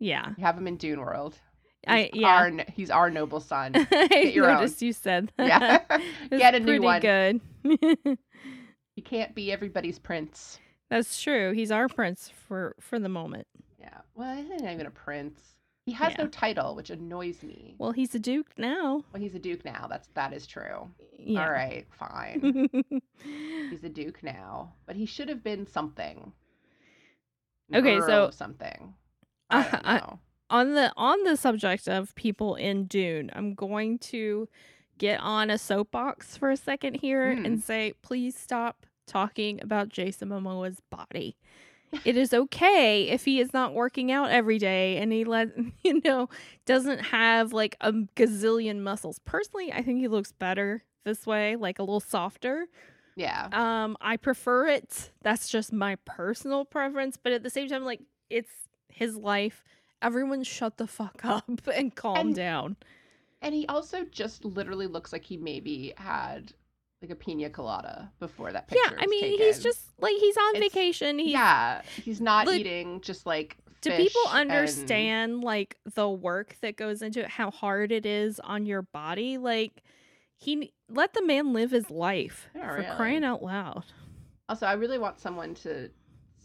yeah, 0.00 0.32
We 0.36 0.42
have 0.42 0.58
him 0.58 0.66
in 0.66 0.76
Dune 0.76 1.00
World. 1.00 1.36
I 1.86 2.10
He's 2.12 2.22
yeah. 2.22 2.28
our, 2.36 2.52
he's 2.74 2.90
our 2.90 3.08
noble 3.08 3.38
son. 3.38 3.72
I 3.76 4.32
your 4.34 4.50
own. 4.50 4.68
you 4.80 4.92
said 4.92 5.30
that. 5.36 5.86
Yeah, 5.88 6.38
get 6.38 6.54
a 6.56 6.60
new 6.60 6.80
pretty 6.80 6.84
one. 6.84 7.00
good. 7.00 8.18
He 9.00 9.16
can't 9.16 9.34
be 9.34 9.50
everybody's 9.50 9.98
prince. 9.98 10.58
That's 10.90 11.22
true. 11.22 11.52
He's 11.52 11.70
our 11.72 11.88
prince 11.88 12.30
for 12.46 12.74
for 12.80 12.98
the 12.98 13.08
moment. 13.08 13.46
Yeah, 13.78 13.96
well, 14.14 14.36
he's 14.36 14.46
not 14.50 14.60
even 14.60 14.84
a 14.84 14.90
prince. 14.90 15.40
He 15.86 15.92
has 15.92 16.12
Yeah. 16.12 16.24
no 16.24 16.28
title, 16.28 16.74
which 16.76 16.90
annoys 16.90 17.42
me. 17.42 17.76
Well, 17.78 17.92
he's 17.92 18.14
a 18.14 18.18
duke 18.18 18.48
now. 18.58 19.02
Well, 19.10 19.22
he's 19.22 19.34
a 19.34 19.38
duke 19.38 19.64
now. 19.64 19.86
That's 19.88 20.08
that 20.08 20.34
is 20.34 20.46
true. 20.46 20.90
Yeah. 21.18 21.46
All 21.46 21.50
right, 21.50 21.86
fine. 21.98 22.68
he's 23.70 23.82
a 23.84 23.88
duke 23.88 24.22
now, 24.22 24.74
but 24.84 24.96
he 24.96 25.06
should 25.06 25.30
have 25.30 25.42
been 25.42 25.66
something. 25.66 26.30
Okay, 27.74 27.96
Earl 27.96 28.06
so- 28.06 28.30
something. 28.32 28.92
I 29.48 29.62
don't 29.62 29.74
I- 29.86 30.18
on 30.50 30.74
the 30.74 30.92
on 30.94 31.22
the 31.24 31.38
subject 31.38 31.88
of 31.88 32.14
people 32.16 32.54
in 32.54 32.84
Dune, 32.84 33.30
I'm 33.32 33.54
going 33.54 33.98
to 34.12 34.46
get 34.98 35.20
on 35.20 35.48
a 35.48 35.56
soapbox 35.56 36.36
for 36.36 36.50
a 36.50 36.56
second 36.58 36.96
here 37.00 37.34
Mm. 37.34 37.46
and 37.46 37.62
say, 37.62 37.94
please 38.02 38.36
stop 38.36 38.84
talking 39.10 39.60
about 39.62 39.88
Jason 39.88 40.28
Momoa's 40.30 40.80
body. 40.90 41.36
it 42.04 42.16
is 42.16 42.32
okay 42.32 43.08
if 43.08 43.24
he 43.24 43.40
is 43.40 43.52
not 43.52 43.74
working 43.74 44.12
out 44.12 44.30
every 44.30 44.58
day 44.58 44.96
and 44.98 45.12
he 45.12 45.24
let 45.24 45.48
you 45.84 46.00
know 46.04 46.28
doesn't 46.64 47.00
have 47.00 47.52
like 47.52 47.76
a 47.80 47.92
gazillion 48.16 48.80
muscles. 48.80 49.18
Personally, 49.24 49.72
I 49.72 49.82
think 49.82 49.98
he 49.98 50.08
looks 50.08 50.32
better 50.32 50.84
this 51.04 51.26
way, 51.26 51.56
like 51.56 51.78
a 51.78 51.82
little 51.82 52.00
softer. 52.00 52.66
Yeah. 53.16 53.48
Um, 53.52 53.96
I 54.00 54.16
prefer 54.16 54.68
it. 54.68 55.10
That's 55.22 55.48
just 55.48 55.72
my 55.72 55.96
personal 56.06 56.64
preference, 56.64 57.16
but 57.22 57.32
at 57.32 57.42
the 57.42 57.50
same 57.50 57.68
time, 57.68 57.84
like 57.84 58.00
it's 58.30 58.52
his 58.88 59.16
life. 59.16 59.64
Everyone 60.00 60.44
shut 60.44 60.76
the 60.78 60.86
fuck 60.86 61.24
up 61.24 61.44
and 61.74 61.94
calm 61.94 62.16
And- 62.16 62.34
down. 62.34 62.76
And 63.42 63.54
he 63.54 63.66
also 63.68 64.04
just 64.04 64.44
literally 64.44 64.86
looks 64.86 65.12
like 65.14 65.24
he 65.24 65.38
maybe 65.38 65.94
had 65.96 66.52
like 67.02 67.10
a 67.10 67.14
pina 67.16 67.48
colada 67.50 68.10
before 68.18 68.52
that 68.52 68.68
picture. 68.68 68.82
Yeah, 68.92 68.98
I 69.00 69.06
mean, 69.06 69.24
he's 69.38 69.62
just 69.62 69.80
like 70.00 70.14
he's 70.16 70.36
on 70.36 70.56
It's- 70.56 70.72
vacation. 70.72 71.18
He's 71.18 71.32
yeah, 71.32 71.82
he's 72.02 72.20
not 72.20 72.46
Like, 72.46 72.60
eating 72.60 73.00
just 73.00 73.24
like. 73.26 73.56
do 73.80 73.90
people 73.92 74.20
fish 74.24 74.32
and- 74.34 74.50
understand 74.50 75.40
like 75.42 75.76
the 75.94 76.08
work 76.08 76.56
that 76.60 76.76
goes 76.76 77.00
into 77.00 77.20
it 77.20 77.28
how 77.28 77.50
hard 77.50 77.90
it 77.92 78.04
is 78.04 78.38
on 78.40 78.66
your 78.66 78.82
body 78.82 79.38
like 79.38 79.82
he 80.36 80.72
let 80.90 81.14
the 81.14 81.24
man 81.24 81.54
live 81.54 81.70
his 81.70 81.90
life 81.90 82.48
Yeah, 82.54 82.68
for 82.68 82.74
really. 82.82 82.96
crying 82.96 83.24
out 83.24 83.42
loud 83.42 83.84
Also, 84.50 84.66
I 84.66 84.74
really 84.74 84.98
want 84.98 85.18
someone 85.18 85.54
to 85.56 85.88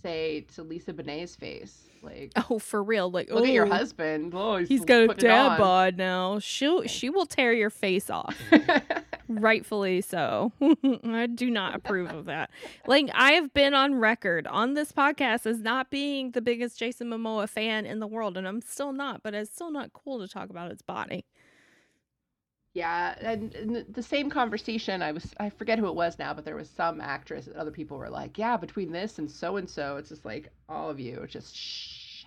say 0.01 0.45
to 0.55 0.63
Lisa 0.63 0.93
Bonet's 0.93 1.35
face, 1.35 1.89
like, 2.01 2.31
oh 2.49 2.57
for 2.59 2.81
real 2.81 3.11
like 3.11 3.29
"Look 3.29 3.43
at 3.45 3.51
your 3.51 3.65
"Oh, 3.65 3.69
husband. 3.71 4.31
Oh, 4.33 4.55
he's, 4.57 4.69
he's 4.69 4.85
got 4.85 5.01
a 5.09 5.13
dad 5.15 5.57
bod 5.57 5.97
now 5.97 6.39
she'll 6.39 6.83
she 6.83 7.09
will 7.09 7.25
tear 7.25 7.51
your 7.51 7.69
face 7.69 8.09
off 8.09 8.39
rightfully 9.27 10.01
so 10.01 10.51
i 11.05 11.25
do 11.25 11.49
not 11.49 11.75
approve 11.75 12.09
of 12.11 12.25
that 12.25 12.49
like 12.87 13.09
i 13.13 13.31
have 13.31 13.53
been 13.53 13.73
on 13.73 13.95
record 13.95 14.45
on 14.47 14.73
this 14.73 14.91
podcast 14.91 15.45
as 15.45 15.59
not 15.61 15.89
being 15.89 16.31
the 16.31 16.41
biggest 16.41 16.77
jason 16.77 17.07
momoa 17.09 17.49
fan 17.49 17.85
in 17.85 17.99
the 17.99 18.07
world 18.07 18.37
and 18.37 18.47
i'm 18.47 18.61
still 18.61 18.93
not 18.93 19.23
but 19.23 19.33
it's 19.33 19.51
still 19.51 19.71
not 19.71 19.93
cool 19.93 20.19
to 20.19 20.27
talk 20.27 20.49
about 20.49 20.69
his 20.69 20.81
body 20.81 21.25
Yeah, 22.73 23.15
and, 23.21 23.55
and 23.55 23.85
the 23.93 24.03
same 24.03 24.29
conversation. 24.29 25.01
I 25.01 25.11
was 25.13 25.33
I 25.39 25.49
forget 25.49 25.79
who 25.79 25.87
it 25.87 25.95
was 25.95 26.19
now, 26.19 26.33
but 26.33 26.43
there 26.43 26.55
was 26.57 26.69
some 26.69 26.99
actress 26.99 27.47
and 27.47 27.55
other 27.55 27.71
people 27.71 27.97
were 27.97 28.09
like, 28.09 28.37
"Yeah, 28.37 28.57
between 28.57 28.91
this 28.91 29.17
and 29.17 29.31
so 29.31 29.55
and 29.57 29.69
so, 29.69 29.95
it's 29.97 30.09
just 30.09 30.25
like 30.25 30.49
all 30.67 30.89
of 30.89 30.99
you 30.99 31.25
just 31.29 31.55
shh. 31.55 32.25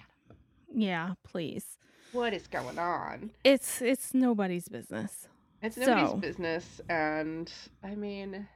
yeah 0.74 1.14
please 1.24 1.78
What 2.12 2.32
is 2.34 2.46
going 2.46 2.78
on? 2.78 3.30
It's 3.44 3.82
it's 3.82 4.14
nobody's 4.14 4.68
business. 4.68 5.28
It's 5.62 5.76
nobody's 5.76 6.10
So- 6.10 6.16
business, 6.16 6.80
and 6.88 7.52
I 7.82 7.94
mean, 7.94 8.46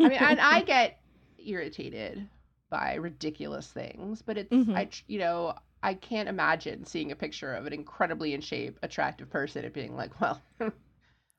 I 0.00 0.08
mean, 0.08 0.18
and 0.18 0.40
I 0.40 0.62
get 0.66 1.00
irritated 1.38 2.28
by 2.70 2.94
ridiculous 2.94 3.68
things, 3.70 4.22
but 4.22 4.38
it's 4.38 4.52
Mhm. 4.52 4.76
I 4.76 4.88
you 5.06 5.18
know 5.18 5.54
I 5.82 5.94
can't 5.94 6.28
imagine 6.28 6.84
seeing 6.84 7.12
a 7.12 7.16
picture 7.16 7.52
of 7.54 7.66
an 7.66 7.72
incredibly 7.72 8.34
in 8.34 8.40
shape, 8.40 8.78
attractive 8.82 9.28
person 9.30 9.64
and 9.64 9.72
being 9.74 9.96
like, 9.96 10.20
well, 10.20 10.40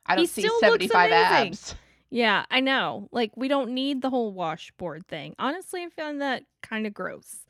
I 0.05 0.15
don't 0.15 0.19
He 0.19 0.26
see 0.28 0.49
seventy 0.59 0.88
five 0.88 1.11
abs. 1.11 1.76
Yeah, 2.09 2.45
I 2.51 2.59
know. 2.59 3.09
Like 3.11 3.32
we 3.36 3.47
don't 3.47 3.71
need 3.71 4.01
the 4.01 4.09
whole 4.09 4.32
washboard 4.34 5.07
thing. 5.07 5.34
Honestly, 5.39 5.82
I 5.84 5.89
find 5.89 6.21
that 6.21 6.43
kind 6.61 6.86
of 6.86 6.93
gross. 6.93 7.45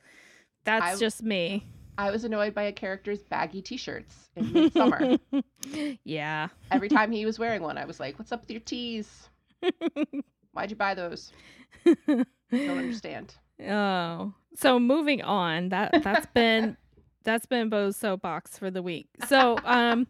That's 0.63 0.95
I- 0.95 0.99
just 0.99 1.21
me. 1.21 1.67
I 1.97 2.11
was 2.11 2.23
annoyed 2.23 2.53
by 2.53 2.63
a 2.63 2.71
character's 2.71 3.19
baggy 3.23 3.61
T-shirts 3.61 4.29
in 4.35 4.45
Midsommar. 4.45 5.19
yeah. 6.03 6.47
Every 6.71 6.89
time 6.89 7.11
he 7.11 7.25
was 7.25 7.37
wearing 7.37 7.61
one, 7.61 7.77
I 7.77 7.85
was 7.85 7.99
like, 7.99 8.17
"What's 8.17 8.31
up 8.31 8.41
with 8.41 8.51
your 8.51 8.61
tees? 8.61 9.29
Why'd 10.53 10.69
you 10.69 10.75
buy 10.75 10.93
those? 10.93 11.31
Don't 11.85 12.27
understand." 12.51 13.35
oh. 13.69 14.33
So 14.55 14.79
moving 14.79 15.21
on. 15.21 15.69
That 15.69 16.03
that's 16.03 16.25
been 16.27 16.77
that's 17.23 17.45
been 17.45 17.69
Bo's 17.69 17.95
soapbox 17.95 18.57
for 18.57 18.71
the 18.71 18.81
week. 18.81 19.09
So 19.27 19.57
um 19.63 20.07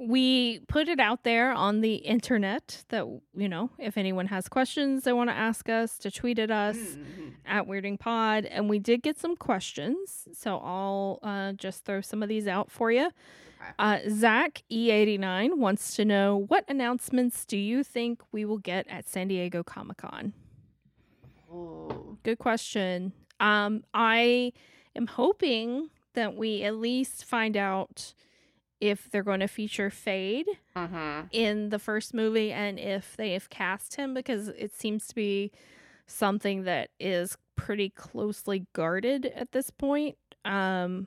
we 0.00 0.60
put 0.60 0.88
it 0.88 0.98
out 0.98 1.24
there 1.24 1.52
on 1.52 1.82
the 1.82 1.96
internet 1.96 2.84
that 2.88 3.04
you 3.36 3.48
know, 3.48 3.70
if 3.78 3.98
anyone 3.98 4.26
has 4.28 4.48
questions 4.48 5.04
they 5.04 5.12
want 5.12 5.28
to 5.30 5.36
ask 5.36 5.68
us, 5.68 5.98
to 5.98 6.10
tweet 6.10 6.38
at 6.38 6.50
us. 6.50 6.76
Mhm. 6.76 7.34
at 7.46 7.66
Weirding 7.66 7.98
Pod, 7.98 8.44
and 8.46 8.68
we 8.70 8.78
did 8.78 9.02
get 9.02 9.18
some 9.18 9.34
questions. 9.36 10.28
So 10.32 10.58
I'll 10.58 11.18
uh, 11.22 11.52
just 11.52 11.84
throw 11.84 12.00
some 12.00 12.22
of 12.22 12.28
these 12.28 12.46
out 12.46 12.70
for 12.70 12.90
you. 12.92 13.10
Uh, 13.78 13.98
Zach 14.08 14.62
E89 14.70 15.58
wants 15.58 15.94
to 15.96 16.04
know 16.04 16.36
what 16.48 16.64
announcements 16.68 17.44
do 17.44 17.58
you 17.58 17.82
think 17.84 18.22
we 18.32 18.44
will 18.44 18.58
get 18.58 18.86
at 18.88 19.06
San 19.08 19.28
Diego 19.28 19.62
Comic 19.62 19.98
Con? 19.98 20.32
Oh, 21.52 22.16
Good 22.22 22.38
question. 22.38 23.12
Um, 23.40 23.84
I 23.92 24.52
am 24.94 25.06
hoping 25.08 25.90
that 26.14 26.36
we 26.36 26.62
at 26.62 26.76
least 26.76 27.24
find 27.24 27.56
out 27.56 28.14
if 28.80 29.10
they're 29.10 29.22
going 29.22 29.40
to 29.40 29.48
feature 29.48 29.90
Feyd 29.90 30.44
Mhm. 30.76 31.28
in 31.32 31.68
the 31.70 31.78
first 31.78 32.14
movie 32.14 32.52
and 32.52 32.78
if 32.78 33.16
they 33.16 33.32
have 33.32 33.50
cast 33.50 33.96
him 33.96 34.14
because 34.14 34.48
it 34.48 34.72
seems 34.74 35.06
to 35.08 35.14
be 35.14 35.52
something 36.06 36.64
that 36.64 36.90
is 36.98 37.36
pretty 37.56 37.90
closely 37.90 38.66
guarded 38.72 39.26
at 39.26 39.52
this 39.52 39.70
point. 39.70 40.16
Um 40.44 41.06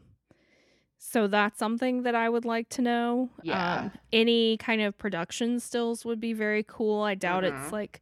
so 0.98 1.28
that's 1.28 1.60
something 1.60 2.04
that 2.04 2.16
I 2.16 2.30
would 2.30 2.46
like 2.46 2.70
to 2.70 2.82
know. 2.82 3.30
Yeah. 3.42 3.76
Um, 3.86 3.92
any 4.14 4.58
kind 4.58 4.82
of 4.82 4.98
production 4.98 5.60
stills 5.60 6.06
would 6.06 6.20
be 6.20 6.34
very 6.34 6.64
cool. 6.64 7.02
I 7.02 7.16
doubt 7.16 7.44
it's 7.44 7.72
like 7.72 8.02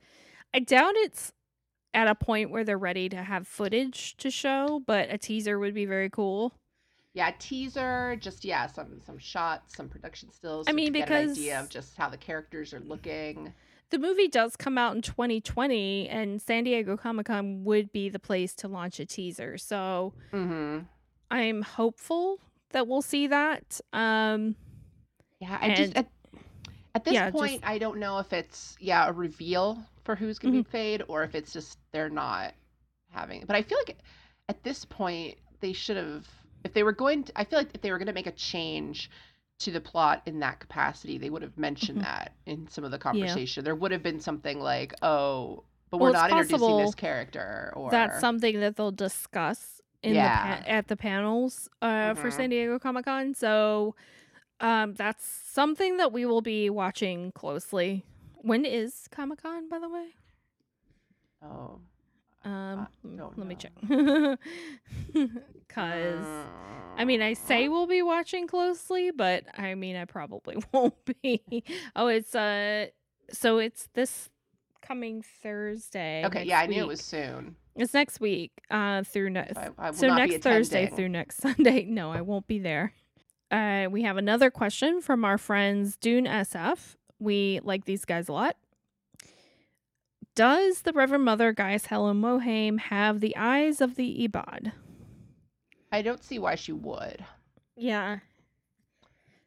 I 0.53 0.59
doubt 0.59 0.93
it's 0.97 1.34
at 1.93 2.07
a 2.07 2.15
point 2.15 2.51
where 2.51 2.63
they're 2.63 2.78
ready 2.78 3.09
to 3.09 3.24
have 3.24 3.47
footage 3.47 4.17
to 4.17 4.32
show, 4.32 4.82
but 4.86 5.09
a 5.11 5.17
teaser 5.17 5.59
would 5.59 5.74
be 5.74 5.86
very 5.86 6.09
cool. 6.09 6.53
Yeah, 7.14 7.32
teaser, 7.39 8.16
just 8.20 8.45
yeah, 8.45 8.68
some 8.68 9.01
some 9.05 9.18
shots, 9.18 9.76
some 9.76 9.89
production 9.89 10.32
stills. 10.32 10.68
I 10.70 10.72
mean, 10.72 10.93
because 10.93 11.09
get 11.09 11.24
an 11.24 11.30
idea 11.32 11.59
of 11.59 11.70
just 11.70 11.97
how 11.97 12.07
the 12.09 12.18
characters 12.18 12.74
are 12.74 12.80
looking. 12.80 13.53
the 13.89 13.99
movie 13.99 14.30
does 14.30 14.55
come 14.55 14.78
out 14.78 14.95
in 14.95 15.01
2020 15.01 16.07
and 16.07 16.41
San 16.41 16.64
Diego 16.64 16.95
Comic-Con 16.95 17.66
would 17.66 17.91
be 17.91 18.07
the 18.07 18.20
place 18.20 18.55
to 18.55 18.70
launch 18.70 18.99
a 19.01 19.05
teaser. 19.05 19.57
So 19.57 20.14
Mm-hmm. 20.32 20.86
I'm 21.30 21.62
hopeful 21.62 22.39
that 22.70 22.88
we'll 22.88 23.01
see 23.01 23.28
that. 23.28 23.82
Um 23.91 24.55
Yeah, 25.41 25.57
I 25.59 25.74
just 25.74 25.93
And- 25.95 26.05
at, 26.05 26.07
at 26.95 27.03
this 27.03 27.14
yeah, 27.14 27.30
just- 27.30 27.38
point, 27.38 27.62
I 27.66 27.78
don't 27.78 27.97
know 27.99 28.20
if 28.20 28.32
it's 28.32 28.78
yeah 28.80 29.09
a 29.09 29.12
reveal 29.12 29.84
for 30.05 30.16
who's 30.16 30.39
going 30.39 30.53
to 30.53 30.62
Mm-hmm. 30.64 30.72
be 30.72 30.78
Feyd 30.99 31.03
or 31.09 31.24
if 31.24 31.36
it's 31.36 31.51
just 31.51 31.78
they're 31.91 32.09
not 32.09 32.53
having. 33.09 33.43
But 33.45 33.57
I 33.57 33.62
feel 33.64 33.78
like 33.86 33.97
at 34.47 34.64
this 34.64 34.86
point 34.86 35.38
they 35.59 35.74
should 35.74 35.97
have 35.97 36.26
if 36.64 36.74
they 36.74 36.84
were 36.84 36.91
going 36.91 37.24
to. 37.26 37.34
I 37.39 37.43
feel 37.43 37.59
like 37.59 37.72
if 37.74 37.82
they 37.82 37.91
were 37.91 37.97
going 37.97 38.07
to 38.07 38.14
make 38.14 38.28
a 38.28 38.32
change 38.32 39.09
to 39.59 39.72
the 39.72 39.82
plot 39.82 40.24
in 40.26 40.39
that 40.39 40.59
capacity, 40.59 41.18
they 41.18 41.30
would 41.30 41.41
have 41.43 41.57
mentioned 41.57 41.99
Mhm. 41.99 42.03
that 42.03 42.34
in 42.45 42.68
some 42.68 42.84
of 42.84 42.91
the 42.91 42.97
conversation. 42.97 43.64
There 43.64 43.76
would 43.76 43.91
have 43.91 44.01
been 44.03 44.20
something 44.20 44.59
like, 44.59 44.93
"Oh, 45.03 45.64
but 45.89 45.99
we're 45.99 46.12
not 46.12 46.32
introducing 46.32 46.78
this 46.78 46.95
character," 46.95 47.72
or 47.76 47.91
that's 47.91 48.20
something 48.20 48.59
that 48.59 48.76
they'll 48.76 48.91
discuss 48.91 49.82
in 50.01 50.16
Yeah. 50.16 50.57
the 50.57 50.64
pa- 50.64 50.70
at 50.70 50.88
the 50.88 50.97
panels 50.97 51.70
uh 51.82 52.16
for 52.16 52.30
Mhm. 52.30 52.34
San 52.34 52.49
Diego 52.49 52.80
Comic-Con. 52.80 53.34
So 53.36 53.95
um 54.59 54.93
that's 54.95 55.26
something 55.26 55.97
that 55.97 56.12
we 56.12 56.26
will 56.26 56.41
be 56.41 56.70
watching 56.72 57.32
closely. 57.34 58.03
When 58.36 58.66
is 58.66 59.07
Comic-Con 59.12 59.70
by 59.70 59.78
the 59.78 59.89
way? 59.89 60.16
Oh, 61.43 61.82
Um 62.43 62.87
let 63.13 63.47
me 63.47 63.55
check. 63.55 63.73
Cuz 65.67 66.25
I 66.97 67.05
mean, 67.05 67.21
I 67.21 67.33
say 67.33 67.67
we'll 67.69 67.87
be 67.87 68.01
watching 68.01 68.47
closely, 68.47 69.11
but 69.11 69.45
I 69.57 69.75
mean, 69.75 69.95
I 69.95 70.05
probably 70.05 70.57
won't 70.71 70.93
be. 71.21 71.63
Oh, 71.95 72.07
it's 72.07 72.35
uh, 72.35 72.87
so 73.31 73.59
it's 73.59 73.87
this 73.93 74.29
coming 74.81 75.23
Thursday. 75.41 76.23
Okay, 76.25 76.43
yeah, 76.43 76.59
I 76.59 76.67
knew 76.67 76.81
it 76.81 76.87
was 76.87 77.01
soon. 77.01 77.55
It's 77.75 77.93
next 77.93 78.19
week. 78.19 78.51
Uh, 78.69 79.03
through 79.03 79.29
next. 79.29 79.57
So 79.93 80.13
next 80.13 80.43
Thursday 80.43 80.87
through 80.87 81.09
next 81.09 81.37
Sunday. 81.41 81.85
No, 81.85 82.11
I 82.11 82.21
won't 82.21 82.47
be 82.47 82.59
there. 82.59 82.93
Uh, 83.49 83.87
we 83.89 84.03
have 84.03 84.17
another 84.17 84.49
question 84.51 85.01
from 85.01 85.23
our 85.25 85.37
friends 85.37 85.97
Dune 85.97 86.25
SF. 86.25 86.95
We 87.19 87.61
like 87.63 87.85
these 87.85 88.05
guys 88.05 88.27
a 88.27 88.33
lot. 88.33 88.57
Does 90.36 90.82
the 90.82 90.93
Reverend 90.93 91.25
Mother 91.25 91.51
Gaius 91.51 91.86
Helen 91.88 92.21
Mohiam 92.21 92.79
have 92.79 93.19
the 93.19 93.36
eyes 93.36 93.82
of 93.82 93.95
the 93.95 94.27
Ibad? 94.27 94.71
I 95.91 96.01
don't 96.01 96.23
see 96.23 96.39
why 96.39 96.55
she 96.55 96.71
would. 96.71 97.23
Yeah, 97.75 98.19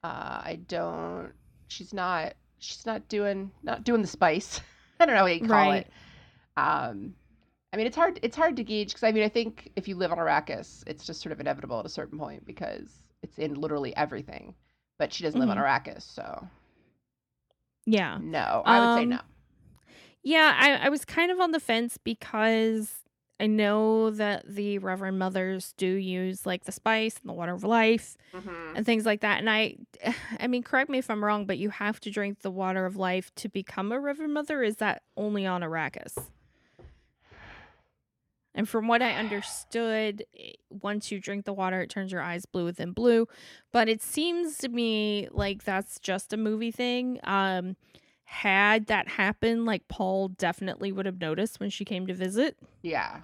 Uh, 0.02 0.42
I 0.44 0.58
don't. 0.68 1.32
She's 1.68 1.94
not. 1.94 2.34
She's 2.58 2.84
not 2.84 3.08
doing. 3.08 3.50
Not 3.62 3.84
doing 3.84 4.02
the 4.02 4.08
spice. 4.08 4.60
I 5.00 5.06
don't 5.06 5.14
know 5.14 5.22
what 5.22 5.34
you 5.34 5.40
call 5.48 5.56
Right. 5.70 5.86
it. 5.86 5.90
Um, 6.56 7.14
I 7.72 7.76
mean, 7.78 7.86
it's 7.86 7.96
hard. 7.96 8.20
It's 8.22 8.36
hard 8.36 8.56
to 8.56 8.64
gauge 8.64 8.88
because 8.88 9.02
I 9.02 9.12
mean, 9.12 9.24
I 9.24 9.28
think 9.30 9.70
if 9.76 9.88
you 9.88 9.96
live 9.96 10.12
on 10.12 10.18
Arrakis, 10.18 10.84
it's 10.86 11.06
just 11.06 11.22
sort 11.22 11.32
of 11.32 11.40
inevitable 11.40 11.80
at 11.80 11.86
a 11.86 11.88
certain 11.88 12.18
point 12.18 12.44
because 12.44 12.90
it's 13.22 13.38
in 13.38 13.54
literally 13.54 13.96
everything. 13.96 14.54
But 14.98 15.12
she 15.12 15.24
doesn't 15.24 15.40
live 15.40 15.48
on 15.50 15.56
Arrakis, 15.56 16.02
so 16.02 16.46
yeah. 17.86 18.18
no. 18.20 18.62
I 18.64 18.80
would 18.80 18.94
say 18.98 19.02
Um, 19.04 19.08
no. 19.10 19.20
Yeah, 20.24 20.56
I, 20.58 20.86
I 20.86 20.88
was 20.88 21.04
kind 21.04 21.30
of 21.30 21.38
on 21.38 21.50
the 21.52 21.60
fence 21.60 21.98
because 22.02 22.92
I 23.38 23.46
know 23.46 24.10
that 24.10 24.44
the 24.48 24.78
Reverend 24.78 25.18
Mothers 25.18 25.74
do 25.76 25.86
use 25.86 26.46
like 26.46 26.64
the 26.64 26.72
spice 26.72 27.18
and 27.20 27.28
the 27.28 27.34
water 27.34 27.52
of 27.52 27.62
life 27.62 28.16
Mhm. 28.32 28.72
and 28.74 28.86
things 28.86 29.04
like 29.04 29.20
that. 29.20 29.38
And 29.38 29.50
I, 29.50 29.76
I 30.40 30.46
mean, 30.46 30.62
correct 30.62 30.88
me 30.88 30.98
if 30.98 31.10
I'm 31.10 31.22
wrong, 31.24 31.44
but 31.46 31.58
you 31.58 31.68
have 31.70 32.00
to 32.00 32.10
drink 32.10 32.40
the 32.40 32.50
water 32.50 32.86
of 32.86 32.96
life 32.96 33.34
to 33.36 33.48
become 33.48 33.92
a 33.92 34.00
Reverend 34.00 34.32
Mother. 34.32 34.62
Is 34.62 34.76
that 34.76 35.02
only 35.16 35.44
on 35.46 35.60
Arrakis? 35.62 36.16
And 38.54 38.68
from 38.68 38.86
what 38.86 39.02
I 39.02 39.12
understood, 39.16 40.24
once 40.70 41.10
you 41.10 41.20
drink 41.20 41.44
the 41.44 41.52
water, 41.52 41.80
it 41.82 41.90
turns 41.90 42.12
your 42.12 42.22
eyes 42.22 42.46
blue 42.46 42.64
within 42.64 42.92
blue. 42.92 43.26
But 43.72 43.88
it 43.88 44.02
seems 44.02 44.56
to 44.58 44.68
me 44.68 45.28
like 45.32 45.64
that's 45.64 45.98
just 45.98 46.32
a 46.32 46.36
movie 46.36 46.70
thing. 46.70 47.20
Um, 47.24 47.76
had 48.24 48.86
that 48.86 49.08
happened, 49.08 49.64
like 49.66 49.86
Paul 49.88 50.28
definitely 50.28 50.92
would 50.92 51.06
have 51.06 51.20
noticed 51.20 51.60
when 51.60 51.70
she 51.70 51.84
came 51.84 52.06
to 52.06 52.14
visit. 52.14 52.56
Yeah. 52.82 53.20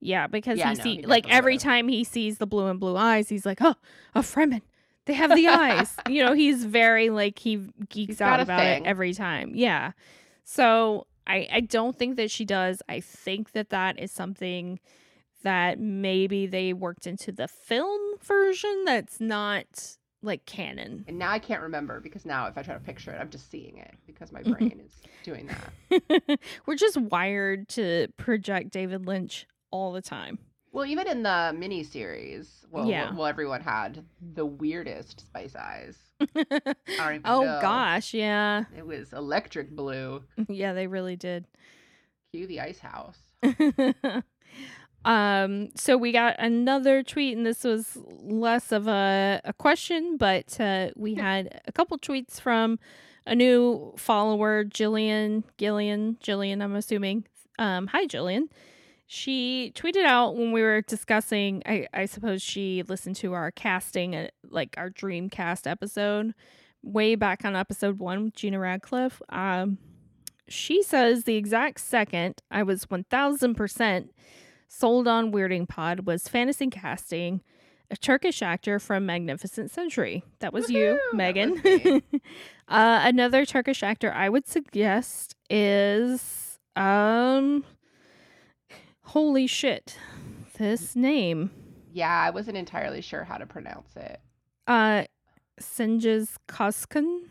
Yeah, 0.00 0.26
because 0.26 0.58
Yeah, 0.58 0.70
he 0.70 0.76
no, 0.76 0.82
see 0.82 0.96
he 0.96 1.02
like 1.02 1.28
every 1.28 1.54
would've. 1.54 1.62
time 1.64 1.88
he 1.88 2.04
sees 2.04 2.38
the 2.38 2.46
blue 2.46 2.66
and 2.66 2.78
blue 2.80 2.96
eyes, 2.96 3.28
he's 3.28 3.44
like, 3.44 3.58
"Oh, 3.60 3.74
a 4.14 4.20
Fremen. 4.20 4.62
They 5.06 5.14
have 5.14 5.34
the 5.34 5.48
eyes." 5.48 5.94
you 6.08 6.24
know, 6.24 6.34
he's 6.34 6.64
very 6.64 7.10
like 7.10 7.38
he 7.38 7.56
geeks 7.88 8.12
He's 8.14 8.20
out 8.20 8.40
about 8.40 8.64
it 8.64 8.82
every 8.84 9.12
time. 9.12 9.52
Yeah. 9.54 9.92
So 10.44 11.06
I 11.26 11.48
I 11.52 11.60
don't 11.60 11.98
think 11.98 12.16
that 12.16 12.30
she 12.30 12.44
does. 12.44 12.80
I 12.88 13.00
think 13.00 13.52
that 13.52 13.70
that 13.70 13.98
is 13.98 14.12
something 14.12 14.78
that 15.42 15.78
maybe 15.80 16.46
they 16.46 16.72
worked 16.72 17.06
into 17.06 17.32
the 17.32 17.48
film 17.48 18.00
version 18.22 18.84
that's 18.84 19.20
not 19.20 19.97
like 20.22 20.44
canon. 20.46 21.04
And 21.08 21.18
now 21.18 21.30
I 21.30 21.38
can't 21.38 21.62
remember 21.62 22.00
because 22.00 22.24
now 22.26 22.46
if 22.46 22.58
I 22.58 22.62
try 22.62 22.74
to 22.74 22.80
picture 22.80 23.12
it, 23.12 23.18
I'm 23.20 23.30
just 23.30 23.50
seeing 23.50 23.78
it 23.78 23.94
because 24.06 24.32
my 24.32 24.42
brain 24.44 24.80
is 24.84 24.92
doing 25.24 25.48
that. 25.48 26.40
We're 26.66 26.74
just 26.76 26.96
wired 26.96 27.68
to 27.70 28.08
project 28.16 28.70
David 28.70 29.06
Lynch 29.06 29.46
all 29.70 29.92
the 29.92 30.02
time. 30.02 30.38
Well, 30.72 30.84
even 30.86 31.08
in 31.08 31.22
the 31.22 31.54
mini 31.56 31.82
series, 31.82 32.66
well, 32.70 32.86
Yeah. 32.86 33.14
well, 33.14 33.26
everyone 33.26 33.62
had 33.62 34.04
the 34.34 34.44
weirdest 34.44 35.20
spice 35.26 35.56
eyes. 35.56 35.96
oh 36.36 37.42
know. 37.42 37.58
gosh, 37.62 38.12
yeah. 38.12 38.64
It 38.76 38.86
was 38.86 39.12
electric 39.12 39.70
blue. 39.70 40.22
Yeah, 40.48 40.72
they 40.74 40.86
really 40.86 41.16
did. 41.16 41.46
Cue 42.32 42.46
the 42.46 42.60
ice 42.60 42.80
house. 42.80 43.18
Um 45.04 45.68
so 45.76 45.96
we 45.96 46.10
got 46.12 46.34
another 46.38 47.02
tweet 47.02 47.36
and 47.36 47.46
this 47.46 47.62
was 47.64 47.96
less 48.22 48.72
of 48.72 48.88
a, 48.88 49.40
a 49.44 49.52
question 49.52 50.16
but 50.16 50.58
uh, 50.60 50.88
we 50.96 51.14
had 51.14 51.60
a 51.66 51.72
couple 51.72 51.96
tweets 51.98 52.40
from 52.40 52.78
a 53.26 53.34
new 53.34 53.92
follower 53.96 54.64
jillian 54.64 55.44
gillian 55.56 56.16
jillian 56.22 56.62
i'm 56.62 56.74
assuming. 56.74 57.24
Um 57.58 57.88
hi 57.88 58.06
jillian. 58.06 58.48
She 59.10 59.72
tweeted 59.74 60.04
out 60.04 60.36
when 60.36 60.52
we 60.52 60.62
were 60.62 60.82
discussing 60.82 61.62
i, 61.66 61.86
I 61.94 62.06
suppose 62.06 62.42
she 62.42 62.82
listened 62.82 63.16
to 63.16 63.34
our 63.34 63.50
casting 63.50 64.16
uh, 64.16 64.28
like 64.50 64.74
our 64.76 64.90
dreamcast 64.90 65.70
episode 65.70 66.34
way 66.82 67.14
back 67.14 67.44
on 67.44 67.54
episode 67.56 67.98
one 67.98 68.24
with 68.24 68.34
gina 68.34 68.58
radcliffe. 68.58 69.22
Um 69.28 69.78
she 70.48 70.82
says 70.82 71.24
the 71.24 71.36
exact 71.36 71.80
second 71.80 72.42
I 72.50 72.62
was 72.62 72.86
1000% 72.86 74.08
sold 74.68 75.08
on 75.08 75.32
Weirding 75.32 75.68
Pod 75.68 76.06
was 76.06 76.28
fantasy 76.28 76.68
casting 76.68 77.42
a 77.90 77.96
Turkish 77.96 78.42
actor 78.42 78.78
from 78.78 79.06
Magnificent 79.06 79.70
Century. 79.70 80.22
That 80.40 80.52
was 80.52 80.68
you, 80.68 80.98
Woohoo! 81.10 81.10
That 81.10 81.16
Megan. 81.16 81.62
was 81.64 82.02
uh, 82.68 83.00
another 83.04 83.46
Turkish 83.46 83.82
actor 83.82 84.12
I 84.12 84.28
would 84.28 84.46
suggest 84.46 85.34
is 85.48 86.58
um 86.76 87.64
holy 89.04 89.46
shit. 89.46 89.96
This 90.58 90.94
name. 90.94 91.50
Yeah, 91.92 92.10
I 92.10 92.30
wasn't 92.30 92.56
entirely 92.58 93.00
sure 93.00 93.24
how 93.24 93.38
to 93.38 93.46
pronounce 93.46 93.96
it. 93.96 94.20
Uh 94.66 95.04
Sengiz 95.60 96.36
Koskun. 96.48 97.22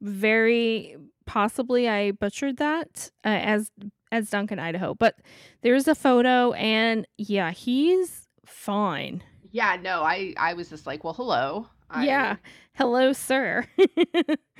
Very 0.00 0.96
possibly 1.26 1.88
I 1.88 2.12
butchered 2.12 2.56
that 2.58 3.10
uh, 3.24 3.28
as 3.28 3.70
as 4.12 4.30
Duncan 4.30 4.60
Idaho, 4.60 4.94
but 4.94 5.16
there's 5.62 5.88
a 5.88 5.94
photo 5.96 6.52
and 6.52 7.04
yeah, 7.18 7.50
he's 7.50 8.28
fine. 8.46 9.24
Yeah, 9.50 9.76
no, 9.82 10.02
I 10.04 10.34
I 10.36 10.54
was 10.54 10.68
just 10.70 10.86
like, 10.86 11.02
well, 11.02 11.14
hello. 11.14 11.66
I, 11.90 12.06
Yeah. 12.06 12.36
Hello, 12.74 13.12
sir. 13.12 13.66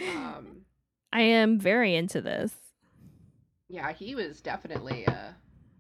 Um, 0.00 0.62
I 1.12 1.20
am 1.20 1.58
very 1.58 1.94
into 1.94 2.20
this. 2.20 2.52
yeah, 3.68 3.92
he 3.92 4.14
was 4.14 4.40
definitely 4.40 5.06
uh 5.06 5.32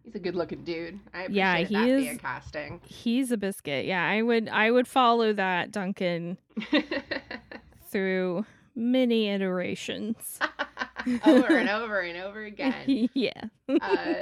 he's 0.04 0.14
a 0.14 0.18
good 0.18 0.34
looking 0.34 0.64
dude. 0.64 0.98
I 1.14 1.22
appreciate 1.22 1.36
Yeah, 1.36 1.58
that 1.58 1.66
he 1.68 1.90
is- 1.90 2.04
being 2.04 2.18
casting. 2.18 2.80
He's 2.86 3.32
a 3.32 3.36
biscuit. 3.36 3.84
Yeah, 3.86 4.06
I 4.06 4.22
would 4.22 4.48
I 4.48 4.70
would 4.70 4.86
follow 4.88 5.32
that 5.32 5.70
Duncan 5.72 6.38
through 7.90 8.44
many 8.74 9.28
iterations. 9.28 10.38
over 11.26 11.56
and 11.56 11.68
over 11.68 12.00
and 12.00 12.18
over 12.18 12.44
again. 12.44 13.08
yeah. 13.14 13.42
Uh, 13.68 14.14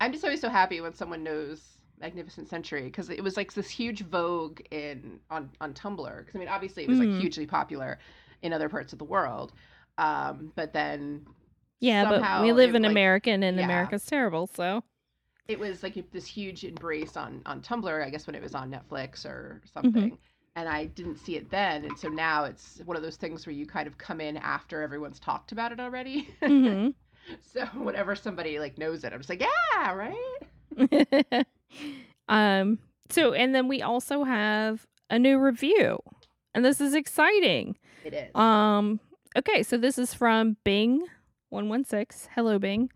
I'm 0.00 0.12
just 0.12 0.24
always 0.24 0.40
so 0.40 0.48
happy 0.48 0.80
when 0.80 0.94
someone 0.94 1.22
knows 1.22 1.60
Magnificent 2.00 2.48
Century 2.48 2.84
because 2.84 3.10
it 3.10 3.22
was 3.22 3.36
like 3.36 3.52
this 3.54 3.68
huge 3.68 4.02
vogue 4.02 4.60
in 4.70 5.18
on 5.30 5.50
on 5.60 5.74
Tumblr. 5.74 6.18
Because 6.18 6.34
I 6.36 6.38
mean, 6.38 6.48
obviously 6.48 6.84
it 6.84 6.88
was 6.88 6.98
Mhm. 6.98 7.12
like 7.12 7.20
hugely 7.20 7.46
popular 7.46 7.98
in 8.42 8.52
other 8.52 8.68
parts 8.68 8.92
of 8.92 8.98
the 9.00 9.04
world, 9.04 9.52
um, 9.98 10.52
but 10.54 10.72
then 10.72 11.26
Yeah, 11.80 12.08
but 12.08 12.42
we 12.42 12.52
live 12.52 12.70
it, 12.74 12.76
in 12.76 12.82
like- 12.82 12.90
American 12.92 13.42
and 13.42 13.56
yeah. 13.58 13.64
America's 13.64 14.04
terrible, 14.04 14.46
so 14.46 14.84
it 15.48 15.58
was 15.58 15.82
like 15.82 16.10
this 16.12 16.26
huge 16.26 16.62
embrace 16.62 17.16
on 17.16 17.42
on 17.46 17.60
Tumblr. 17.62 18.04
I 18.04 18.10
guess 18.10 18.26
when 18.28 18.36
it 18.36 18.42
was 18.42 18.54
on 18.54 18.70
Netflix 18.70 19.24
or 19.26 19.60
Mm-hmm. 19.76 20.14
And 20.58 20.68
I 20.68 20.86
didn't 20.86 21.18
see 21.18 21.36
it 21.36 21.50
then, 21.50 21.84
and 21.84 21.96
so 21.96 22.08
now 22.08 22.42
it's 22.42 22.82
one 22.84 22.96
of 22.96 23.02
those 23.04 23.14
things 23.14 23.46
where 23.46 23.54
you 23.54 23.64
kind 23.64 23.86
of 23.86 23.96
come 23.96 24.20
in 24.20 24.36
after 24.36 24.82
everyone's 24.82 25.20
talked 25.20 25.52
about 25.52 25.70
it 25.70 25.78
already. 25.78 26.28
Mhm. 26.42 26.94
so 27.42 27.64
whenever 27.66 28.16
somebody 28.16 28.58
like 28.58 28.76
knows 28.76 29.04
it, 29.04 29.12
I'm 29.12 29.20
just 29.20 29.28
like, 29.28 29.40
yeah, 29.40 29.92
right. 29.92 31.46
um 32.28 32.80
so 33.08 33.34
and 33.34 33.54
then 33.54 33.68
we 33.68 33.82
also 33.82 34.24
have 34.24 34.84
a 35.08 35.16
new 35.16 35.38
review. 35.38 36.00
And 36.56 36.64
this 36.64 36.80
is 36.80 36.92
exciting. 36.92 37.78
It 38.04 38.14
is. 38.14 38.34
Um 38.34 38.98
okay, 39.36 39.62
so 39.62 39.78
this 39.78 39.96
is 39.96 40.12
from 40.12 40.56
Bing 40.64 41.06
116. 41.50 42.32
Hello 42.34 42.58
Bing. 42.58 42.90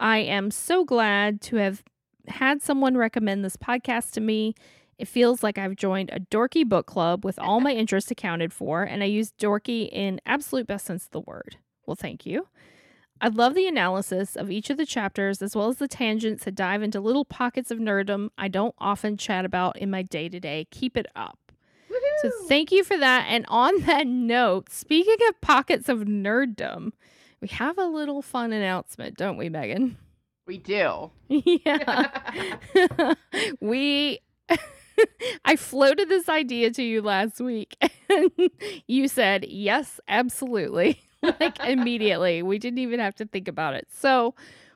I 0.00 0.18
am 0.18 0.50
so 0.50 0.84
glad 0.84 1.40
to 1.42 1.56
have 1.56 1.84
had 2.26 2.62
someone 2.62 2.96
recommend 2.96 3.44
this 3.44 3.56
podcast 3.56 4.10
to 4.14 4.20
me. 4.20 4.56
It 4.98 5.08
feels 5.08 5.42
like 5.42 5.58
I've 5.58 5.76
joined 5.76 6.10
a 6.10 6.20
dorky 6.20 6.66
book 6.66 6.86
club 6.86 7.24
with 7.24 7.38
all 7.38 7.60
my 7.60 7.72
interests 7.72 8.10
accounted 8.10 8.52
for, 8.52 8.82
and 8.82 9.02
I 9.02 9.06
use 9.06 9.32
dorky 9.38 9.88
in 9.90 10.20
absolute 10.24 10.66
best 10.66 10.86
sense 10.86 11.04
of 11.04 11.10
the 11.10 11.20
word. 11.20 11.56
Well, 11.86 11.96
thank 11.96 12.24
you. 12.24 12.48
I 13.20 13.28
love 13.28 13.54
the 13.54 13.66
analysis 13.66 14.36
of 14.36 14.50
each 14.50 14.68
of 14.68 14.76
the 14.76 14.86
chapters 14.86 15.40
as 15.40 15.56
well 15.56 15.68
as 15.68 15.76
the 15.76 15.88
tangents 15.88 16.44
that 16.44 16.54
dive 16.54 16.82
into 16.82 17.00
little 17.00 17.24
pockets 17.24 17.70
of 17.70 17.78
nerddom 17.78 18.28
I 18.36 18.48
don't 18.48 18.74
often 18.78 19.16
chat 19.16 19.44
about 19.44 19.78
in 19.78 19.90
my 19.90 20.02
day 20.02 20.28
to 20.28 20.38
day. 20.38 20.66
Keep 20.70 20.96
it 20.96 21.06
up. 21.16 21.38
So 22.22 22.30
thank 22.48 22.72
you 22.72 22.82
for 22.82 22.96
that. 22.96 23.26
And 23.28 23.44
on 23.48 23.80
that 23.82 24.06
note, 24.06 24.70
speaking 24.70 25.16
of 25.28 25.40
pockets 25.40 25.88
of 25.88 26.00
nerddom, 26.00 26.92
we 27.40 27.48
have 27.48 27.78
a 27.78 27.84
little 27.84 28.22
fun 28.22 28.52
announcement, 28.52 29.16
don't 29.16 29.36
we, 29.36 29.48
Megan? 29.48 29.98
we 30.46 30.58
do. 30.58 31.10
yeah. 31.28 32.08
we 33.60 34.20
floated 35.76 36.08
this 36.08 36.28
idea 36.28 36.70
to 36.70 36.82
you 36.82 37.02
last 37.02 37.38
week 37.40 37.76
and 38.08 38.30
you 38.86 39.08
said, 39.08 39.44
"Yes, 39.48 40.00
absolutely." 40.08 41.00
like 41.40 41.58
immediately. 41.60 42.42
We 42.42 42.58
didn't 42.58 42.78
even 42.78 43.00
have 43.00 43.14
to 43.16 43.26
think 43.26 43.48
about 43.48 43.74
it. 43.74 43.88
So, 43.90 44.34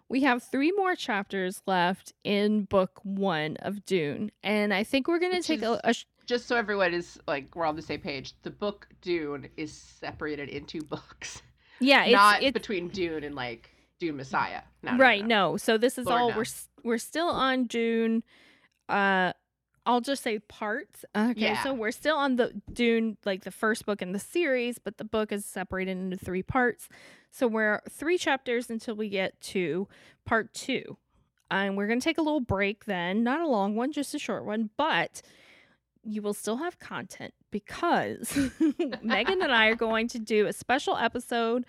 we 0.08 0.22
have 0.22 0.42
3 0.42 0.72
more 0.72 0.94
chapters 0.96 1.62
left 1.66 2.12
in 2.24 2.64
book 2.64 3.00
1 3.04 3.56
of 3.58 3.84
Dune, 3.84 4.30
and 4.42 4.74
I 4.74 4.82
think 4.84 5.06
we're 5.06 5.18
going 5.20 5.40
to 5.40 5.42
take 5.42 5.62
is- 5.62 5.68
a, 5.68 5.80
a 5.84 5.94
sh- 5.94 6.04
Just 6.26 6.46
so 6.48 6.56
everyone 6.56 6.92
is 6.92 7.18
like 7.26 7.54
we're 7.56 7.66
on 7.66 7.76
the 7.76 7.82
same 7.82 8.00
page. 8.00 8.34
The 8.42 8.50
book 8.50 8.88
Dune 9.00 9.48
is 9.56 9.72
separated 9.72 10.48
into 10.48 10.82
books, 10.82 11.42
Yeah, 11.80 12.04
it's 12.04 12.12
not 12.12 12.42
it's 12.42 12.52
between 12.52 12.88
Dune 12.88 13.24
and 13.24 13.34
like 13.34 13.70
Dune 14.00 14.16
Messiah. 14.16 14.62
No, 14.82 14.92
no, 14.92 14.98
right 14.98 15.24
no. 15.24 15.52
no 15.52 15.56
so 15.56 15.78
this 15.78 15.96
is 15.98 16.06
Lord, 16.06 16.20
all 16.20 16.30
no. 16.30 16.36
we're 16.36 16.44
we're 16.84 16.98
still 16.98 17.28
on 17.28 17.64
Dune. 17.66 18.22
uh 18.88 19.32
i'll 19.90 20.00
just 20.00 20.22
say 20.22 20.38
parts. 20.38 21.04
Okay 21.14 21.40
Yeah. 21.40 21.62
so 21.62 21.72
we're 21.74 21.90
still 21.90 22.16
on 22.16 22.36
the 22.36 22.52
dune 22.72 23.16
like 23.24 23.44
the 23.44 23.50
first 23.50 23.84
book 23.86 24.00
in 24.02 24.12
the 24.12 24.18
series 24.18 24.78
but 24.78 24.98
the 24.98 25.04
book 25.04 25.32
is 25.32 25.44
separated 25.44 25.96
into 25.98 26.16
three 26.16 26.42
parts. 26.42 26.88
So 27.30 27.46
we're 27.46 27.80
three 27.88 28.18
chapters 28.18 28.70
until 28.70 28.94
we 28.94 29.08
get 29.08 29.40
to 29.52 29.86
part 30.24 30.52
two. 30.54 30.96
And 31.50 31.76
we're 31.76 31.86
going 31.88 32.00
to 32.00 32.04
take 32.04 32.18
a 32.18 32.22
little 32.22 32.40
break 32.40 32.84
then 32.84 33.22
not 33.24 33.40
a 33.40 33.46
long 33.46 33.74
one 33.76 33.92
just 33.92 34.14
a 34.14 34.18
short 34.18 34.44
one 34.44 34.70
but 34.76 35.22
you 36.04 36.22
will 36.22 36.34
still 36.34 36.56
have 36.58 36.78
content 36.78 37.34
because 37.50 38.32
megan 39.02 39.42
and 39.42 39.52
i 39.52 39.66
are 39.66 39.74
going 39.74 40.08
to 40.08 40.18
do 40.18 40.46
a 40.46 40.52
special 40.52 40.96
episode 40.96 41.66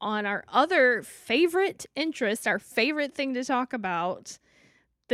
on 0.00 0.26
our 0.26 0.44
other 0.52 1.02
favorite 1.02 1.86
interest, 1.96 2.46
our 2.46 2.58
favorite 2.58 3.14
thing 3.14 3.32
to 3.32 3.42
talk 3.44 3.72
about, 3.72 4.38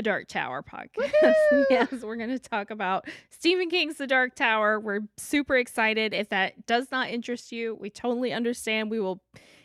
the 0.00 0.02
Dark 0.02 0.28
Tower 0.28 0.62
podcast. 0.62 1.12
yes, 1.70 1.92
we're 2.02 2.16
going 2.16 2.30
to 2.30 2.38
talk 2.38 2.70
about 2.70 3.06
Stephen 3.28 3.68
King's 3.68 3.96
The 3.98 4.06
Dark 4.06 4.34
Tower. 4.34 4.80
We're 4.80 5.00
super 5.18 5.58
excited. 5.58 6.14
If 6.14 6.30
that 6.30 6.64
does 6.66 6.90
not 6.90 7.10
interest 7.10 7.52
you, 7.52 7.76
we 7.78 7.90
totally 7.90 8.32
understand. 8.32 8.90
We 8.90 8.98
will 8.98 9.22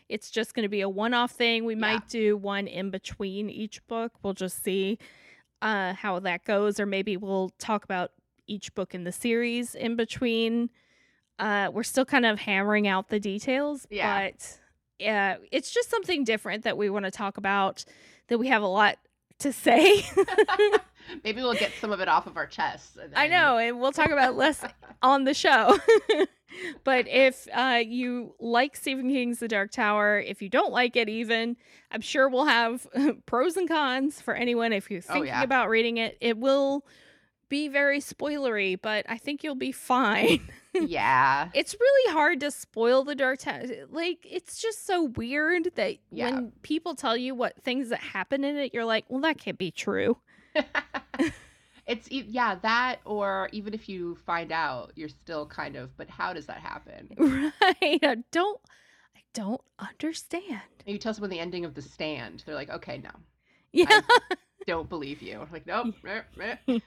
it's 0.09 0.29
just 0.29 0.53
going 0.53 0.63
to 0.63 0.69
be 0.69 0.81
a 0.81 0.89
one-off 0.89 1.31
thing. 1.31 1.63
We 1.63 1.73
Yeah. 1.73 1.79
might 1.79 2.09
do 2.09 2.35
one 2.35 2.67
in 2.67 2.91
between 2.91 3.49
each 3.49 3.85
book. 3.87 4.11
We'll 4.23 4.33
just 4.33 4.61
see 4.61 4.99
uh 5.61 5.93
how 5.93 6.19
that 6.19 6.43
goes 6.43 6.81
or 6.81 6.85
maybe 6.85 7.15
we'll 7.15 7.51
talk 7.57 7.85
about 7.85 8.11
each 8.45 8.75
book 8.75 8.93
in 8.93 9.05
the 9.05 9.13
series 9.13 9.73
in 9.73 9.95
between. 9.95 10.69
Uh 11.39 11.69
we're 11.71 11.83
still 11.83 12.03
kind 12.05 12.25
of 12.25 12.39
hammering 12.39 12.89
out 12.89 13.07
the 13.07 13.21
details, 13.21 13.87
Yeah. 13.89 14.31
but 14.31 14.59
yeah, 14.99 15.37
it's 15.49 15.71
just 15.71 15.89
something 15.89 16.25
different 16.25 16.65
that 16.65 16.77
we 16.77 16.89
want 16.89 17.05
to 17.05 17.11
talk 17.11 17.37
about 17.37 17.85
that 18.27 18.37
we 18.37 18.47
have 18.49 18.63
a 18.63 18.67
lot 18.67 18.97
to 19.39 19.51
say. 19.53 20.03
Maybe 21.23 21.41
we'll 21.41 21.53
get 21.53 21.71
some 21.79 21.91
of 21.91 21.99
it 21.99 22.07
off 22.07 22.25
of 22.27 22.35
our 22.37 22.47
chests. 22.47 22.97
and 23.01 23.13
I 23.15 23.27
know, 23.27 23.57
and 23.57 23.79
we'll 23.79 23.91
talk 23.91 24.09
about 24.09 24.35
less 24.35 24.63
on 25.03 25.23
the 25.23 25.33
show. 25.33 25.77
but 26.83 27.07
if 27.07 27.47
uh, 27.53 27.81
you 27.85 28.33
like 28.39 28.75
Stephen 28.75 29.09
King's 29.09 29.39
The 29.39 29.47
Dark 29.47 29.71
Tower, 29.71 30.19
if 30.19 30.41
you 30.41 30.49
don't 30.49 30.71
like 30.71 30.95
it, 30.95 31.07
even, 31.09 31.57
I'm 31.91 32.01
sure 32.01 32.27
we'll 32.27 32.45
have 32.45 32.87
pros 33.27 33.55
and 33.55 33.67
cons 33.67 34.19
for 34.19 34.33
anyone 34.33 34.73
if 34.73 34.89
you're 34.89 35.01
Oh, 35.09 35.21
yeah. 35.21 35.43
about 35.43 35.69
reading 35.69 35.97
it. 35.97 36.17
It 36.21 36.37
will 36.37 36.85
be 37.49 37.67
very 37.67 37.99
spoilery, 37.99 38.77
but 38.81 39.05
I 39.09 39.17
think 39.17 39.43
you'll 39.43 39.55
be 39.55 39.71
fine. 39.71 40.41
yeah. 40.73 41.49
it's 41.53 41.75
really 41.79 42.13
hard 42.13 42.39
to 42.41 42.51
spoil 42.51 43.03
The 43.03 43.15
Dark 43.15 43.39
Tower. 43.39 43.63
Like, 43.89 44.19
it's 44.29 44.61
just 44.61 44.85
so 44.85 45.03
weird 45.03 45.69
that 45.75 45.97
Yeah. 46.11 46.31
when 46.31 46.51
people 46.61 46.95
tell 46.95 47.15
you 47.17 47.35
what 47.35 47.61
things 47.61 47.89
that 47.89 47.99
happen 47.99 48.43
in 48.43 48.57
it, 48.57 48.73
you're 48.73 48.85
like, 48.85 49.05
well, 49.09 49.21
that 49.21 49.37
can't 49.37 49.57
be 49.57 49.71
true. 49.71 50.17
it's 51.87 52.09
yeah 52.09 52.55
that 52.63 52.99
or 53.05 53.47
even 53.51 53.73
if 53.73 53.87
you 53.87 54.17
find 54.25 54.51
out 54.51 54.91
you're 54.95 55.07
still 55.09 55.45
kind 55.45 55.75
of 55.75 55.95
but 55.97 56.09
how 56.09 56.33
does 56.33 56.47
that 56.47 56.57
happen 56.57 57.07
Right. 57.61 57.99
I 58.03 58.17
don't 58.31 58.59
I 59.15 59.19
don't 59.35 59.61
understand. 59.77 60.61
and 60.85 60.93
you 60.93 60.97
tell 60.97 61.13
someone 61.13 61.29
the 61.29 61.39
ending 61.39 61.63
of 61.65 61.75
the 61.75 61.81
stand 61.83 62.41
they're 62.45 62.55
like 62.55 62.69
okay 62.71 62.97
no 63.03 63.11
Yeah. 63.71 64.01
don't 64.65 64.89
believe 64.89 65.21
you 65.21 65.39
I'm 65.41 65.49
like 65.51 65.67
nope 65.67 65.93
eh, 66.07 66.55
eh." 66.67 66.79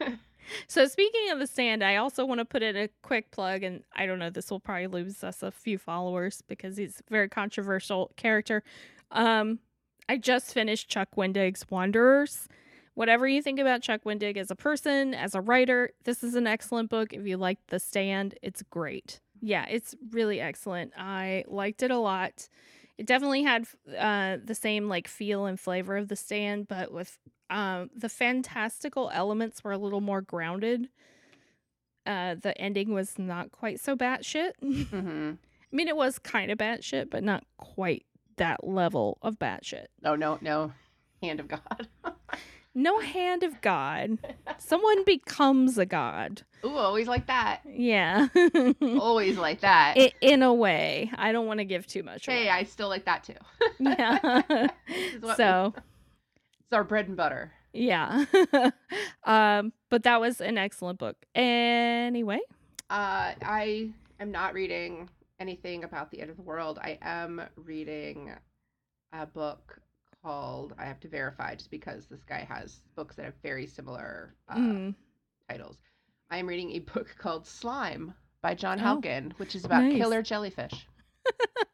So 0.66 0.86
speaking 0.86 1.30
of 1.30 1.38
the 1.38 1.46
stand, 1.46 1.82
I 1.82 1.96
also 1.96 2.24
want 2.24 2.40
to 2.40 2.44
put 2.44 2.62
in 2.62 2.76
a 2.76 2.88
quick 3.03 3.30
plug 3.30 3.62
and 3.62 3.82
I 3.94 4.07
don't 4.07 4.18
know, 4.18 4.30
this 4.30 4.51
will 4.51 4.61
probably 4.61 4.86
lose 4.86 5.22
us 5.22 5.42
a 5.42 5.51
few 5.51 5.78
followers 5.78 6.42
because 6.49 6.76
he's 6.76 7.01
a 7.01 7.11
very 7.11 7.28
controversial 7.28 8.12
character. 8.16 8.62
Um 9.11 9.61
I 10.09 10.16
just 10.16 10.55
finished 10.55 10.88
Chuck 10.88 11.09
Wendig's 11.16 11.66
Wanderers. 11.70 12.49
Whatever 12.94 13.28
you 13.28 13.42
think 13.42 13.61
about 13.61 13.82
Chuck 13.82 14.05
Wendig 14.05 14.36
as 14.36 14.51
a 14.51 14.57
person, 14.57 15.14
as 15.14 15.34
a 15.34 15.40
writer, 15.40 15.90
this 16.05 16.24
is 16.24 16.34
an 16.34 16.46
excellent 16.46 16.90
book. 16.90 17.12
If 17.12 17.26
you 17.26 17.36
like 17.36 17.59
The 17.68 17.78
Stand, 17.78 18.34
it's 18.42 18.62
great. 18.62 19.20
Yeah, 19.40 19.66
it's 19.68 19.94
really 20.11 20.40
excellent. 20.40 20.92
I 20.96 21.44
liked 21.46 21.82
it 21.82 21.90
a 21.90 21.99
lot. 21.99 22.49
It 22.96 23.07
definitely 23.07 23.44
had 23.44 23.66
uh, 23.96 24.38
the 24.42 24.55
same 24.55 24.88
like 24.88 25.07
feel 25.07 25.46
and 25.46 25.61
flavor 25.61 25.96
of 25.96 26.09
The 26.09 26.16
Stand, 26.16 26.66
but 26.66 26.90
with 26.90 27.18
um, 27.51 27.90
the 27.96 28.09
fantastical 28.09 29.11
elements 29.12 29.62
were 29.64 29.72
a 29.72 29.78
little 29.78 30.01
more 30.01 30.20
grounded. 30.20 30.88
Uh, 32.07 32.34
the 32.40 32.57
ending 32.59 32.92
was 32.94 33.18
not 33.18 33.53
quite 33.53 33.80
so 33.80 33.96
batshit. 33.96 34.53
I 34.62 34.66
hmm 34.66 35.32
mean, 35.70 35.88
it 35.88 35.96
was 35.96 36.18
kind 36.18 36.51
of 36.51 36.57
batshit, 36.59 37.11
but 37.11 37.22
not 37.22 37.44
quite 37.59 38.07
that 38.36 38.66
level 38.66 39.18
of 39.20 39.38
batshit. 39.38 39.86
oh 40.05 40.14
no 40.14 40.38
no 40.40 40.72
hand 41.22 41.40
of 41.40 41.49
god 41.49 41.88
No 42.74 43.01
hand 43.01 43.42
of 43.42 43.61
God. 43.61 44.18
Someone 44.59 45.03
becomes 45.05 45.78
a 45.78 45.86
god. 45.86 46.42
Ooh, 46.64 46.76
always 46.76 47.09
like 47.09 47.26
that 47.26 47.62
Yeah. 47.68 48.28
always 48.82 49.36
like 49.36 49.61
that 49.62 49.94
I- 49.96 50.12
in 50.20 50.42
a 50.44 50.55
way. 50.55 51.11
I 51.16 51.32
don't 51.32 51.46
want 51.49 51.59
to 51.59 51.64
give 51.64 51.86
too 51.88 52.05
much 52.05 52.26
hey 52.26 52.42
away. 52.44 52.51
i 52.51 52.62
still 52.64 52.88
like 52.88 53.05
that 53.07 53.24
too 53.24 53.34
yeah. 53.80 54.42
what 54.49 54.72
we- 55.22 55.34
so, 55.34 55.74
it's 56.71 56.77
our 56.77 56.85
bread 56.85 57.09
and 57.09 57.16
butter 57.16 57.53
yeah. 57.75 58.25
um, 59.25 59.73
but 59.91 60.03
that 60.05 60.21
was 60.21 60.41
an 60.41 60.57
excellent 60.57 60.99
book. 60.99 61.16
Anyway. 61.35 62.41
Uh, 62.89 63.33
I 63.43 63.91
am 64.19 64.33
not 64.33 64.55
reading 64.55 65.09
anything 65.39 65.85
about 65.85 66.11
the 66.11 66.21
end 66.21 66.31
of 66.31 66.37
the 66.37 66.43
world. 66.43 66.79
I 66.83 66.99
am 67.03 67.43
reading 67.57 68.33
a 69.12 69.27
book 69.27 69.81
called 70.25 70.73
I 70.79 70.87
have 70.87 70.99
to 71.01 71.09
verify 71.09 71.55
just 71.55 71.71
because 71.71 72.07
this 72.07 72.25
guy 72.25 72.47
has 72.49 72.81
books 72.97 73.16
that 73.16 73.27
have 73.27 73.35
very 73.43 73.66
similar 73.66 74.35
uh, 74.49 74.57
Mm. 74.57 74.95
titles. 75.49 75.77
I 76.31 76.39
am 76.39 76.47
reading 76.47 76.73
a 76.73 76.79
book 76.81 77.14
called 77.19 77.47
Slime 77.47 78.14
by 78.41 78.55
John 78.55 78.81
Oh, 78.81 78.83
Halkin, 79.01 79.33
which 79.39 79.55
is 79.55 79.66
about 79.66 79.85
nice. 79.85 79.97
killer 79.97 80.23
jellyfish. 80.23 80.87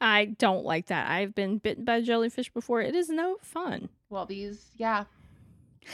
I 0.00 0.26
don't 0.38 0.64
like 0.64 0.86
that. 0.86 1.10
I've 1.10 1.34
been 1.34 1.58
bitten 1.58 1.84
by 1.84 2.00
jellyfish 2.00 2.50
before. 2.52 2.80
It 2.80 2.94
is 2.94 3.08
no 3.08 3.36
fun. 3.42 3.88
Well, 4.08 4.26
these, 4.26 4.66
yeah, 4.76 5.04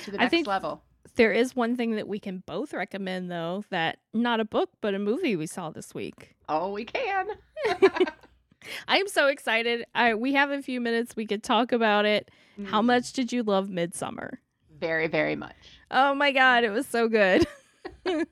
to 0.04 0.10
the 0.10 0.18
I 0.18 0.24
next 0.24 0.30
think- 0.30 0.46
level. 0.46 0.82
There 1.14 1.32
is 1.32 1.56
one 1.56 1.76
thing 1.76 1.92
that 1.96 2.08
we 2.08 2.18
can 2.18 2.42
both 2.44 2.74
recommend, 2.74 3.30
though, 3.30 3.64
that 3.70 4.00
not 4.12 4.38
a 4.38 4.44
book, 4.44 4.68
but 4.82 4.92
a 4.94 4.98
movie 4.98 5.34
we 5.34 5.46
saw 5.46 5.70
this 5.70 5.94
week. 5.94 6.34
Oh, 6.46 6.72
we 6.72 6.84
can. 6.84 7.28
I 8.88 8.98
am 8.98 9.08
so 9.08 9.28
excited. 9.28 9.86
I 9.94 10.14
we 10.14 10.34
have 10.34 10.50
a 10.50 10.60
few 10.60 10.78
minutes. 10.78 11.16
We 11.16 11.24
could 11.26 11.42
talk 11.42 11.72
about 11.72 12.04
it. 12.04 12.30
How 12.66 12.82
Mm, 12.82 12.86
much 12.86 13.12
did 13.14 13.32
you 13.32 13.42
love 13.44 13.68
Midsommar? 13.68 14.38
Very, 14.78 15.06
very 15.06 15.36
much. 15.36 15.54
Oh 15.90 16.14
my 16.14 16.32
god, 16.32 16.64
it 16.64 16.70
was 16.70 16.86
so 16.86 17.08
good. 17.08 17.46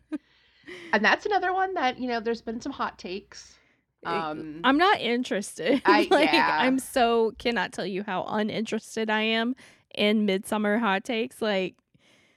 And 0.93 1.05
that's 1.05 1.27
another 1.27 1.53
one 1.53 1.75
that 1.75 1.99
you 1.99 2.09
know. 2.09 2.21
There's 2.21 2.41
been 2.43 2.61
some 2.61 2.73
hot 2.73 2.99
takes. 2.99 3.59
Um, 4.07 4.61
I'm 4.65 4.79
not 4.79 5.01
interested. 5.01 5.83
I- 5.87 6.09
like 6.11 6.33
yeah. 6.33 6.59
I'm 6.61 6.79
so 6.79 7.33
cannot 7.39 7.73
tell 7.73 7.87
you 7.87 8.03
how 8.03 8.25
uninterested 8.29 9.11
I 9.11 9.23
am 9.23 9.55
in 9.95 10.27
Midsommar 10.27 10.79
hot 10.81 11.05
takes. 11.05 11.41
Like 11.43 11.75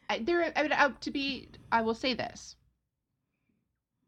I, 0.10 0.20
there 0.20 0.52
I 0.56 0.62
mean 0.64 0.72
uh, 0.72 0.92
to 1.02 1.12
be 1.12 1.50
I 1.72 1.82
will 1.82 1.96
say 1.96 2.14
this. 2.14 2.56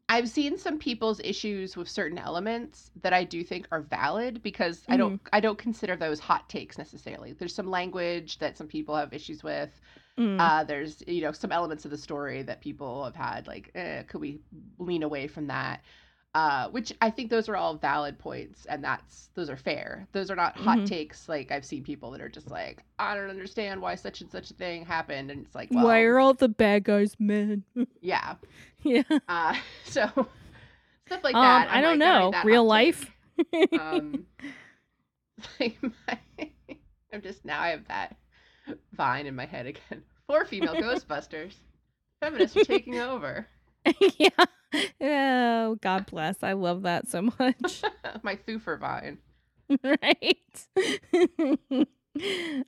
I've 0.08 0.28
seen 0.28 0.58
some 0.58 0.76
people's 0.78 1.20
issues 1.20 1.76
with 1.76 1.88
certain 1.88 2.18
elements 2.18 2.90
that 3.02 3.12
I 3.12 3.22
do 3.22 3.44
think 3.44 3.68
are 3.70 3.82
valid 3.82 4.42
because 4.42 4.82
I 4.88 4.96
don't 4.96 5.20
I 5.32 5.38
don't 5.38 5.58
consider 5.58 5.94
those 5.94 6.18
hot 6.18 6.48
takes 6.48 6.78
necessarily. 6.78 7.32
There's 7.32 7.54
some 7.54 7.70
language 7.70 8.38
that 8.38 8.58
some 8.58 8.66
people 8.66 8.96
have 8.96 9.12
issues 9.12 9.44
with. 9.44 9.70
mm, 10.18 10.36
Uh, 10.40 10.64
there's 10.64 11.04
you 11.06 11.22
know 11.22 11.30
some 11.30 11.52
elements 11.52 11.84
of 11.84 11.92
the 11.92 11.98
story 11.98 12.42
that 12.42 12.60
people 12.60 13.04
have 13.04 13.14
had 13.14 13.46
like 13.46 13.70
eh, 13.76 14.02
could 14.02 14.20
we 14.20 14.40
lean 14.78 15.04
away 15.04 15.28
from 15.28 15.46
that? 15.46 15.82
Uh, 16.32 16.68
which 16.68 16.92
I 17.00 17.10
think 17.10 17.28
those 17.28 17.48
are 17.48 17.56
all 17.56 17.74
valid 17.74 18.16
points, 18.16 18.64
and 18.66 18.84
that's 18.84 19.30
those 19.34 19.50
are 19.50 19.56
fair. 19.56 20.06
Those 20.12 20.30
are 20.30 20.36
not 20.36 20.56
hot 20.56 20.78
Mhm. 20.78 20.86
takes. 20.86 21.28
Like 21.28 21.50
I've 21.50 21.64
seen 21.64 21.82
people 21.82 22.12
that 22.12 22.20
are 22.20 22.28
just 22.28 22.48
like, 22.52 22.84
I 23.00 23.16
don't 23.16 23.30
understand 23.30 23.82
why 23.82 23.96
such 23.96 24.20
and 24.20 24.30
such 24.30 24.52
a 24.52 24.54
thing 24.54 24.84
happened, 24.86 25.32
and 25.32 25.44
it's 25.44 25.56
like, 25.56 25.70
well, 25.72 25.86
why 25.86 26.02
are 26.02 26.20
all 26.20 26.32
the 26.34 26.48
bad 26.48 26.84
guys 26.84 27.16
men? 27.18 27.64
yeah. 28.00 28.36
yeah. 28.84 29.02
Uh, 29.28 29.56
so 29.84 30.06
stuff 31.06 31.24
like 31.24 31.34
um, 31.34 31.42
that. 31.42 31.68
I 31.68 31.78
I'm 31.78 31.82
don't 31.82 31.98
like, 31.98 32.08
know. 32.08 32.30
that 32.30 32.44
Real 32.44 32.64
life. 32.64 33.10
Um, 33.80 34.24
like 35.60 35.78
my, 35.82 36.48
I'm 37.12 37.22
just 37.22 37.44
now 37.44 37.60
I 37.60 37.70
have 37.70 37.88
that 37.88 38.16
vine 38.92 39.26
in 39.26 39.34
my 39.34 39.46
head 39.46 39.66
again. 39.66 40.04
Four 40.28 40.44
female 40.44 40.74
Ghostbusters. 40.76 41.54
Feminists 42.22 42.56
are 42.56 42.64
taking 42.64 43.00
over. 43.00 43.48
yeah. 44.16 44.28
Oh, 45.00 45.76
God 45.80 46.06
bless. 46.06 46.42
I 46.42 46.52
love 46.52 46.82
that 46.82 47.08
so 47.08 47.22
much. 47.22 47.82
my 48.22 48.36
Thoofer 48.36 48.78
vine. 48.78 49.18
right. 49.84 50.66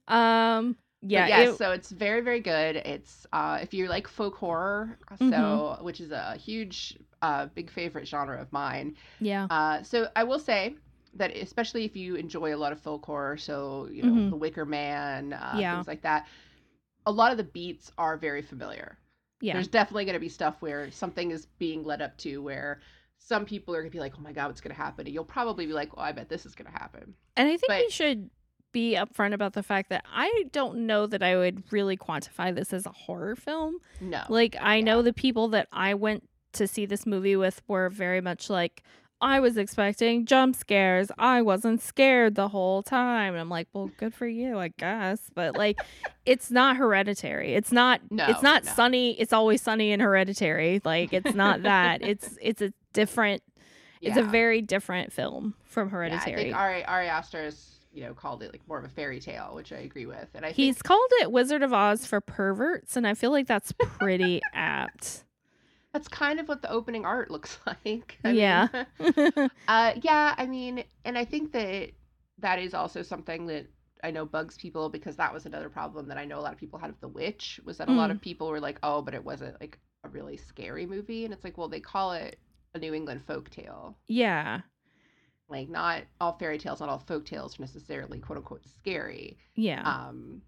um 0.08 0.76
yeah, 1.04 1.22
But 1.24 1.28
yes, 1.30 1.48
it- 1.54 1.58
so 1.58 1.72
it's 1.72 1.90
very, 1.90 2.20
very 2.20 2.38
good. 2.38 2.76
It's 2.76 3.26
uh, 3.32 3.58
if 3.60 3.74
you 3.74 3.88
like 3.88 4.06
folk 4.06 4.36
horror, 4.36 4.98
so 5.18 5.24
Mm-hmm. 5.24 5.84
which 5.84 6.00
is 6.00 6.12
a 6.12 6.36
huge, 6.36 6.96
uh, 7.22 7.46
big 7.46 7.70
favorite 7.70 8.06
genre 8.06 8.40
of 8.40 8.52
mine. 8.52 8.94
yeah. 9.20 9.46
Uh, 9.50 9.82
so 9.82 10.08
I 10.14 10.22
will 10.22 10.38
say 10.38 10.76
that 11.14 11.36
especially 11.36 11.84
if 11.84 11.96
you 11.96 12.14
enjoy 12.14 12.54
a 12.54 12.56
lot 12.56 12.70
of 12.72 12.80
folk 12.80 13.04
horror, 13.04 13.36
so 13.36 13.88
you 13.90 14.02
know 14.04 14.12
Mhm. 14.12 14.30
The 14.30 14.36
Wicker 14.36 14.64
Man, 14.64 15.32
uh, 15.32 15.56
Yeah. 15.58 15.74
things 15.74 15.88
like 15.88 16.02
that, 16.02 16.28
a 17.04 17.10
lot 17.10 17.32
of 17.32 17.36
the 17.36 17.44
beats 17.44 17.90
are 17.98 18.16
very 18.16 18.42
familiar. 18.42 18.96
Yeah. 19.42 19.54
There's 19.54 19.68
definitely 19.68 20.04
going 20.06 20.14
to 20.14 20.20
be 20.20 20.28
stuff 20.28 20.56
where 20.60 20.90
something 20.92 21.30
is 21.32 21.46
being 21.58 21.82
led 21.82 22.00
up 22.00 22.16
to 22.18 22.40
where 22.40 22.80
some 23.18 23.44
people 23.44 23.74
are 23.74 23.80
going 23.80 23.90
to 23.90 23.94
be 23.94 24.00
like, 24.00 24.14
"Oh 24.16 24.22
my 24.22 24.32
god, 24.32 24.46
what's 24.46 24.60
going 24.60 24.74
to 24.74 24.80
happen?" 24.80 25.06
And 25.06 25.12
you'll 25.14 25.24
probably 25.24 25.66
be 25.66 25.72
like, 25.72 25.96
"Well, 25.96 26.06
I 26.06 26.12
bet 26.12 26.28
this 26.28 26.46
is 26.46 26.54
going 26.54 26.70
to 26.70 26.78
happen." 26.78 27.14
And 27.36 27.48
I 27.48 27.56
think 27.56 27.68
we 27.84 27.90
should 27.90 28.30
be 28.70 28.94
upfront 28.94 29.34
about 29.34 29.52
the 29.52 29.62
fact 29.62 29.90
that 29.90 30.04
I 30.10 30.44
don't 30.52 30.86
know 30.86 31.06
that 31.06 31.22
I 31.22 31.36
would 31.36 31.70
really 31.72 31.96
quantify 31.96 32.54
this 32.54 32.72
as 32.72 32.86
a 32.86 32.90
horror 32.92 33.36
film. 33.36 33.76
No, 34.00 34.22
Like 34.28 34.56
I 34.60 34.76
Yeah. 34.76 34.84
know 34.84 35.02
the 35.02 35.12
people 35.12 35.48
that 35.48 35.68
I 35.72 35.92
went 35.94 36.26
to 36.54 36.66
see 36.66 36.86
this 36.86 37.04
movie 37.04 37.36
with 37.36 37.62
were 37.68 37.90
very 37.90 38.20
much 38.20 38.48
like, 38.48 38.82
I 39.22 39.40
was 39.40 39.56
expecting 39.56 40.26
jump 40.26 40.56
scares. 40.56 41.10
I 41.16 41.42
wasn't 41.42 41.80
scared 41.80 42.34
the 42.34 42.48
whole 42.48 42.82
time. 42.82 43.34
And 43.34 43.40
I'm 43.40 43.48
like, 43.48 43.68
well, 43.72 43.90
good 43.96 44.12
for 44.12 44.26
you, 44.26 44.58
I 44.58 44.68
guess. 44.68 45.30
But 45.32 45.56
like, 45.56 45.78
it's 46.26 46.50
not 46.50 46.76
hereditary. 46.76 47.54
It's 47.54 47.72
not. 47.72 48.00
No, 48.10 48.26
it's 48.26 48.42
not 48.42 48.64
no. 48.64 48.72
sunny. 48.72 49.18
It's 49.20 49.32
always 49.32 49.62
sunny 49.62 49.92
in 49.92 50.00
hereditary. 50.00 50.82
Like, 50.84 51.12
it's 51.12 51.34
not 51.34 51.62
that. 51.62 52.02
it's 52.06 52.36
it's 52.42 52.60
a 52.60 52.72
different. 52.92 53.42
It's 54.00 54.16
a 54.16 54.24
very 54.24 54.60
different 54.60 55.12
film 55.12 55.54
from 55.62 55.88
Yeah, 55.88 56.40
I 56.40 56.42
think 56.42 56.56
Ari 56.56 56.84
Ari 56.84 57.06
Aster 57.06 57.44
has 57.44 57.72
you 57.92 58.02
know 58.02 58.14
called 58.14 58.42
it 58.42 58.52
like 58.52 58.66
more 58.66 58.78
of 58.78 58.84
a 58.84 58.88
fairy 58.88 59.20
tale, 59.20 59.52
which 59.54 59.72
I 59.72 59.76
agree 59.76 60.06
with, 60.06 60.28
and 60.34 60.44
I 60.44 60.48
think 60.48 60.56
He's 60.56 60.82
called 60.82 61.10
it 61.20 61.30
Wizard 61.30 61.62
of 61.62 61.72
Oz 61.72 62.06
for 62.06 62.20
perverts, 62.20 62.96
and 62.96 63.06
I 63.06 63.14
feel 63.14 63.30
like 63.30 63.46
that's 63.46 63.72
pretty 63.72 64.40
apt. 64.54 65.24
That's 65.92 66.08
kind 66.08 66.40
of 66.40 66.48
what 66.48 66.62
the 66.62 66.70
opening 66.70 67.04
art 67.04 67.30
looks 67.30 67.58
like. 67.66 68.18
I 68.24 68.30
Yeah. 68.30 68.68
mean, 68.70 68.70
uh, 69.68 69.92
yeah. 70.02 70.34
I 70.36 70.46
mean, 70.46 70.84
and 71.04 71.18
I 71.18 71.24
think 71.24 71.52
that 71.52 71.90
that 72.38 72.58
is 72.58 72.74
also 72.74 73.02
something 73.02 73.46
that 73.46 73.66
I 74.02 74.10
know 74.10 74.24
bugs 74.26 74.56
people 74.56 74.88
because 74.88 75.16
that 75.16 75.32
was 75.32 75.46
another 75.46 75.68
problem 75.70 76.08
that 76.08 76.18
I 76.18 76.24
know 76.24 76.38
a 76.38 76.42
lot 76.42 76.52
of 76.52 76.58
people 76.58 76.78
had 76.78 76.90
with 76.90 77.00
The 77.00 77.08
Witch 77.08 77.60
was 77.64 77.78
that 77.78 77.88
a 77.88 77.92
lot 77.92 78.10
Mm. 78.10 78.16
of 78.16 78.20
people 78.20 78.48
were 78.48 78.60
like, 78.60 78.78
oh, 78.82 79.02
but 79.02 79.14
it 79.14 79.24
wasn't 79.24 79.60
like 79.60 79.78
a 80.04 80.08
really 80.08 80.36
scary 80.36 80.86
movie, 80.86 81.24
and 81.24 81.32
it's 81.32 81.44
like, 81.44 81.56
well, 81.58 81.68
they 81.68 81.80
call 81.80 82.12
it 82.12 82.38
a 82.74 82.78
New 82.78 82.94
England 82.94 83.22
folk 83.26 83.50
tale. 83.50 83.96
yeah. 84.08 84.62
Like, 85.48 85.68
not 85.68 86.02
all 86.20 86.32
fairy 86.32 86.58
tales, 86.58 86.80
not 86.80 86.88
all 86.88 86.98
folk 86.98 87.26
tales 87.26 87.58
are 87.58 87.62
necessarily 87.62 88.18
quote 88.20 88.38
unquote 88.38 88.66
scary. 88.66 89.38
Yeah. 89.54 89.82
Um, 89.84 90.42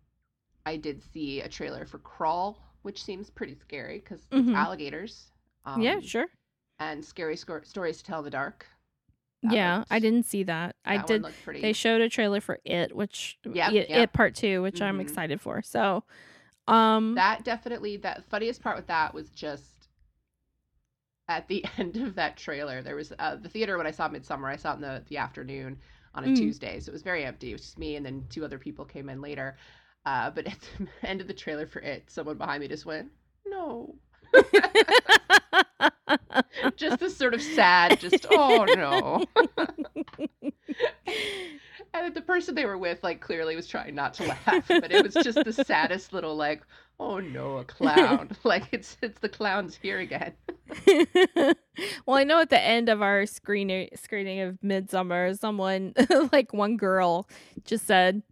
I 0.66 0.76
did 0.76 1.02
see 1.02 1.40
a 1.42 1.48
trailer 1.48 1.86
for 1.86 1.98
Crawl, 1.98 2.62
which 2.82 3.02
seems 3.04 3.30
pretty 3.30 3.54
scary 3.54 4.00
because 4.00 4.22
Mhm. 4.32 4.48
it's 4.48 4.54
alligators. 4.54 5.32
Um, 5.64 5.80
yeah, 5.82 6.00
sure. 6.00 6.26
And 6.78 7.04
scary 7.04 7.36
scor- 7.36 7.66
stories 7.66 7.98
to 7.98 8.04
tell 8.04 8.18
in 8.20 8.24
the 8.24 8.30
dark. 8.30 8.66
That 9.42 9.52
Yeah, 9.52 9.78
looked- 9.78 9.92
I 9.92 9.98
didn't 9.98 10.24
see 10.24 10.42
that. 10.44 10.76
I 10.84 10.96
that 10.98 11.08
one 11.08 11.32
did. 11.46 11.62
They 11.62 11.72
showed 11.72 12.00
a 12.00 12.08
trailer 12.08 12.40
for 12.40 12.58
It, 12.64 12.94
which 12.94 13.38
yeah, 13.44 13.70
it, 13.70 13.88
yep. 13.90 13.98
It 14.10 14.12
Part 14.12 14.34
Two, 14.34 14.62
which 14.62 14.80
I'm 14.82 14.98
Mhm. 14.98 15.02
excited 15.02 15.40
for. 15.40 15.62
So, 15.62 16.04
um, 16.66 17.14
that 17.14 17.44
definitely 17.44 17.96
that 17.98 18.24
funniest 18.24 18.62
part 18.62 18.76
with 18.76 18.86
that 18.86 19.12
was 19.14 19.30
just 19.30 19.88
at 21.28 21.46
the 21.48 21.64
end 21.78 21.96
of 21.96 22.14
that 22.16 22.36
trailer. 22.36 22.82
There 22.82 22.96
was 22.96 23.12
uh, 23.18 23.36
the 23.36 23.48
theater 23.48 23.76
when 23.78 23.86
I 23.86 23.90
saw 23.90 24.08
Midsommar. 24.08 24.50
I 24.50 24.56
saw 24.56 24.72
it 24.72 24.76
in 24.76 24.80
the 24.82 25.02
the 25.08 25.18
afternoon 25.18 25.78
on 26.14 26.24
a 26.24 26.28
Mm. 26.28 26.36
Tuesday, 26.36 26.80
so 26.80 26.90
it 26.90 26.92
was 26.92 27.02
very 27.02 27.24
empty. 27.24 27.50
It 27.50 27.54
was 27.54 27.62
just 27.62 27.78
me 27.78 27.96
and 27.96 28.04
then 28.06 28.24
two 28.30 28.44
other 28.44 28.58
people 28.58 28.84
came 28.84 29.08
in 29.08 29.20
later. 29.20 29.56
Uh, 30.06 30.30
but 30.30 30.46
at 30.46 30.58
the 30.78 30.88
end 31.08 31.20
of 31.20 31.26
the 31.28 31.34
trailer 31.34 31.66
for 31.66 31.80
it, 31.80 32.10
someone 32.10 32.36
behind 32.38 32.60
me 32.60 32.68
just 32.68 32.86
went, 32.86 33.10
"No." 33.46 33.96
Just 36.76 36.98
this 36.98 37.16
sort 37.16 37.34
of 37.34 37.42
sad, 37.42 38.00
just 38.00 38.26
oh 38.30 38.64
no. 38.64 39.24
and 41.94 42.14
the 42.14 42.20
person 42.20 42.54
they 42.54 42.64
were 42.64 42.78
with, 42.78 43.02
like, 43.02 43.20
clearly 43.20 43.56
was 43.56 43.66
trying 43.66 43.94
not 43.94 44.14
to 44.14 44.24
laugh, 44.24 44.64
but 44.68 44.90
it 44.92 45.04
was 45.04 45.14
just 45.14 45.44
the 45.44 45.52
saddest 45.64 46.12
little, 46.12 46.36
like, 46.36 46.62
oh 46.98 47.20
no, 47.20 47.58
a 47.58 47.64
clown. 47.64 48.30
like 48.44 48.68
it's 48.72 48.96
it's 49.02 49.20
the 49.20 49.28
clowns 49.28 49.76
here 49.80 49.98
again. 49.98 50.32
well, 52.06 52.16
I 52.16 52.24
know 52.24 52.40
at 52.40 52.50
the 52.50 52.60
end 52.60 52.88
of 52.88 53.02
our 53.02 53.26
screening 53.26 53.88
screening 53.94 54.40
of 54.40 54.58
Midsommar, 54.64 55.38
someone 55.38 55.94
like 56.32 56.52
one 56.52 56.76
girl 56.76 57.28
just 57.64 57.86
said, 57.86 58.22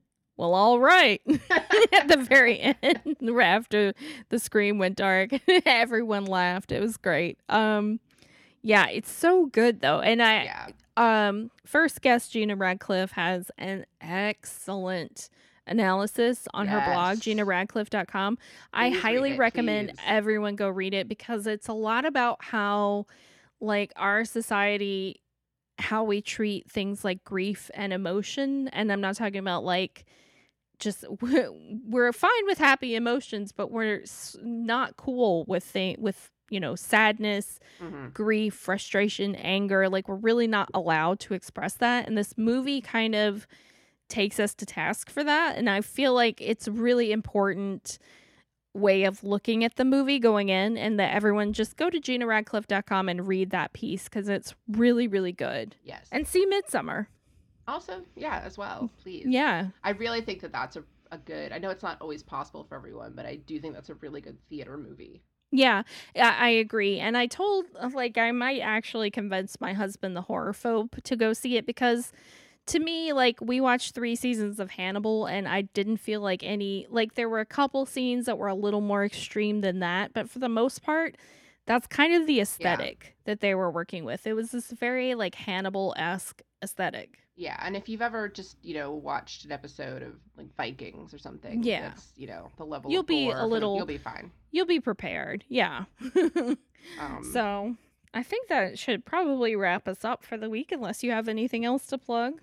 "Well, 0.42 0.54
all 0.54 0.80
right." 0.80 1.22
at 1.50 2.08
the 2.08 2.16
very 2.28 2.60
end, 2.82 3.16
after 3.40 3.92
the 4.28 4.38
screen 4.38 4.78
went 4.78 4.96
dark, 4.96 5.30
everyone 5.66 6.24
laughed. 6.26 6.72
It 6.72 6.80
was 6.80 6.96
great. 6.96 7.38
Um, 7.48 8.00
yeah, 8.62 8.88
it's 8.88 9.10
so 9.10 9.46
good 9.46 9.80
though, 9.80 10.00
and 10.00 10.22
I 10.22 10.44
Yeah. 10.44 10.66
um 10.96 11.50
first 11.64 12.02
guest 12.02 12.32
Gina 12.32 12.54
Radcliffe 12.56 13.12
has 13.12 13.50
an 13.58 13.86
excellent 14.00 15.28
analysis 15.66 16.46
on 16.54 16.66
her 16.66 16.80
blog 16.80 17.18
Yes. 17.18 17.20
ginaradcliffe.com 17.20 18.36
i 18.72 18.88
Please 18.88 18.96
read 18.96 19.00
highly 19.02 19.30
it, 19.30 19.38
recommend 19.38 19.88
please. 19.90 19.98
everyone 20.04 20.56
go 20.56 20.68
read 20.68 20.92
it 20.92 21.08
because 21.08 21.46
it's 21.46 21.68
a 21.68 21.72
lot 21.72 22.04
about 22.04 22.42
how 22.42 23.06
like 23.60 23.92
our 23.94 24.24
society 24.24 25.20
how 25.78 26.02
we 26.02 26.20
treat 26.20 26.68
things 26.70 27.04
like 27.04 27.22
grief 27.24 27.70
and 27.74 27.92
emotion 27.92 28.66
and 28.68 28.90
i'm 28.92 29.00
not 29.00 29.14
talking 29.14 29.38
about 29.38 29.62
like 29.64 30.04
just 30.82 31.04
we're 31.20 32.12
fine 32.12 32.46
with 32.46 32.58
happy 32.58 32.94
emotions 32.94 33.52
but 33.52 33.70
we're 33.70 34.02
not 34.42 34.96
cool 34.96 35.44
with 35.46 35.64
thing 35.64 35.96
with 35.98 36.30
you 36.50 36.60
know 36.60 36.74
sadness 36.74 37.58
Mhm. 37.80 38.12
grief, 38.12 38.52
frustration, 38.54 39.34
anger. 39.36 39.88
Like 39.88 40.06
we're 40.08 40.16
really 40.16 40.46
not 40.46 40.68
allowed 40.74 41.18
to 41.20 41.34
express 41.34 41.74
that. 41.74 42.06
And 42.06 42.18
this 42.18 42.34
movie 42.36 42.80
kind 42.82 43.14
of 43.14 43.46
takes 44.08 44.38
us 44.38 44.54
to 44.56 44.66
task 44.66 45.08
for 45.08 45.24
that. 45.24 45.56
And 45.56 45.70
I 45.70 45.80
feel 45.80 46.12
like 46.12 46.40
it's 46.42 46.68
a 46.68 46.72
really 46.72 47.10
important 47.12 47.98
way 48.74 49.04
of 49.04 49.24
looking 49.24 49.64
at 49.64 49.76
the 49.76 49.84
movie 49.84 50.18
going 50.18 50.48
in 50.50 50.76
and 50.76 50.98
that 51.00 51.14
everyone 51.14 51.52
just 51.54 51.76
go 51.76 51.88
to 51.90 51.98
ginaradcliffe.com 52.00 53.08
and 53.08 53.26
read 53.26 53.50
that 53.50 53.72
piece 53.72 54.04
because 54.04 54.28
it's 54.28 54.54
really, 54.68 55.08
really 55.08 55.32
good. 55.32 55.76
Yes. 55.82 56.06
And 56.12 56.26
see 56.28 56.46
Midsommar. 56.46 57.06
Also, 57.68 58.02
yeah, 58.16 58.40
as 58.44 58.58
well, 58.58 58.90
please. 59.02 59.26
Yeah. 59.28 59.68
I 59.84 59.90
really 59.90 60.20
think 60.20 60.40
that 60.40 60.52
that's 60.52 60.76
a, 60.76 60.84
a 61.10 61.18
good. 61.18 61.52
I 61.52 61.58
know 61.58 61.70
it's 61.70 61.82
not 61.82 62.00
always 62.00 62.22
possible 62.22 62.64
for 62.64 62.74
everyone, 62.76 63.12
but 63.14 63.26
I 63.26 63.36
do 63.36 63.60
think 63.60 63.74
that's 63.74 63.90
a 63.90 63.94
really 63.94 64.20
good 64.20 64.38
theater 64.48 64.76
movie. 64.76 65.22
Yeah, 65.50 65.82
I 66.16 66.46
I 66.46 66.48
agree. 66.48 66.98
And 66.98 67.16
I 67.16 67.26
told, 67.26 67.66
uh, 67.78 67.90
like, 67.92 68.16
I 68.16 68.32
might 68.32 68.60
actually 68.60 69.10
convince 69.10 69.60
my 69.60 69.74
husband, 69.74 70.16
the 70.16 70.22
horror 70.22 70.52
phobe, 70.52 71.02
to 71.02 71.16
go 71.16 71.32
see 71.34 71.56
it 71.56 71.66
because 71.66 72.10
to 72.66 72.78
me, 72.78 73.12
like, 73.12 73.40
we 73.40 73.60
watched 73.60 73.94
three 73.94 74.14
seasons 74.14 74.60
of 74.60 74.70
Hannibal 74.70 75.26
and 75.26 75.48
I 75.48 75.62
didn't 75.62 75.98
feel 75.98 76.20
like 76.20 76.42
any, 76.42 76.86
like, 76.90 77.14
there 77.14 77.28
were 77.28 77.40
a 77.40 77.46
couple 77.46 77.84
scenes 77.86 78.26
that 78.26 78.38
were 78.38 78.48
a 78.48 78.54
little 78.54 78.80
more 78.80 79.04
extreme 79.04 79.60
than 79.60 79.80
that. 79.80 80.12
But 80.12 80.30
for 80.30 80.38
the 80.38 80.48
most 80.48 80.82
part, 80.82 81.16
that's 81.66 81.86
kind 81.86 82.14
of 82.14 82.26
the 82.26 82.40
aesthetic 82.40 83.16
that 83.24 83.40
they 83.40 83.54
were 83.54 83.70
working 83.70 84.04
with. 84.04 84.26
It 84.26 84.34
was 84.34 84.52
this 84.52 84.70
very, 84.70 85.14
like, 85.14 85.34
Hannibal 85.34 85.94
esque 85.98 86.40
aesthetic. 86.62 87.18
Yeah, 87.34 87.56
and 87.64 87.74
if 87.76 87.88
you've 87.88 88.02
ever 88.02 88.28
just 88.28 88.56
you 88.62 88.74
know 88.74 88.92
watched 88.92 89.44
an 89.44 89.52
episode 89.52 90.02
of 90.02 90.14
like 90.36 90.54
Vikings 90.56 91.14
or 91.14 91.18
something, 91.18 91.62
Yeah. 91.62 91.88
that's 91.88 92.12
you 92.16 92.26
know 92.26 92.50
the 92.58 92.64
level. 92.66 92.90
You'll 92.90 93.00
of 93.00 93.06
be 93.06 93.30
a 93.30 93.46
little- 93.46 93.76
You'll 93.76 93.86
be 93.86 93.98
fine. 93.98 94.30
You'll 94.50 94.66
be 94.66 94.80
prepared. 94.80 95.44
Yeah. 95.48 95.84
Um, 96.98 97.22
so 97.32 97.76
I 98.12 98.24
think 98.24 98.48
that 98.48 98.76
should 98.76 99.04
probably 99.04 99.54
wrap 99.54 99.86
us 99.86 100.04
up 100.04 100.24
for 100.24 100.36
the 100.36 100.50
week 100.50 100.72
unless 100.72 101.04
you 101.04 101.12
have 101.12 101.28
anything 101.28 101.64
else 101.64 101.86
to 101.86 101.96
plug. 101.96 102.40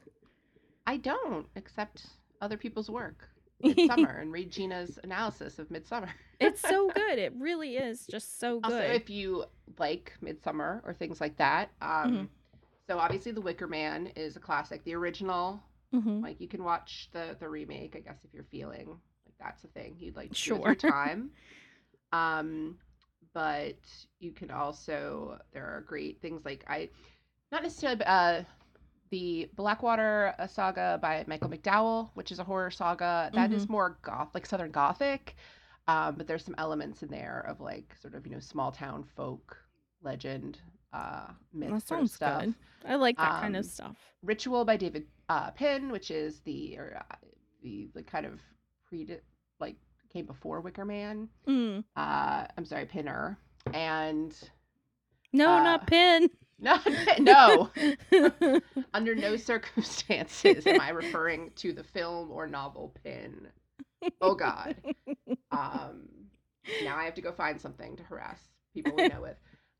I 0.87 0.95
don't 0.95 1.45
accept 1.57 2.05
other 2.39 2.55
people's 2.55 2.89
work. 2.89 3.27
Midsommar 3.65 4.21
and 4.21 4.31
read 4.31 4.49
Gina's 4.49 4.97
analysis 5.03 5.59
of 5.59 5.67
Midsommar. 5.67 6.07
It's 6.39 6.61
so 6.61 6.89
good. 6.95 7.19
It 7.19 7.33
really 7.37 7.75
is 7.75 8.07
just 8.07 8.39
so 8.39 8.61
Also, 8.63 8.77
good. 8.79 8.91
if 8.95 9.09
you 9.09 9.43
like 9.77 10.13
Midsommar 10.23 10.79
or 10.85 10.93
things 10.93 11.19
like 11.19 11.35
that, 11.35 11.69
um, 11.81 11.89
Mhm. 12.13 12.27
So 12.89 12.97
obviously 12.97 13.31
The 13.31 13.41
Wicker 13.41 13.67
Man 13.67 14.07
is 14.15 14.35
a 14.35 14.39
classic. 14.39 14.83
The 14.83 14.95
original, 14.95 15.61
Mhm. 15.93 16.23
like 16.23 16.41
you 16.41 16.47
can 16.47 16.63
watch 16.63 17.09
the 17.13 17.37
the 17.39 17.47
remake, 17.47 17.95
I 17.95 17.99
guess, 17.99 18.23
if 18.23 18.33
you're 18.33 18.43
feeling 18.45 18.87
like 19.25 19.35
that's 19.39 19.63
a 19.63 19.67
thing 19.67 19.95
you'd 19.99 20.15
like 20.15 20.29
to 20.29 20.33
do 20.35 20.39
Sure. 20.39 20.75
time. 20.91 21.29
um, 22.11 22.77
but 23.33 23.77
you 24.19 24.31
can 24.31 24.49
also 24.49 25.39
there 25.53 25.65
are 25.65 25.81
great 25.81 26.19
things 26.21 26.43
like 26.45 26.65
I, 26.67 26.89
not 27.51 27.61
necessarily, 27.63 28.03
uh, 28.05 28.43
the 29.11 29.49
Blackwater 29.55 30.33
uh, 30.39 30.47
saga 30.47 30.97
by 31.01 31.23
Michael 31.27 31.49
McDowell, 31.49 32.09
which 32.15 32.31
is 32.31 32.39
a 32.39 32.43
horror 32.43 32.71
saga 32.71 33.29
that 33.33 33.51
is 33.51 33.69
more 33.69 33.97
goth, 34.01 34.29
like 34.33 34.45
Southern 34.47 34.71
Gothic. 34.71 35.35
Um, 35.87 36.15
but 36.15 36.27
there's 36.27 36.43
some 36.45 36.53
elements 36.59 37.01
in 37.03 37.09
there 37.09 37.45
of 37.47 37.59
like 37.59 37.95
sort 38.01 38.13
of 38.15 38.25
you 38.27 38.33
know 38.33 38.39
small 38.39 38.71
town 38.71 39.03
folk 39.15 39.57
legend, 40.03 40.59
uh, 40.93 41.27
myth 41.53 41.71
that 41.71 41.87
sounds 41.87 42.13
stuff. 42.13 42.43
good. 42.43 42.53
I 42.85 42.95
like 42.95 43.17
that 43.17 43.41
kind 43.41 43.55
of 43.55 43.65
Um, 43.65 43.69
stuff. 43.69 43.97
Ritual 44.23 44.65
by 44.65 44.77
David 44.77 45.05
uh, 45.29 45.51
Penn, 45.51 45.91
which 45.91 46.11
is 46.11 46.39
the 46.41 46.77
or 46.77 46.97
uh, 47.11 47.15
the 47.61 47.89
the 47.93 48.03
kind 48.03 48.25
of 48.25 48.39
pre 48.87 49.07
like 49.59 49.75
came 50.11 50.25
before 50.25 50.61
Wicker 50.61 50.85
Man. 50.85 51.29
Mm. 51.47 51.83
Uh, 51.95 52.45
I'm 52.57 52.65
sorry, 52.65 52.85
Pinner, 52.85 53.37
and 53.73 54.33
No, 55.33 55.49
uh, 55.49 55.63
not 55.63 55.87
Pin. 55.87 56.29
no, 56.59 56.77
no. 57.19 57.69
Under 58.93 59.15
no 59.15 59.35
circumstances 59.37 60.65
am 60.67 60.81
I 60.81 60.89
referring 60.89 61.51
to 61.57 61.71
the 61.73 61.83
film 61.83 62.31
or 62.31 62.47
novel 62.47 62.93
Pin. 63.03 63.47
Oh 64.21 64.35
God. 64.35 64.75
Um, 65.51 66.07
now 66.83 66.97
I 66.97 67.03
have 67.05 67.13
to 67.15 67.21
go 67.21 67.31
find 67.31 67.59
something 67.59 67.95
to 67.97 68.03
harass 68.03 68.39
people 68.73 68.93
we 68.95 69.07
know 69.07 69.21
with. 69.21 69.37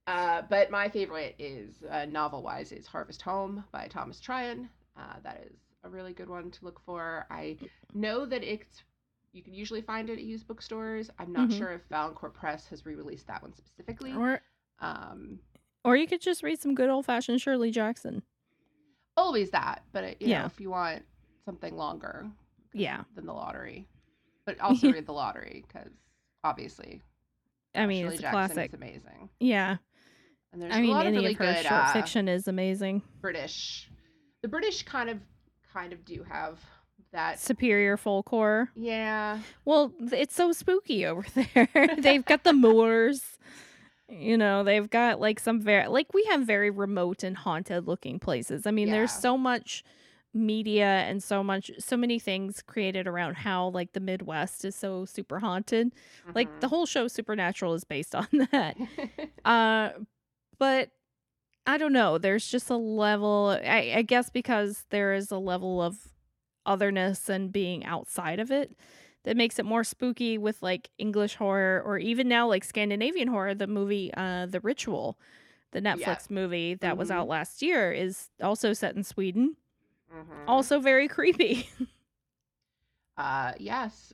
Uh, 0.09 0.41
but 0.49 0.71
my 0.71 0.89
favorite 0.89 1.35
is 1.37 1.83
uh, 1.91 2.05
novel 2.05 2.41
wise 2.41 2.71
is 2.71 2.87
Harvest 2.87 3.21
Home 3.21 3.63
by 3.71 3.87
Thomas 3.87 4.19
Tryon. 4.19 4.67
Uh, 4.97 5.13
that 5.23 5.43
is 5.45 5.59
a 5.83 5.89
really 5.89 6.13
good 6.13 6.27
one 6.29 6.49
to 6.49 6.65
look 6.65 6.81
for. 6.83 7.27
I 7.29 7.57
know 7.93 8.25
that 8.25 8.43
it's 8.43 8.81
you 9.33 9.43
can 9.43 9.53
usually 9.53 9.81
find 9.81 10.09
it 10.09 10.13
at 10.13 10.23
used 10.23 10.47
bookstores. 10.47 11.11
I'm 11.19 11.31
not 11.31 11.49
Mhm. 11.49 11.57
sure 11.59 11.71
if 11.73 11.83
Valancourt 11.89 12.33
Press 12.33 12.65
has 12.69 12.87
re-released 12.87 13.27
that 13.27 13.43
one 13.43 13.53
specifically. 13.53 14.13
or 14.15 14.41
Um, 14.79 15.39
Or 15.85 15.95
you 15.95 16.07
could 16.07 16.21
just 16.21 16.41
read 16.41 16.59
some 16.59 16.73
good 16.73 16.89
old 16.89 17.05
fashioned 17.05 17.39
Shirley 17.41 17.69
Jackson. 17.69 18.23
Always 19.15 19.51
that, 19.51 19.83
but 19.91 20.03
uh, 20.03 20.07
you 20.19 20.27
Yeah. 20.29 20.39
know, 20.39 20.45
if 20.47 20.59
you 20.59 20.71
want 20.71 21.05
something 21.45 21.75
longer 21.77 22.31
Yeah. 22.73 23.03
than 23.13 23.25
the 23.27 23.33
lottery, 23.33 23.85
but 24.45 24.59
also 24.59 24.89
read 24.91 25.05
the 25.05 25.13
lottery 25.13 25.65
because 25.67 25.91
obviously, 26.43 27.03
I 27.75 27.85
mean, 27.85 28.03
Shirley 28.05 28.15
it's 28.15 28.19
a 28.19 28.23
Jackson 28.23 28.55
classic. 28.55 28.69
is 28.69 28.73
amazing. 28.73 29.29
Yeah. 29.39 29.77
And 30.51 30.61
there's 30.61 30.73
I 30.73 30.79
a 30.79 30.81
mean, 30.81 30.91
lot 30.91 31.05
of 31.05 31.07
any 31.13 31.17
really 31.17 31.31
of 31.33 31.37
her 31.39 31.45
good 31.53 31.65
short 31.65 31.71
uh, 31.71 31.93
fiction 31.93 32.27
is 32.27 32.47
amazing. 32.47 33.01
British. 33.21 33.89
The 34.41 34.47
British 34.47 34.83
kind 34.83 35.09
of, 35.09 35.19
kind 35.73 35.93
of 35.93 36.03
do 36.05 36.23
have 36.29 36.59
that. 37.11 37.39
Superior 37.39 37.97
folk 37.97 38.29
horror. 38.29 38.69
Yeah, 38.75 39.39
Well, 39.65 39.93
it's 40.11 40.35
so 40.35 40.51
spooky 40.51 41.05
over 41.05 41.25
there. 41.53 41.95
they've 41.97 42.25
got 42.25 42.43
the 42.43 42.53
moors. 42.53 43.21
You 44.07 44.37
know, 44.37 44.63
they've 44.63 44.89
got 44.89 45.19
like 45.19 45.39
some 45.39 45.61
very 45.61 45.87
like 45.87 46.13
we 46.15 46.23
have 46.25 46.41
very 46.41 46.71
remote 46.71 47.21
and 47.23 47.37
haunted 47.37 47.87
looking 47.87 48.17
places. 48.19 48.65
I 48.65 48.71
mean, 48.71 48.89
there's 48.89 49.11
so 49.11 49.37
much 49.37 49.83
media 50.33 50.85
and 50.85 51.21
so 51.23 51.43
much 51.43 51.69
so 51.79 51.95
many 51.97 52.17
things 52.19 52.61
created 52.63 53.07
around 53.07 53.35
how 53.35 53.67
like 53.69 53.93
the 53.93 53.99
Midwest 53.99 54.65
is 54.65 54.75
so 54.75 55.05
super 55.05 55.39
haunted. 55.39 55.91
Like 56.33 56.59
the 56.59 56.67
whole 56.67 56.87
show 56.87 57.07
Supernatural 57.07 57.75
is 57.75 57.83
based 57.83 58.15
on 58.15 58.27
that. 58.51 58.75
Uh 59.45 59.89
but 60.59 60.91
I 61.67 61.77
don't 61.77 61.93
know. 61.93 62.17
There's 62.17 62.47
just 62.49 62.69
a 62.69 62.77
level 62.77 63.57
I, 63.63 63.93
I 63.97 64.01
guess 64.03 64.29
because 64.29 64.85
there 64.89 65.13
is 65.13 65.31
a 65.31 65.37
level 65.39 65.81
of 65.81 66.09
otherness 66.65 67.29
and 67.29 67.51
being 67.51 67.85
outside 67.85 68.39
of 68.39 68.51
it 68.51 68.75
that 69.23 69.37
makes 69.37 69.59
it 69.59 69.65
more 69.65 69.83
spooky 69.83 70.37
with 70.37 70.61
like 70.63 70.89
English 70.97 71.35
horror 71.35 71.81
or 71.85 71.97
even 71.97 72.27
now 72.27 72.47
like 72.47 72.63
Scandinavian 72.63 73.27
horror, 73.29 73.55
the 73.55 73.67
movie 73.67 74.11
uh 74.15 74.45
The 74.47 74.59
Ritual, 74.61 75.17
the 75.71 75.81
Netflix 75.81 76.29
movie 76.29 76.75
that 76.75 76.97
was 76.97 77.09
Mhm. 77.09 77.13
out 77.15 77.27
last 77.27 77.61
year 77.61 77.91
is 77.91 78.29
also 78.41 78.73
set 78.73 78.95
in 78.95 79.03
Sweden. 79.03 79.55
Mhm. 80.13 80.43
Also 80.47 80.79
very 80.79 81.07
creepy. 81.07 81.69
Uh, 83.17 83.53
yes. 83.59 84.13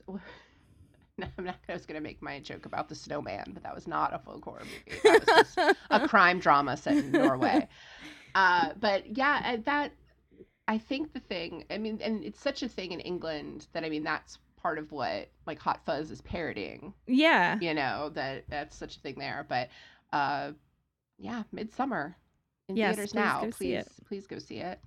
I'm 1.38 1.44
not. 1.44 1.56
I 1.68 1.72
was 1.72 1.86
gonna 1.86 2.00
make 2.00 2.20
my 2.22 2.40
joke 2.40 2.66
about 2.66 2.88
the 2.88 2.94
snowman, 2.94 3.50
but 3.54 3.62
that 3.62 3.74
was 3.74 3.86
not 3.86 4.14
a 4.14 4.18
folk 4.18 4.44
horror 4.44 4.62
movie. 4.64 5.00
That 5.02 5.26
was 5.26 5.54
just 5.54 5.76
a 5.90 6.08
crime 6.08 6.38
drama 6.38 6.76
set 6.76 6.96
in 6.96 7.12
Norway. 7.12 7.68
Uh, 8.34 8.70
but 8.78 9.16
yeah, 9.16 9.40
uh, 9.44 9.56
that 9.64 9.92
I 10.68 10.78
think 10.78 11.12
the 11.12 11.20
thing. 11.20 11.64
I 11.70 11.78
mean, 11.78 12.00
and 12.02 12.22
it's 12.24 12.40
such 12.40 12.62
a 12.62 12.68
thing 12.68 12.92
in 12.92 13.00
England 13.00 13.66
that 13.72 13.84
I 13.84 13.88
mean 13.88 14.04
that's 14.04 14.38
part 14.60 14.78
of 14.78 14.92
what 14.92 15.30
like 15.46 15.58
Hot 15.60 15.80
Fuzz 15.86 16.10
is 16.10 16.20
parodying. 16.20 16.92
yeah. 17.06 17.58
You 17.60 17.72
know 17.72 18.10
that 18.14 18.44
that's 18.48 18.76
such 18.76 18.96
a 18.96 19.00
thing 19.00 19.14
there. 19.18 19.46
But 19.48 19.68
uh, 20.12 20.52
yeah, 21.18 21.44
Midsommar 21.54 22.14
in 22.68 22.76
Yes, 22.76 22.96
theaters 22.96 23.12
please 23.12 23.18
now. 23.18 23.40
go 23.42 23.50
please, 23.50 23.84
please 24.06 24.26
go 24.26 24.38
see 24.38 24.58
it. 24.58 24.80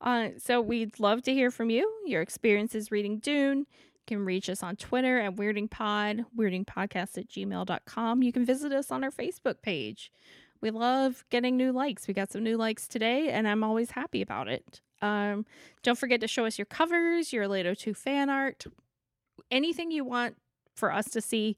Uh, 0.00 0.28
so 0.38 0.60
we'd 0.60 1.00
love 1.00 1.22
to 1.22 1.32
hear 1.32 1.50
from 1.50 1.70
you, 1.70 1.90
your 2.04 2.20
experiences 2.20 2.90
reading 2.92 3.18
Dune. 3.18 3.66
Can 4.06 4.24
reach 4.24 4.50
us 4.50 4.62
on 4.62 4.76
Twitter 4.76 5.18
at 5.18 5.36
WeirdingPod, 5.36 6.26
weirdingpodcast 6.36 7.18
at 7.18 7.28
gmail.com. 7.28 8.22
You 8.22 8.32
can 8.32 8.44
visit 8.44 8.72
us 8.72 8.90
on 8.90 9.02
our 9.02 9.10
Facebook 9.10 9.62
page. 9.62 10.10
We 10.60 10.70
love 10.70 11.24
getting 11.30 11.56
new 11.56 11.72
likes. 11.72 12.06
We 12.06 12.14
got 12.14 12.30
some 12.30 12.42
new 12.42 12.56
likes 12.56 12.88
today, 12.88 13.28
and 13.30 13.46
I'm 13.46 13.62
always 13.64 13.90
happy 13.92 14.22
about 14.22 14.48
it. 14.48 14.80
Um, 15.02 15.44
don't 15.82 15.98
forget 15.98 16.20
to 16.20 16.28
show 16.28 16.46
us 16.46 16.58
your 16.58 16.64
covers, 16.64 17.32
your 17.32 17.46
Lato 17.46 17.76
2 17.76 17.92
fan 17.92 18.30
art, 18.30 18.64
anything 19.50 19.90
you 19.90 20.04
want 20.04 20.36
for 20.74 20.92
us 20.92 21.06
to 21.10 21.20
see. 21.20 21.56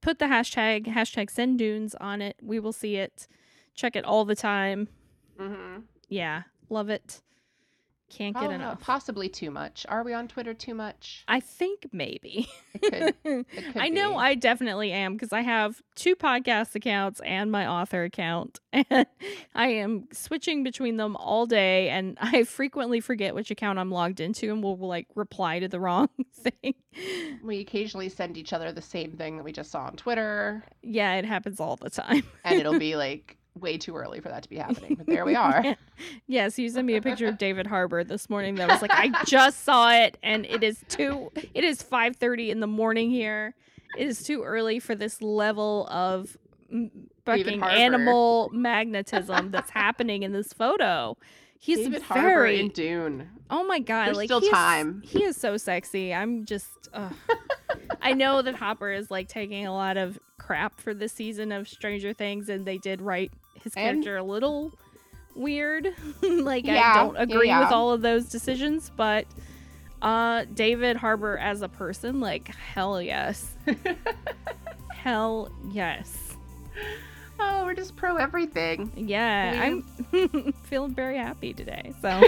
Put 0.00 0.18
the 0.18 0.26
hashtag, 0.26 0.86
hashtag 0.86 1.30
send 1.30 1.58
dunes 1.58 1.94
on 2.00 2.22
it. 2.22 2.36
We 2.40 2.60
will 2.60 2.72
see 2.72 2.96
it. 2.96 3.26
Check 3.74 3.96
it 3.96 4.04
all 4.04 4.24
the 4.24 4.36
time. 4.36 4.88
Mm-hmm. 5.40 5.80
Yeah, 6.08 6.42
love 6.68 6.88
it. 6.88 7.22
Can't 8.08 8.34
get 8.36 8.50
oh, 8.50 8.50
enough. 8.50 8.80
Possibly 8.80 9.28
too 9.28 9.50
much. 9.50 9.84
Are 9.88 10.04
we 10.04 10.12
on 10.12 10.28
Twitter 10.28 10.54
too 10.54 10.74
much? 10.74 11.24
I 11.26 11.40
think 11.40 11.88
maybe. 11.92 12.48
It 12.74 13.14
could. 13.24 13.46
could 13.50 13.76
I 13.76 13.88
know 13.88 14.10
be. 14.10 14.16
I 14.16 14.34
definitely 14.34 14.92
am 14.92 15.14
because 15.14 15.32
I 15.32 15.40
have 15.40 15.82
two 15.96 16.14
podcast 16.14 16.74
accounts 16.76 17.20
and 17.24 17.50
my 17.50 17.66
author 17.66 18.04
account, 18.04 18.60
and 18.72 19.06
I 19.54 19.68
am 19.68 20.08
switching 20.12 20.62
between 20.62 20.98
them 20.98 21.16
all 21.16 21.46
day, 21.46 21.88
and 21.88 22.16
I 22.20 22.44
frequently 22.44 23.00
forget 23.00 23.34
which 23.34 23.50
account 23.50 23.78
I'm 23.78 23.90
logged 23.90 24.20
into, 24.20 24.52
and 24.52 24.62
will 24.62 24.78
like 24.78 25.08
reply 25.14 25.58
to 25.58 25.68
the 25.68 25.80
wrong 25.80 26.08
thing. 26.32 26.74
We 27.42 27.60
occasionally 27.60 28.08
send 28.08 28.36
each 28.36 28.52
other 28.52 28.70
the 28.72 28.82
same 28.82 29.12
thing 29.12 29.36
that 29.36 29.42
we 29.42 29.52
just 29.52 29.70
saw 29.70 29.80
on 29.80 29.96
Twitter, 29.96 30.64
Yeah, 30.82 31.14
it 31.14 31.24
happens 31.24 31.58
all 31.60 31.76
the 31.76 31.90
time. 31.90 32.22
and 32.44 32.60
it'll 32.60 32.78
be 32.78 32.94
like 32.96 33.36
way 33.56 33.78
too 33.78 33.96
early 33.96 34.20
for 34.20 34.28
that 34.28 34.42
to 34.42 34.48
be 34.48 34.56
happening. 34.58 34.94
But 34.96 35.06
there 35.06 35.24
we 35.24 35.34
are. 35.34 35.76
yes, 36.26 36.58
you 36.58 36.68
sent 36.68 36.86
me 36.86 36.96
a 36.96 37.02
picture 37.02 37.26
of 37.26 37.38
David 37.38 37.66
Harbour 37.66 38.04
this 38.04 38.30
morning 38.30 38.56
that 38.56 38.68
was 38.68 38.82
like, 38.82 38.92
I 38.92 39.10
just 39.26 39.64
saw 39.64 39.92
it, 39.92 40.18
and 40.22 40.46
it 40.46 40.62
is 40.62 40.84
two. 40.88 41.30
It 41.54 41.64
is 41.64 41.82
five 41.82 42.16
thirty 42.16 42.50
in 42.50 42.60
the 42.60 42.66
morning 42.66 43.10
here. 43.10 43.54
It 43.96 44.06
is 44.06 44.22
too 44.22 44.42
early 44.42 44.78
for 44.78 44.94
this 44.94 45.22
level 45.22 45.86
of 45.90 46.36
fucking 47.24 47.62
animal 47.62 48.50
magnetism 48.52 49.50
that's 49.50 49.70
happening 49.70 50.22
in 50.22 50.32
this 50.32 50.52
photo. 50.52 51.16
He's 51.58 51.78
David 51.78 52.02
Harbour 52.02 52.46
in 52.46 52.68
Dune. 52.68 53.30
oh 53.50 53.64
my 53.66 53.78
god! 53.78 54.08
There's 54.08 54.16
like 54.18 54.28
still 54.28 54.42
time. 54.42 55.02
he 55.04 55.24
is 55.24 55.36
so 55.36 55.56
sexy. 55.56 56.12
I'm 56.14 56.44
just. 56.44 56.68
I 58.00 58.12
know 58.12 58.40
that 58.42 58.54
Hopper 58.54 58.90
is 58.90 59.10
like 59.10 59.28
taking 59.28 59.66
a 59.66 59.72
lot 59.72 59.96
of 59.96 60.18
crap 60.38 60.80
for 60.80 60.94
this 60.94 61.12
season 61.12 61.52
of 61.52 61.68
Stranger 61.68 62.12
Things, 62.12 62.48
and 62.48 62.66
they 62.66 62.78
did 62.78 63.00
write 63.00 63.32
his 63.66 63.74
And- 63.76 64.02
character 64.04 64.16
a 64.16 64.22
little 64.22 64.72
weird. 65.34 65.88
like 66.22 66.64
Yeah, 66.64 66.92
I 66.92 66.94
don't 67.04 67.14
yeah, 67.16 67.22
agree 67.22 67.48
with 67.58 67.72
all 67.72 67.90
of 67.92 68.00
those 68.02 68.26
decisions, 68.26 68.90
but 68.96 69.26
uh 70.02 70.44
David 70.54 70.96
Harbour 70.96 71.36
as 71.38 71.62
a 71.62 71.68
person, 71.68 72.20
like 72.20 72.48
hell 72.54 73.02
yes. 73.02 73.54
hell 74.90 75.50
yes. 75.72 76.36
Oh, 77.40 77.64
we're 77.64 77.74
just 77.74 77.96
pro 77.96 78.16
everything. 78.16 78.90
Yeah, 78.96 79.60
I'm 79.62 80.54
feeling 80.64 80.94
very 80.94 81.18
happy 81.18 81.52
today. 81.52 81.92
So 82.00 82.20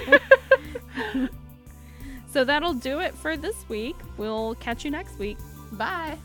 So 2.31 2.45
that'll 2.45 2.75
do 2.75 2.99
it 3.01 3.15
for 3.15 3.37
this 3.39 3.57
week. 3.71 3.97
We'll 4.19 4.55
catch 4.57 4.85
you 4.85 4.91
next 4.91 5.19
week. 5.19 5.39
Bye. 5.73 6.19